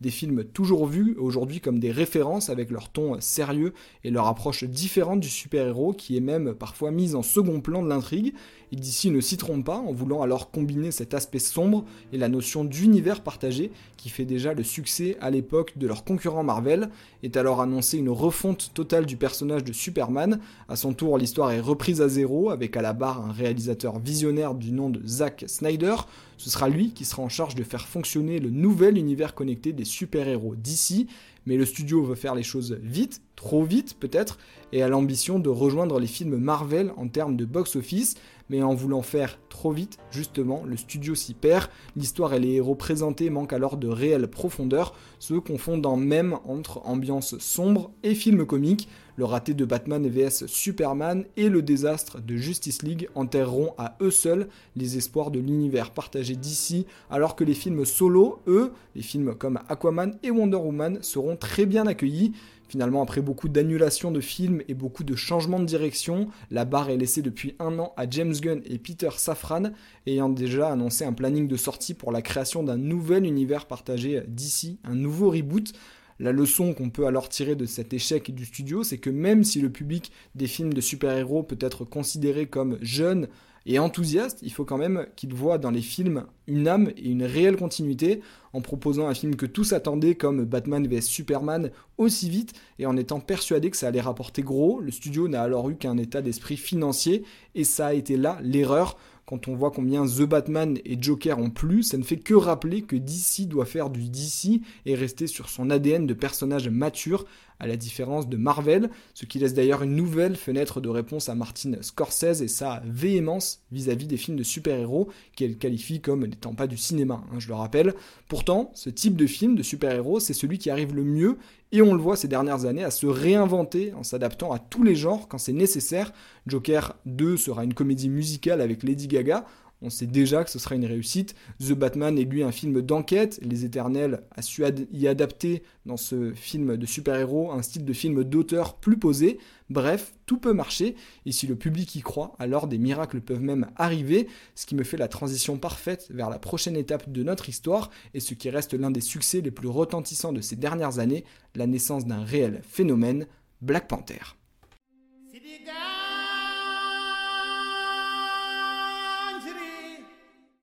des 0.00 0.10
films 0.10 0.44
toujours 0.44 0.86
vus 0.86 1.16
aujourd'hui 1.18 1.60
comme 1.60 1.78
des 1.78 1.90
références 1.90 2.50
avec 2.50 2.70
leur 2.70 2.90
ton 2.90 3.20
sérieux 3.20 3.72
et 4.04 4.10
leur 4.10 4.26
approche 4.26 4.64
différente 4.64 5.20
du 5.20 5.28
super-héros 5.28 5.92
qui 5.92 6.16
est 6.16 6.20
même 6.20 6.54
parfois 6.54 6.90
mise 6.90 7.14
en 7.14 7.22
second 7.22 7.60
plan 7.60 7.82
de 7.82 7.88
l'intrigue. 7.88 8.34
Et 8.70 8.76
d'ici 8.76 9.10
ne 9.10 9.20
s'y 9.20 9.38
trompe 9.38 9.64
pas 9.64 9.78
en 9.78 9.92
voulant 9.92 10.20
alors 10.20 10.50
combiner 10.50 10.90
cet 10.90 11.14
aspect 11.14 11.38
sombre 11.38 11.84
et 12.12 12.18
la 12.18 12.28
notion 12.28 12.64
d'univers 12.64 13.22
partagé 13.22 13.72
qui 13.96 14.10
fait 14.10 14.24
déjà 14.24 14.52
le 14.54 14.62
succès 14.62 15.16
à 15.20 15.30
l'époque 15.30 15.72
de 15.76 15.86
leur 15.86 16.04
concurrent 16.04 16.44
Marvel, 16.44 16.90
est 17.22 17.36
alors 17.36 17.60
annoncé 17.60 17.98
une 17.98 18.10
refonte 18.10 18.72
totale 18.74 19.06
du 19.06 19.16
personnage 19.16 19.64
de 19.64 19.72
Superman. 19.72 20.40
À 20.68 20.76
son 20.76 20.92
tour, 20.92 21.18
l'histoire 21.18 21.50
est 21.50 21.60
reprise 21.60 22.00
à 22.00 22.08
zéro 22.08 22.50
avec 22.50 22.76
à 22.76 22.82
la 22.82 22.92
barre 22.92 23.24
un 23.24 23.32
réalisateur 23.32 23.98
visionnaire 23.98 24.54
du 24.54 24.72
nom 24.72 24.90
de 24.90 25.00
Zack 25.06 25.44
Snyder. 25.46 25.96
Ce 26.38 26.50
sera 26.50 26.68
lui 26.68 26.92
qui 26.92 27.04
sera 27.04 27.22
en 27.22 27.28
charge 27.28 27.56
de 27.56 27.64
faire 27.64 27.86
fonctionner 27.86 28.38
le 28.38 28.48
nouvel 28.50 28.96
univers 28.96 29.34
connecté 29.34 29.72
des 29.72 29.84
super-héros 29.84 30.54
d'ici, 30.54 31.08
mais 31.46 31.56
le 31.56 31.66
studio 31.66 32.04
veut 32.04 32.14
faire 32.14 32.36
les 32.36 32.44
choses 32.44 32.78
vite, 32.80 33.22
trop 33.34 33.64
vite 33.64 33.96
peut-être, 33.98 34.38
et 34.72 34.82
a 34.82 34.88
l'ambition 34.88 35.40
de 35.40 35.48
rejoindre 35.48 35.98
les 35.98 36.06
films 36.06 36.36
Marvel 36.36 36.92
en 36.96 37.08
termes 37.08 37.36
de 37.36 37.44
box-office, 37.44 38.14
mais 38.50 38.62
en 38.62 38.74
voulant 38.74 39.02
faire 39.02 39.38
trop 39.48 39.72
vite, 39.72 39.98
justement, 40.12 40.62
le 40.64 40.76
studio 40.76 41.16
s'y 41.16 41.34
perd, 41.34 41.70
l'histoire 41.96 42.34
et 42.34 42.38
les 42.38 42.52
héros 42.52 42.76
présentés 42.76 43.30
manquent 43.30 43.52
alors 43.52 43.76
de 43.76 43.88
réelle 43.88 44.28
profondeur, 44.28 44.94
se 45.18 45.34
confondant 45.34 45.96
même 45.96 46.38
entre 46.44 46.86
ambiance 46.86 47.36
sombre 47.38 47.90
et 48.04 48.14
film 48.14 48.46
comique. 48.46 48.88
Le 49.18 49.24
raté 49.24 49.52
de 49.52 49.64
Batman 49.64 50.06
vs 50.06 50.46
Superman 50.46 51.24
et 51.36 51.48
le 51.48 51.60
désastre 51.60 52.20
de 52.20 52.36
Justice 52.36 52.84
League 52.84 53.08
enterreront 53.16 53.74
à 53.76 53.96
eux 54.00 54.12
seuls 54.12 54.46
les 54.76 54.96
espoirs 54.96 55.32
de 55.32 55.40
l'univers 55.40 55.90
partagé 55.90 56.36
d'ici, 56.36 56.86
alors 57.10 57.34
que 57.34 57.42
les 57.42 57.54
films 57.54 57.84
solo, 57.84 58.38
eux, 58.46 58.70
les 58.94 59.02
films 59.02 59.34
comme 59.34 59.58
Aquaman 59.68 60.16
et 60.22 60.30
Wonder 60.30 60.58
Woman, 60.58 61.02
seront 61.02 61.34
très 61.34 61.66
bien 61.66 61.88
accueillis. 61.88 62.30
Finalement, 62.68 63.02
après 63.02 63.20
beaucoup 63.20 63.48
d'annulations 63.48 64.12
de 64.12 64.20
films 64.20 64.62
et 64.68 64.74
beaucoup 64.74 65.02
de 65.02 65.16
changements 65.16 65.58
de 65.58 65.64
direction, 65.64 66.28
la 66.52 66.64
barre 66.64 66.90
est 66.90 66.96
laissée 66.96 67.22
depuis 67.22 67.56
un 67.58 67.76
an 67.80 67.94
à 67.96 68.08
James 68.08 68.34
Gunn 68.40 68.60
et 68.66 68.78
Peter 68.78 69.08
Safran, 69.16 69.72
ayant 70.06 70.28
déjà 70.28 70.70
annoncé 70.70 71.04
un 71.04 71.12
planning 71.12 71.48
de 71.48 71.56
sortie 71.56 71.94
pour 71.94 72.12
la 72.12 72.22
création 72.22 72.62
d'un 72.62 72.76
nouvel 72.76 73.24
univers 73.24 73.66
partagé 73.66 74.22
d'ici, 74.28 74.78
un 74.84 74.94
nouveau 74.94 75.30
reboot. 75.30 75.72
La 76.18 76.32
leçon 76.32 76.74
qu'on 76.74 76.90
peut 76.90 77.06
alors 77.06 77.28
tirer 77.28 77.54
de 77.54 77.66
cet 77.66 77.92
échec 77.92 78.34
du 78.34 78.44
studio, 78.44 78.82
c'est 78.82 78.98
que 78.98 79.10
même 79.10 79.44
si 79.44 79.60
le 79.60 79.70
public 79.70 80.10
des 80.34 80.46
films 80.46 80.72
de 80.72 80.80
super-héros 80.80 81.44
peut 81.44 81.58
être 81.60 81.84
considéré 81.84 82.46
comme 82.46 82.78
jeune, 82.80 83.28
et 83.66 83.78
enthousiaste, 83.78 84.38
il 84.42 84.50
faut 84.50 84.64
quand 84.64 84.78
même 84.78 85.06
qu'il 85.14 85.34
voit 85.34 85.58
dans 85.58 85.70
les 85.70 85.82
films 85.82 86.24
une 86.46 86.66
âme 86.68 86.90
et 86.96 87.10
une 87.10 87.22
réelle 87.22 87.56
continuité, 87.56 88.22
en 88.54 88.62
proposant 88.62 89.08
un 89.08 89.14
film 89.14 89.36
que 89.36 89.44
tous 89.44 89.74
attendaient 89.74 90.14
comme 90.14 90.46
Batman 90.46 90.88
vs 90.88 91.02
Superman 91.02 91.70
aussi 91.98 92.30
vite, 92.30 92.54
et 92.78 92.86
en 92.86 92.96
étant 92.96 93.20
persuadé 93.20 93.70
que 93.70 93.76
ça 93.76 93.88
allait 93.88 94.00
rapporter 94.00 94.40
gros, 94.40 94.80
le 94.80 94.90
studio 94.90 95.28
n'a 95.28 95.42
alors 95.42 95.68
eu 95.68 95.76
qu'un 95.76 95.98
état 95.98 96.22
d'esprit 96.22 96.56
financier, 96.56 97.24
et 97.54 97.64
ça 97.64 97.88
a 97.88 97.92
été 97.92 98.16
là 98.16 98.38
l'erreur. 98.42 98.96
Quand 99.28 99.46
on 99.46 99.54
voit 99.54 99.70
combien 99.70 100.06
The 100.06 100.22
Batman 100.22 100.78
et 100.86 100.96
Joker 100.98 101.38
ont 101.38 101.50
plu, 101.50 101.82
ça 101.82 101.98
ne 101.98 102.02
fait 102.02 102.16
que 102.16 102.32
rappeler 102.32 102.80
que 102.80 102.96
DC 102.96 103.46
doit 103.46 103.66
faire 103.66 103.90
du 103.90 104.08
DC 104.08 104.62
et 104.86 104.94
rester 104.94 105.26
sur 105.26 105.50
son 105.50 105.68
ADN 105.68 106.06
de 106.06 106.14
personnage 106.14 106.70
mature, 106.70 107.26
à 107.60 107.66
la 107.66 107.76
différence 107.76 108.28
de 108.28 108.36
Marvel, 108.36 108.90
ce 109.14 109.24
qui 109.26 109.38
laisse 109.38 109.54
d'ailleurs 109.54 109.82
une 109.82 109.96
nouvelle 109.96 110.36
fenêtre 110.36 110.80
de 110.80 110.88
réponse 110.88 111.28
à 111.28 111.34
Martin 111.34 111.72
Scorsese 111.80 112.42
et 112.42 112.48
sa 112.48 112.82
véhémence 112.84 113.62
vis-à-vis 113.72 114.06
des 114.06 114.16
films 114.16 114.36
de 114.36 114.42
super-héros 114.42 115.08
qu'elle 115.36 115.58
qualifie 115.58 116.00
comme 116.00 116.26
n'étant 116.26 116.54
pas 116.54 116.66
du 116.66 116.76
cinéma, 116.76 117.22
hein, 117.32 117.38
je 117.38 117.48
le 117.48 117.54
rappelle. 117.54 117.94
Pourtant, 118.28 118.70
ce 118.74 118.90
type 118.90 119.16
de 119.16 119.26
film 119.26 119.56
de 119.56 119.62
super-héros, 119.62 120.20
c'est 120.20 120.34
celui 120.34 120.58
qui 120.58 120.70
arrive 120.70 120.94
le 120.94 121.04
mieux 121.04 121.36
et 121.72 121.82
on 121.82 121.94
le 121.94 122.00
voit 122.00 122.16
ces 122.16 122.28
dernières 122.28 122.64
années 122.64 122.84
à 122.84 122.90
se 122.90 123.06
réinventer 123.06 123.92
en 123.94 124.02
s'adaptant 124.02 124.52
à 124.52 124.58
tous 124.58 124.82
les 124.82 124.94
genres 124.94 125.28
quand 125.28 125.38
c'est 125.38 125.52
nécessaire. 125.52 126.12
Joker 126.46 126.96
2 127.06 127.36
sera 127.36 127.64
une 127.64 127.74
comédie 127.74 128.08
musicale 128.08 128.60
avec 128.60 128.82
Lady 128.82 129.06
Gaga. 129.06 129.44
On 129.80 129.90
sait 129.90 130.06
déjà 130.06 130.42
que 130.42 130.50
ce 130.50 130.58
sera 130.58 130.74
une 130.74 130.84
réussite. 130.84 131.34
The 131.60 131.72
Batman 131.72 132.18
est 132.18 132.24
lui 132.24 132.42
un 132.42 132.50
film 132.50 132.82
d'enquête. 132.82 133.38
Les 133.42 133.64
Éternels 133.64 134.22
a 134.34 134.42
su 134.42 134.64
y 134.92 135.06
adapter 135.06 135.62
dans 135.86 135.96
ce 135.96 136.32
film 136.32 136.76
de 136.76 136.86
super-héros 136.86 137.52
un 137.52 137.62
style 137.62 137.84
de 137.84 137.92
film 137.92 138.24
d'auteur 138.24 138.76
plus 138.76 138.98
posé. 138.98 139.38
Bref, 139.70 140.14
tout 140.26 140.38
peut 140.38 140.52
marcher. 140.52 140.96
Et 141.26 141.32
si 141.32 141.46
le 141.46 141.54
public 141.54 141.94
y 141.94 142.00
croit, 142.00 142.34
alors 142.38 142.66
des 142.66 142.78
miracles 142.78 143.20
peuvent 143.20 143.42
même 143.42 143.70
arriver. 143.76 144.26
Ce 144.56 144.66
qui 144.66 144.74
me 144.74 144.82
fait 144.82 144.96
la 144.96 145.08
transition 145.08 145.58
parfaite 145.58 146.08
vers 146.10 146.30
la 146.30 146.40
prochaine 146.40 146.76
étape 146.76 147.10
de 147.10 147.22
notre 147.22 147.48
histoire 147.48 147.90
et 148.14 148.20
ce 148.20 148.34
qui 148.34 148.50
reste 148.50 148.74
l'un 148.74 148.90
des 148.90 149.00
succès 149.00 149.40
les 149.40 149.52
plus 149.52 149.68
retentissants 149.68 150.32
de 150.32 150.40
ces 150.40 150.56
dernières 150.56 150.98
années, 150.98 151.24
la 151.54 151.66
naissance 151.66 152.04
d'un 152.04 152.24
réel 152.24 152.62
phénomène, 152.68 153.26
Black 153.60 153.86
Panther. 153.86 154.34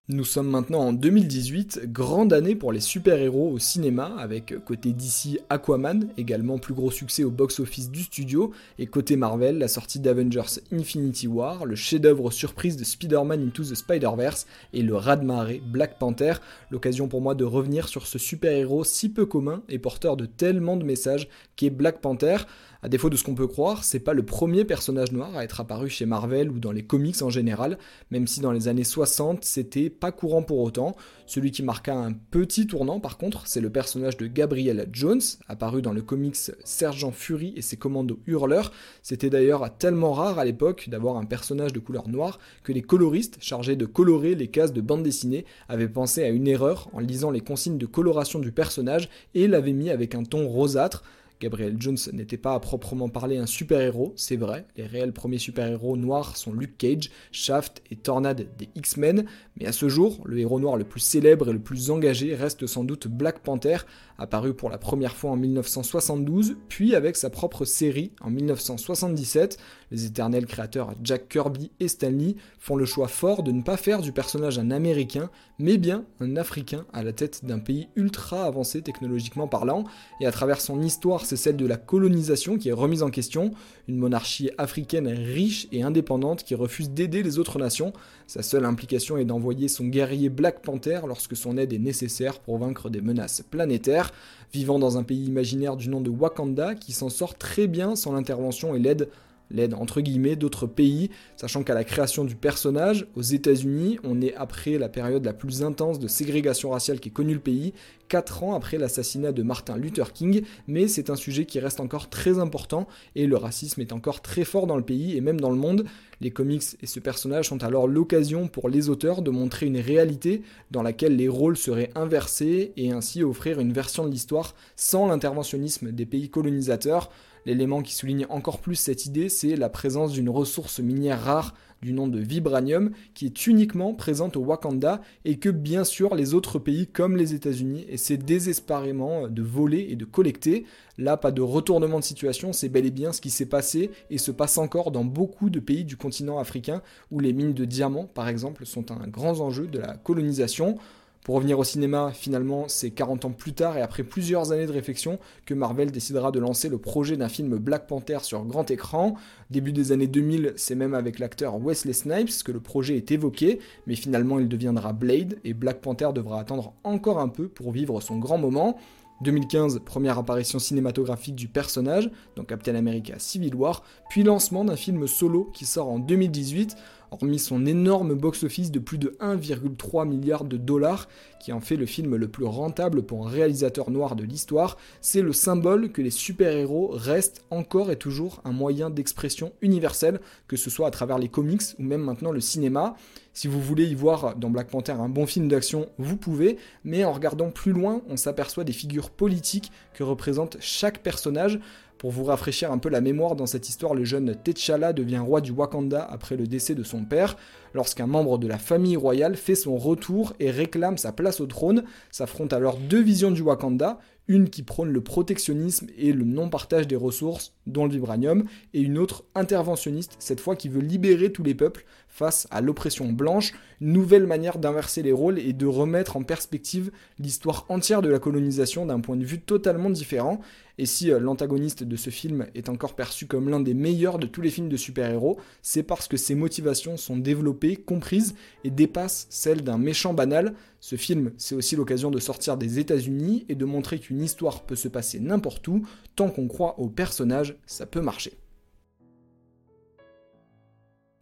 Nous 0.07 0.23
sommes 0.23 0.51
maintenant 0.51 0.81
en 0.81 0.93
2018, 0.93 1.91
grande 1.91 2.31
année 2.31 2.53
pour 2.53 2.71
les 2.71 2.79
super-héros 2.79 3.49
au 3.49 3.57
cinéma, 3.57 4.13
avec 4.19 4.53
côté 4.63 4.93
DC 4.93 5.41
Aquaman, 5.49 6.09
également 6.15 6.59
plus 6.59 6.75
gros 6.75 6.91
succès 6.91 7.23
au 7.23 7.31
box-office 7.31 7.89
du 7.89 8.03
studio, 8.03 8.51
et 8.77 8.85
côté 8.85 9.15
Marvel, 9.15 9.57
la 9.57 9.67
sortie 9.67 9.99
d'Avengers 9.99 10.61
Infinity 10.71 11.27
War, 11.27 11.65
le 11.65 11.75
chef-d'œuvre 11.75 12.29
surprise 12.29 12.77
de 12.77 12.83
Spider-Man 12.83 13.47
Into 13.47 13.63
the 13.63 13.73
Spider-Verse 13.73 14.45
et 14.73 14.83
le 14.83 14.95
raz-de-marée 14.95 15.63
Black 15.65 15.97
Panther, 15.97 16.33
l'occasion 16.69 17.07
pour 17.07 17.21
moi 17.21 17.33
de 17.33 17.43
revenir 17.43 17.87
sur 17.87 18.05
ce 18.05 18.19
super-héros 18.19 18.83
si 18.83 19.09
peu 19.09 19.25
commun 19.25 19.63
et 19.69 19.79
porteur 19.79 20.17
de 20.17 20.27
tellement 20.27 20.77
de 20.77 20.83
messages 20.83 21.29
qu'est 21.55 21.71
Black 21.71 21.99
Panther. 22.01 22.37
À 22.85 22.87
défaut 22.87 23.09
de 23.09 23.17
ce 23.17 23.23
qu'on 23.23 23.33
peut 23.33 23.47
croire, 23.47 23.83
c'est 23.83 23.99
pas 23.99 24.13
le 24.13 24.21
premier 24.21 24.63
personnage 24.63 25.11
noir 25.11 25.35
à 25.35 25.43
être 25.43 25.59
apparu 25.59 25.89
chez 25.89 26.05
Marvel 26.05 26.51
ou 26.51 26.59
dans 26.59 26.71
les 26.71 26.83
comics 26.83 27.19
en 27.23 27.31
général, 27.31 27.79
même 28.11 28.27
si 28.27 28.41
dans 28.41 28.51
les 28.51 28.67
années 28.67 28.83
60 28.83 29.43
c'était 29.43 29.89
pas 29.89 30.11
courant 30.11 30.43
pour 30.43 30.59
autant. 30.59 30.95
Celui 31.25 31.49
qui 31.49 31.63
marqua 31.63 31.95
un 31.95 32.13
petit 32.13 32.67
tournant 32.67 32.99
par 32.99 33.17
contre, 33.17 33.47
c'est 33.47 33.59
le 33.59 33.71
personnage 33.71 34.17
de 34.17 34.27
Gabriel 34.27 34.87
Jones, 34.93 35.23
apparu 35.47 35.81
dans 35.81 35.93
le 35.93 36.03
comics 36.03 36.37
Sergent 36.63 37.11
Fury 37.11 37.55
et 37.55 37.63
ses 37.63 37.75
commandos 37.75 38.19
hurleurs. 38.27 38.71
C'était 39.01 39.31
d'ailleurs 39.31 39.75
tellement 39.79 40.13
rare 40.13 40.37
à 40.37 40.45
l'époque 40.45 40.87
d'avoir 40.87 41.17
un 41.17 41.25
personnage 41.25 41.73
de 41.73 41.79
couleur 41.79 42.07
noire 42.07 42.37
que 42.61 42.71
les 42.71 42.83
coloristes 42.83 43.37
chargés 43.39 43.75
de 43.75 43.87
colorer 43.87 44.35
les 44.35 44.49
cases 44.49 44.73
de 44.73 44.81
bande 44.81 45.01
dessinée 45.01 45.45
avaient 45.69 45.89
pensé 45.89 46.23
à 46.23 46.29
une 46.29 46.47
erreur 46.47 46.87
en 46.93 46.99
lisant 46.99 47.31
les 47.31 47.41
consignes 47.41 47.79
de 47.79 47.87
coloration 47.87 48.37
du 48.37 48.51
personnage 48.51 49.09
et 49.33 49.47
l'avaient 49.47 49.73
mis 49.73 49.89
avec 49.89 50.13
un 50.13 50.21
ton 50.21 50.47
rosâtre. 50.47 51.01
Gabriel 51.39 51.75
Jones 51.79 51.97
n'était 52.13 52.37
pas 52.37 52.53
à 52.53 52.59
proprement 52.59 53.09
parler 53.09 53.37
un 53.37 53.45
super-héros, 53.45 54.13
c'est 54.15 54.35
vrai, 54.35 54.65
les 54.77 54.85
réels 54.85 55.13
premiers 55.13 55.37
super-héros 55.37 55.97
noirs 55.97 56.37
sont 56.37 56.53
Luke 56.53 56.77
Cage, 56.77 57.11
Shaft 57.31 57.81
et 57.91 57.95
Tornade 57.95 58.47
des 58.57 58.69
X-Men, 58.75 59.25
mais 59.57 59.65
à 59.65 59.71
ce 59.71 59.89
jour, 59.89 60.21
le 60.25 60.39
héros 60.39 60.59
noir 60.59 60.77
le 60.77 60.85
plus 60.85 60.99
célèbre 60.99 61.49
et 61.49 61.53
le 61.53 61.59
plus 61.59 61.91
engagé 61.91 62.35
reste 62.35 62.67
sans 62.67 62.83
doute 62.83 63.07
Black 63.07 63.39
Panther, 63.39 63.77
apparu 64.17 64.53
pour 64.53 64.69
la 64.69 64.77
première 64.77 65.15
fois 65.15 65.31
en 65.31 65.37
1972, 65.37 66.57
puis 66.69 66.95
avec 66.95 67.15
sa 67.15 67.29
propre 67.29 67.65
série 67.65 68.11
en 68.21 68.29
1977. 68.29 69.57
Les 69.91 70.05
éternels 70.05 70.45
créateurs 70.45 70.93
Jack 71.03 71.29
Kirby 71.29 71.71
et 71.79 71.87
Stanley 71.87 72.35
font 72.59 72.75
le 72.75 72.85
choix 72.85 73.07
fort 73.07 73.43
de 73.43 73.51
ne 73.51 73.61
pas 73.61 73.77
faire 73.77 74.01
du 74.01 74.11
personnage 74.11 74.59
un 74.59 74.71
Américain, 74.71 75.29
mais 75.59 75.77
bien 75.77 76.05
un 76.19 76.35
Africain 76.35 76.85
à 76.93 77.03
la 77.03 77.13
tête 77.13 77.45
d'un 77.45 77.59
pays 77.59 77.87
ultra 77.95 78.45
avancé 78.45 78.81
technologiquement 78.81 79.47
parlant, 79.47 79.83
et 80.19 80.25
à 80.25 80.31
travers 80.31 80.61
son 80.61 80.81
histoire, 80.81 81.25
c'est 81.25 81.35
celle 81.35 81.57
de 81.57 81.65
la 81.65 81.77
colonisation 81.77 82.57
qui 82.57 82.69
est 82.69 82.73
remise 82.73 83.03
en 83.03 83.09
question, 83.09 83.51
une 83.87 83.97
monarchie 83.97 84.49
africaine 84.57 85.07
riche 85.07 85.67
et 85.71 85.83
indépendante 85.83 86.43
qui 86.43 86.55
refuse 86.55 86.89
d'aider 86.89 87.23
les 87.23 87.39
autres 87.39 87.59
nations. 87.59 87.93
Sa 88.27 88.41
seule 88.41 88.65
implication 88.65 89.17
est 89.17 89.25
d'envoyer 89.25 89.67
son 89.67 89.85
guerrier 89.85 90.29
Black 90.29 90.61
Panther 90.61 91.01
lorsque 91.07 91.35
son 91.35 91.57
aide 91.57 91.73
est 91.73 91.79
nécessaire 91.79 92.39
pour 92.39 92.57
vaincre 92.57 92.89
des 92.89 93.01
menaces 93.01 93.43
planétaires, 93.49 94.11
vivant 94.53 94.79
dans 94.79 94.97
un 94.97 95.03
pays 95.03 95.25
imaginaire 95.25 95.75
du 95.75 95.89
nom 95.89 96.01
de 96.01 96.09
Wakanda 96.09 96.75
qui 96.75 96.91
s'en 96.91 97.09
sort 97.09 97.35
très 97.35 97.67
bien 97.67 97.95
sans 97.95 98.13
l'intervention 98.13 98.75
et 98.75 98.79
l'aide 98.79 99.09
l'aide 99.51 99.73
entre 99.73 100.01
guillemets 100.01 100.35
d'autres 100.35 100.67
pays, 100.67 101.09
sachant 101.37 101.63
qu'à 101.63 101.73
la 101.73 101.83
création 101.83 102.23
du 102.23 102.35
personnage, 102.35 103.07
aux 103.15 103.21
États-Unis, 103.21 103.99
on 104.03 104.21
est 104.21 104.35
après 104.35 104.77
la 104.77 104.89
période 104.89 105.25
la 105.25 105.33
plus 105.33 105.63
intense 105.63 105.99
de 105.99 106.07
ségrégation 106.07 106.71
raciale 106.71 106.99
qui 106.99 107.11
connu 107.11 107.33
le 107.33 107.39
pays, 107.39 107.73
4 108.09 108.43
ans 108.43 108.55
après 108.55 108.77
l'assassinat 108.77 109.31
de 109.31 109.43
Martin 109.43 109.77
Luther 109.77 110.13
King, 110.13 110.43
mais 110.67 110.87
c'est 110.87 111.09
un 111.09 111.15
sujet 111.15 111.45
qui 111.45 111.59
reste 111.59 111.79
encore 111.79 112.09
très 112.09 112.39
important 112.39 112.87
et 113.15 113.25
le 113.25 113.37
racisme 113.37 113.81
est 113.81 113.93
encore 113.93 114.21
très 114.21 114.43
fort 114.43 114.67
dans 114.67 114.77
le 114.77 114.83
pays 114.83 115.17
et 115.17 115.21
même 115.21 115.41
dans 115.41 115.49
le 115.49 115.57
monde. 115.57 115.85
Les 116.21 116.31
comics 116.31 116.63
et 116.81 116.87
ce 116.87 116.99
personnage 116.99 117.49
sont 117.49 117.63
alors 117.63 117.87
l'occasion 117.87 118.47
pour 118.47 118.69
les 118.69 118.89
auteurs 118.89 119.21
de 119.21 119.31
montrer 119.31 119.65
une 119.65 119.79
réalité 119.79 120.43
dans 120.71 120.83
laquelle 120.83 121.15
les 121.15 121.27
rôles 121.27 121.57
seraient 121.57 121.91
inversés 121.95 122.73
et 122.77 122.91
ainsi 122.91 123.23
offrir 123.23 123.59
une 123.59 123.73
version 123.73 124.05
de 124.05 124.11
l'histoire 124.11 124.55
sans 124.75 125.07
l'interventionnisme 125.07 125.91
des 125.91 126.05
pays 126.05 126.29
colonisateurs 126.29 127.09
L'élément 127.45 127.81
qui 127.81 127.93
souligne 127.93 128.25
encore 128.29 128.59
plus 128.59 128.75
cette 128.75 129.05
idée, 129.05 129.29
c'est 129.29 129.55
la 129.55 129.69
présence 129.69 130.11
d'une 130.11 130.29
ressource 130.29 130.79
minière 130.79 131.21
rare 131.21 131.53
du 131.81 131.93
nom 131.93 132.07
de 132.07 132.19
vibranium 132.19 132.89
qui 133.13 133.27
est 133.27 133.45
uniquement 133.45 133.93
présente 133.93 134.37
au 134.37 134.41
Wakanda 134.41 135.01
et 135.23 135.37
que 135.37 135.49
bien 135.49 135.83
sûr 135.83 136.15
les 136.15 136.33
autres 136.33 136.57
pays 136.57 136.87
comme 136.87 137.15
les 137.15 137.35
États-Unis 137.35 137.85
essaient 137.87 138.17
désespérément 138.17 139.27
de 139.27 139.41
voler 139.43 139.87
et 139.91 139.95
de 139.95 140.05
collecter. 140.05 140.65
Là, 140.97 141.17
pas 141.17 141.31
de 141.31 141.43
retournement 141.43 141.99
de 141.99 142.03
situation, 142.03 142.53
c'est 142.53 142.69
bel 142.69 142.87
et 142.87 142.91
bien 142.91 143.13
ce 143.13 143.21
qui 143.21 143.29
s'est 143.29 143.45
passé 143.45 143.91
et 144.09 144.17
se 144.17 144.31
passe 144.31 144.57
encore 144.57 144.89
dans 144.89 145.05
beaucoup 145.05 145.51
de 145.51 145.59
pays 145.59 145.85
du 145.85 145.97
continent 145.97 146.39
africain 146.39 146.81
où 147.11 147.19
les 147.19 147.33
mines 147.33 147.53
de 147.53 147.65
diamants, 147.65 148.09
par 148.11 148.27
exemple, 148.27 148.65
sont 148.65 148.91
un 148.91 149.07
grand 149.07 149.39
enjeu 149.41 149.67
de 149.67 149.77
la 149.77 149.97
colonisation. 149.97 150.77
Pour 151.25 151.33
revenir 151.33 151.57
au 151.57 151.63
cinéma, 151.63 152.11
finalement, 152.13 152.65
c'est 152.67 152.91
40 152.91 153.25
ans 153.25 153.31
plus 153.31 153.53
tard 153.53 153.79
et 153.79 153.81
après 153.81 154.03
plusieurs 154.03 154.51
années 154.51 154.67
de 154.67 154.71
réflexion 154.71 155.17
que 155.47 155.55
Marvel 155.55 155.89
décidera 155.91 156.29
de 156.29 156.37
lancer 156.37 156.69
le 156.69 156.77
projet 156.77 157.17
d'un 157.17 157.29
film 157.29 157.57
Black 157.57 157.87
Panther 157.87 158.19
sur 158.21 158.45
grand 158.45 158.69
écran. 158.69 159.15
Début 159.49 159.71
des 159.71 159.91
années 159.91 160.05
2000, 160.05 160.53
c'est 160.55 160.75
même 160.75 160.93
avec 160.93 161.17
l'acteur 161.17 161.57
Wesley 161.57 161.93
Snipes 161.93 162.43
que 162.43 162.51
le 162.51 162.59
projet 162.59 162.95
est 162.95 163.11
évoqué, 163.11 163.57
mais 163.87 163.95
finalement 163.95 164.37
il 164.37 164.47
deviendra 164.47 164.93
Blade 164.93 165.39
et 165.43 165.55
Black 165.55 165.81
Panther 165.81 166.09
devra 166.13 166.39
attendre 166.39 166.75
encore 166.83 167.19
un 167.19 167.29
peu 167.29 167.47
pour 167.47 167.71
vivre 167.71 168.01
son 168.01 168.19
grand 168.19 168.37
moment. 168.37 168.77
2015, 169.21 169.81
première 169.85 170.17
apparition 170.17 170.59
cinématographique 170.59 171.35
du 171.35 171.47
personnage, 171.47 172.09
dans 172.35 172.43
Captain 172.43 172.75
America 172.75 173.15
Civil 173.17 173.55
War, 173.55 173.83
puis 174.09 174.23
lancement 174.23 174.65
d'un 174.65 174.75
film 174.75 175.07
solo 175.07 175.49
qui 175.53 175.65
sort 175.65 175.89
en 175.89 175.99
2018 175.99 176.75
hormis 177.11 177.39
son 177.39 177.65
énorme 177.65 178.13
box-office 178.13 178.71
de 178.71 178.79
plus 178.79 178.97
de 178.97 179.15
1,3 179.19 180.07
milliard 180.07 180.43
de 180.43 180.57
dollars, 180.57 181.07
qui 181.39 181.53
en 181.53 181.61
fait 181.61 181.75
le 181.75 181.85
film 181.85 182.15
le 182.15 182.27
plus 182.27 182.45
rentable 182.45 183.03
pour 183.03 183.27
un 183.27 183.29
réalisateur 183.29 183.89
noir 183.91 184.15
de 184.15 184.23
l'histoire, 184.23 184.77
c'est 185.01 185.21
le 185.21 185.33
symbole 185.33 185.91
que 185.91 186.01
les 186.01 186.11
super-héros 186.11 186.89
restent 186.91 187.45
encore 187.51 187.91
et 187.91 187.97
toujours 187.97 188.41
un 188.43 188.51
moyen 188.51 188.89
d'expression 188.89 189.53
universel, 189.61 190.19
que 190.47 190.57
ce 190.57 190.69
soit 190.69 190.87
à 190.87 190.91
travers 190.91 191.19
les 191.19 191.29
comics 191.29 191.61
ou 191.79 191.83
même 191.83 192.01
maintenant 192.01 192.31
le 192.31 192.41
cinéma. 192.41 192.95
Si 193.35 193.49
vous 193.49 193.59
voulez 193.59 193.83
y 193.83 193.95
voir 193.95 194.37
dans 194.37 194.49
Black 194.49 194.69
Panther 194.69 194.93
un 194.93 195.09
bon 195.09 195.25
film 195.25 195.49
d'action, 195.49 195.89
vous 195.97 196.15
pouvez, 196.15 196.55
mais 196.85 197.03
en 197.03 197.11
regardant 197.11 197.51
plus 197.51 197.73
loin, 197.73 198.01
on 198.07 198.15
s'aperçoit 198.15 198.63
des 198.63 198.71
figures 198.71 199.09
politiques 199.09 199.73
que 199.93 200.03
représente 200.03 200.55
chaque 200.61 200.99
personnage, 200.99 201.59
pour 201.97 202.11
vous 202.11 202.25
rafraîchir 202.25 202.71
un 202.71 202.77
peu 202.77 202.89
la 202.89 203.01
mémoire 203.01 203.35
dans 203.35 203.45
cette 203.45 203.69
histoire, 203.69 203.93
le 203.93 204.03
jeune 204.03 204.35
T'Challa 204.43 204.93
devient 204.93 205.17
roi 205.17 205.41
du 205.41 205.51
Wakanda 205.51 206.03
après 206.03 206.35
le 206.35 206.45
décès 206.45 206.75
de 206.75 206.83
son 206.83 207.05
père. 207.05 207.37
Lorsqu'un 207.73 208.05
membre 208.05 208.37
de 208.37 208.47
la 208.47 208.57
famille 208.57 208.97
royale 208.97 209.35
fait 209.35 209.55
son 209.55 209.77
retour 209.77 210.33
et 210.39 210.51
réclame 210.51 210.97
sa 210.97 211.11
place 211.11 211.39
au 211.39 211.45
trône, 211.45 211.83
s'affrontent 212.11 212.55
alors 212.55 212.77
deux 212.77 213.01
visions 213.01 213.31
du 213.31 213.41
Wakanda, 213.41 213.99
une 214.27 214.49
qui 214.49 214.63
prône 214.63 214.89
le 214.89 215.01
protectionnisme 215.01 215.87
et 215.97 216.11
le 216.11 216.25
non-partage 216.25 216.87
des 216.87 216.95
ressources, 216.95 217.53
dont 217.65 217.85
le 217.85 217.91
vibranium, 217.91 218.45
et 218.73 218.81
une 218.81 218.97
autre 218.97 219.23
interventionniste, 219.35 220.15
cette 220.19 220.39
fois 220.39 220.55
qui 220.55 220.69
veut 220.69 220.81
libérer 220.81 221.31
tous 221.31 221.43
les 221.43 221.55
peuples 221.55 221.85
face 222.15 222.47
à 222.49 222.61
l'oppression 222.61 223.11
blanche, 223.11 223.51
nouvelle 223.81 224.25
manière 224.25 224.57
d'inverser 224.57 225.03
les 225.03 225.11
rôles 225.11 225.37
et 225.37 225.51
de 225.51 225.65
remettre 225.65 226.15
en 226.15 226.23
perspective 226.23 226.89
l'histoire 227.19 227.65
entière 227.67 228.01
de 228.01 228.07
la 228.07 228.19
colonisation 228.19 228.85
d'un 228.85 229.01
point 229.01 229.17
de 229.17 229.25
vue 229.25 229.41
totalement 229.41 229.89
différent. 229.89 230.39
Et 230.77 230.85
si 230.85 231.11
euh, 231.11 231.19
l'antagoniste 231.19 231.83
de 231.83 231.95
ce 231.97 232.09
film 232.09 232.47
est 232.55 232.69
encore 232.69 232.95
perçu 232.95 233.27
comme 233.27 233.49
l'un 233.49 233.59
des 233.59 233.73
meilleurs 233.73 234.17
de 234.17 234.27
tous 234.27 234.39
les 234.39 234.49
films 234.49 234.69
de 234.69 234.77
super-héros, 234.77 235.37
c'est 235.61 235.83
parce 235.83 236.07
que 236.07 236.15
ses 236.15 236.35
motivations 236.35 236.95
sont 236.95 237.17
développées, 237.17 237.75
comprises 237.75 238.35
et 238.63 238.69
dépassent 238.69 239.27
celles 239.29 239.63
d'un 239.65 239.77
méchant 239.77 240.13
banal. 240.13 240.53
Ce 240.79 240.95
film, 240.95 241.33
c'est 241.35 241.55
aussi 241.55 241.75
l'occasion 241.75 242.11
de 242.11 242.19
sortir 242.19 242.55
des 242.55 242.79
États-Unis 242.79 243.45
et 243.49 243.55
de 243.55 243.65
montrer 243.65 243.99
qu'une 243.99 244.21
histoire 244.21 244.63
peut 244.63 244.77
se 244.77 244.87
passer 244.87 245.19
n'importe 245.19 245.67
où, 245.67 245.85
tant 246.15 246.29
qu'on 246.29 246.47
croit 246.47 246.79
au 246.79 246.87
personnage, 246.87 247.57
ça 247.65 247.85
peut 247.85 248.01
marcher. 248.01 248.37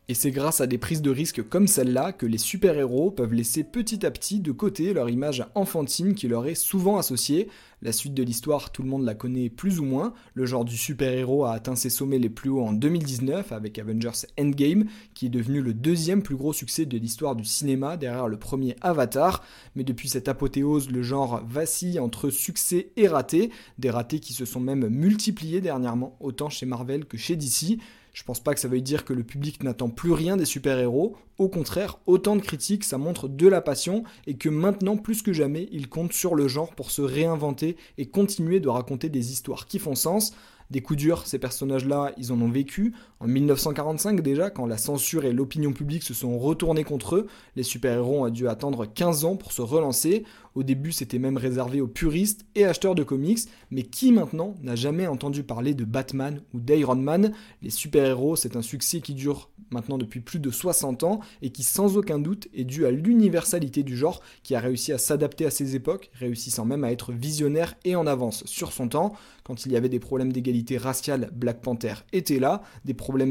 Et 0.09 0.15
c'est 0.15 0.31
grâce 0.31 0.59
à 0.59 0.67
des 0.67 0.77
prises 0.77 1.01
de 1.01 1.09
risques 1.09 1.47
comme 1.47 1.65
celle-là 1.65 2.11
que 2.11 2.25
les 2.25 2.37
super-héros 2.37 3.09
peuvent 3.09 3.33
laisser 3.33 3.63
petit 3.63 4.05
à 4.05 4.11
petit 4.11 4.41
de 4.41 4.51
côté 4.51 4.93
leur 4.93 5.09
image 5.09 5.45
enfantine 5.55 6.13
qui 6.13 6.27
leur 6.27 6.45
est 6.45 6.55
souvent 6.55 6.97
associée. 6.97 7.47
La 7.81 7.93
suite 7.93 8.13
de 8.13 8.21
l'histoire, 8.21 8.73
tout 8.73 8.83
le 8.83 8.89
monde 8.89 9.05
la 9.05 9.15
connaît 9.15 9.49
plus 9.49 9.79
ou 9.79 9.85
moins. 9.85 10.13
Le 10.33 10.45
genre 10.45 10.65
du 10.65 10.75
super-héros 10.75 11.45
a 11.45 11.53
atteint 11.53 11.77
ses 11.77 11.89
sommets 11.89 12.19
les 12.19 12.29
plus 12.29 12.49
hauts 12.49 12.65
en 12.65 12.73
2019 12.73 13.53
avec 13.53 13.79
Avengers 13.79 14.27
Endgame, 14.37 14.87
qui 15.13 15.27
est 15.27 15.29
devenu 15.29 15.61
le 15.61 15.73
deuxième 15.73 16.21
plus 16.21 16.35
gros 16.35 16.51
succès 16.51 16.85
de 16.85 16.97
l'histoire 16.97 17.37
du 17.37 17.45
cinéma 17.45 17.95
derrière 17.95 18.27
le 18.27 18.37
premier 18.37 18.75
Avatar. 18.81 19.41
Mais 19.77 19.85
depuis 19.85 20.09
cette 20.09 20.27
apothéose, 20.27 20.91
le 20.91 21.01
genre 21.01 21.41
vacille 21.47 21.99
entre 21.99 22.29
succès 22.29 22.91
et 22.97 23.07
ratés, 23.07 23.51
des 23.79 23.89
ratés 23.89 24.19
qui 24.19 24.33
se 24.33 24.43
sont 24.43 24.59
même 24.59 24.89
multipliés 24.89 25.61
dernièrement, 25.61 26.17
autant 26.19 26.49
chez 26.49 26.65
Marvel 26.65 27.05
que 27.05 27.17
chez 27.17 27.37
DC. 27.37 27.79
Je 28.13 28.21
pense 28.21 28.39
pas 28.39 28.53
que 28.53 28.59
ça 28.59 28.67
veuille 28.67 28.83
dire 28.83 29.05
que 29.05 29.13
le 29.13 29.23
public 29.23 29.63
n'attend 29.63 29.89
plus 29.89 30.11
rien 30.11 30.37
des 30.37 30.45
super-héros. 30.45 31.17
Au 31.39 31.49
contraire, 31.49 31.97
autant 32.05 32.35
de 32.35 32.41
critiques, 32.41 32.83
ça 32.83 32.99
montre 32.99 33.27
de 33.27 33.47
la 33.47 33.59
passion 33.59 34.03
et 34.27 34.35
que 34.37 34.49
maintenant, 34.49 34.97
plus 34.97 35.23
que 35.23 35.33
jamais, 35.33 35.67
ils 35.71 35.89
comptent 35.89 36.13
sur 36.13 36.35
le 36.35 36.47
genre 36.47 36.75
pour 36.75 36.91
se 36.91 37.01
réinventer 37.01 37.75
et 37.97 38.05
continuer 38.05 38.59
de 38.59 38.69
raconter 38.69 39.09
des 39.09 39.31
histoires 39.31 39.65
qui 39.65 39.79
font 39.79 39.95
sens. 39.95 40.35
Des 40.69 40.81
coups 40.81 40.99
durs, 40.99 41.25
ces 41.25 41.39
personnages-là, 41.39 42.13
ils 42.17 42.31
en 42.31 42.39
ont 42.39 42.49
vécu. 42.49 42.93
En 43.23 43.27
1945 43.27 44.19
déjà, 44.19 44.49
quand 44.49 44.65
la 44.65 44.77
censure 44.77 45.23
et 45.23 45.31
l'opinion 45.31 45.71
publique 45.71 46.03
se 46.03 46.13
sont 46.13 46.37
retournés 46.37 46.83
contre 46.83 47.15
eux, 47.15 47.27
les 47.55 47.63
super-héros 47.63 48.25
ont 48.25 48.29
dû 48.29 48.49
attendre 48.49 48.85
15 48.85 49.23
ans 49.23 49.37
pour 49.37 49.53
se 49.53 49.61
relancer. 49.61 50.25
Au 50.55 50.63
début, 50.63 50.91
c'était 50.91 51.19
même 51.19 51.37
réservé 51.37 51.79
aux 51.79 51.87
puristes 51.87 52.45
et 52.53 52.65
acheteurs 52.65 52.95
de 52.95 53.03
comics, 53.03 53.39
mais 53.71 53.83
qui 53.83 54.11
maintenant 54.11 54.55
n'a 54.61 54.75
jamais 54.75 55.07
entendu 55.07 55.43
parler 55.43 55.73
de 55.73 55.85
Batman 55.85 56.41
ou 56.53 56.59
d'Iron 56.59 56.97
Man? 56.97 57.31
Les 57.61 57.69
super-héros, 57.69 58.35
c'est 58.35 58.57
un 58.57 58.61
succès 58.61 58.99
qui 58.99 59.13
dure 59.13 59.49
maintenant 59.71 59.97
depuis 59.97 60.19
plus 60.19 60.39
de 60.39 60.51
60 60.51 61.03
ans 61.03 61.21
et 61.41 61.49
qui 61.49 61.63
sans 61.63 61.97
aucun 61.97 62.19
doute 62.19 62.47
est 62.53 62.65
dû 62.65 62.85
à 62.85 62.91
l'universalité 62.91 63.83
du 63.83 63.97
genre 63.97 64.21
qui 64.43 64.53
a 64.53 64.59
réussi 64.59 64.91
à 64.91 64.97
s'adapter 64.97 65.45
à 65.45 65.49
ses 65.49 65.75
époques, 65.75 66.11
réussissant 66.13 66.65
même 66.65 66.83
à 66.83 66.91
être 66.91 67.13
visionnaire 67.13 67.75
et 67.85 67.95
en 67.95 68.05
avance 68.05 68.43
sur 68.45 68.71
son 68.73 68.89
temps. 68.89 69.13
Quand 69.43 69.65
il 69.65 69.71
y 69.71 69.75
avait 69.75 69.89
des 69.89 69.99
problèmes 69.99 70.31
d'égalité 70.31 70.77
raciale, 70.77 71.31
Black 71.33 71.61
Panther 71.61 71.95
était 72.13 72.39
là, 72.39 72.61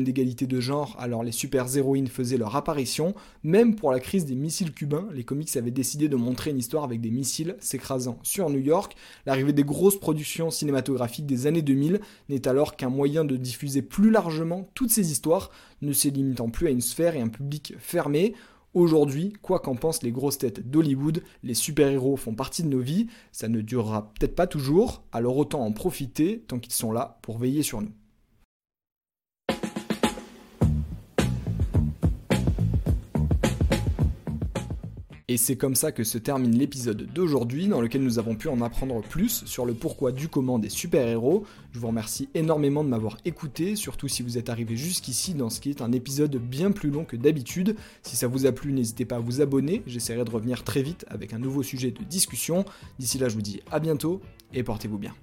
d'égalité 0.05 0.47
de 0.47 0.61
genre, 0.61 0.97
alors 0.99 1.22
les 1.22 1.33
super-héroïnes 1.33 2.07
faisaient 2.07 2.37
leur 2.37 2.57
apparition. 2.57 3.14
Même 3.43 3.74
pour 3.76 3.93
la 3.93 4.01
crise 4.01 4.24
des 4.24 4.35
missiles 4.35 4.72
cubains, 4.72 5.09
les 5.12 5.24
comics 5.24 5.57
avaient 5.57 5.70
décidé 5.70 6.09
de 6.09 6.16
montrer 6.16 6.51
une 6.51 6.59
histoire 6.59 6.85
avec 6.85 7.01
des 7.01 7.11
missiles 7.11 7.57
s'écrasant 7.61 8.18
sur 8.22 8.51
New 8.51 8.61
York. 8.61 8.97
L'arrivée 9.26 9.53
des 9.53 9.64
grosses 9.64 9.99
productions 9.99 10.51
cinématographiques 10.51 11.26
des 11.26 11.47
années 11.47 11.62
2000 11.62 12.01
n'est 12.28 12.49
alors 12.49 12.76
qu'un 12.76 12.91
moyen 12.91 13.24
de 13.24 13.37
diffuser 13.37 13.83
plus 13.83 14.11
largement 14.11 14.68
toutes 14.74 14.91
ces 14.91 15.12
histoires, 15.12 15.51
ne 15.83 15.93
se 15.93 16.09
limitant 16.09 16.49
plus 16.49 16.68
à 16.68 16.70
une 16.70 16.80
sphère 16.80 17.16
et 17.16 17.20
un 17.20 17.28
public 17.28 17.74
fermé. 17.78 18.35
Aujourd'hui, 18.74 19.35
quoi 19.43 19.61
qu'en 19.61 19.74
pensent 19.74 20.03
les 20.03 20.12
grosses 20.12 20.39
têtes 20.39 20.70
d'Hollywood, 20.70 21.22
les 21.43 21.55
super-héros 21.55 22.16
font 22.16 22.35
partie 22.35 22.62
de 22.62 22.68
nos 22.68 22.80
vies, 22.80 23.09
ça 23.30 23.49
ne 23.49 23.61
durera 23.61 24.12
peut-être 24.14 24.35
pas 24.35 24.47
toujours, 24.47 25.05
alors 25.12 25.37
autant 25.37 25.61
en 25.61 25.72
profiter 25.72 26.45
tant 26.49 26.59
qu'ils 26.59 26.72
sont 26.72 26.91
là 26.91 27.18
pour 27.20 27.39
veiller 27.39 27.62
sur 27.62 27.83
nous. 27.83 27.93
Et 35.33 35.39
c'est 35.39 35.57
comme 35.57 35.76
ça 35.76 35.93
que 35.93 36.05
se 36.05 36.18
termine 36.18 36.59
l'épisode 36.59 37.09
d'aujourd'hui, 37.11 37.66
dans 37.66 37.80
lequel 37.80 38.03
nous 38.03 38.18
avons 38.18 38.35
pu 38.35 38.49
en 38.49 38.61
apprendre 38.61 39.01
plus 39.01 39.47
sur 39.47 39.64
le 39.64 39.72
pourquoi 39.72 40.12
du 40.12 40.28
comment 40.28 40.59
des 40.59 40.68
super-héros. 40.68 41.47
Je 41.72 41.78
vous 41.78 41.87
remercie 41.87 42.28
énormément 42.35 42.85
de 42.85 42.91
m'avoir 42.91 43.16
écouté, 43.24 43.74
surtout 43.74 44.09
si 44.09 44.22
vous 44.22 44.37
êtes 44.37 44.51
arrivé 44.51 44.76
jusqu'ici 44.76 45.33
dans 45.33 45.49
ce 45.49 45.62
qui 45.62 45.70
est 45.70 45.80
un 45.80 45.91
épisode 45.93 46.37
bien 46.37 46.70
plus 46.70 46.91
long 46.91 47.07
que 47.07 47.16
d'habitude. 47.16 47.76
Si 48.03 48.14
ça 48.14 48.26
vous 48.26 48.45
a 48.45 48.53
plu, 48.53 48.74
n'hésitez 48.74 49.07
pas 49.07 49.16
à 49.16 49.20
vous 49.20 49.41
abonner, 49.41 49.80
j'essaierai 49.87 50.22
de 50.22 50.30
revenir 50.30 50.64
très 50.64 50.83
vite 50.83 51.07
avec 51.09 51.33
un 51.33 51.39
nouveau 51.39 51.62
sujet 51.62 51.93
de 51.93 52.05
discussion. 52.05 52.66
D'ici 52.99 53.16
là, 53.16 53.30
je 53.30 53.35
vous 53.35 53.41
dis 53.41 53.62
à 53.70 53.80
bientôt 53.80 54.20
et 54.53 54.62
portez-vous 54.62 54.99
bien. 54.99 55.14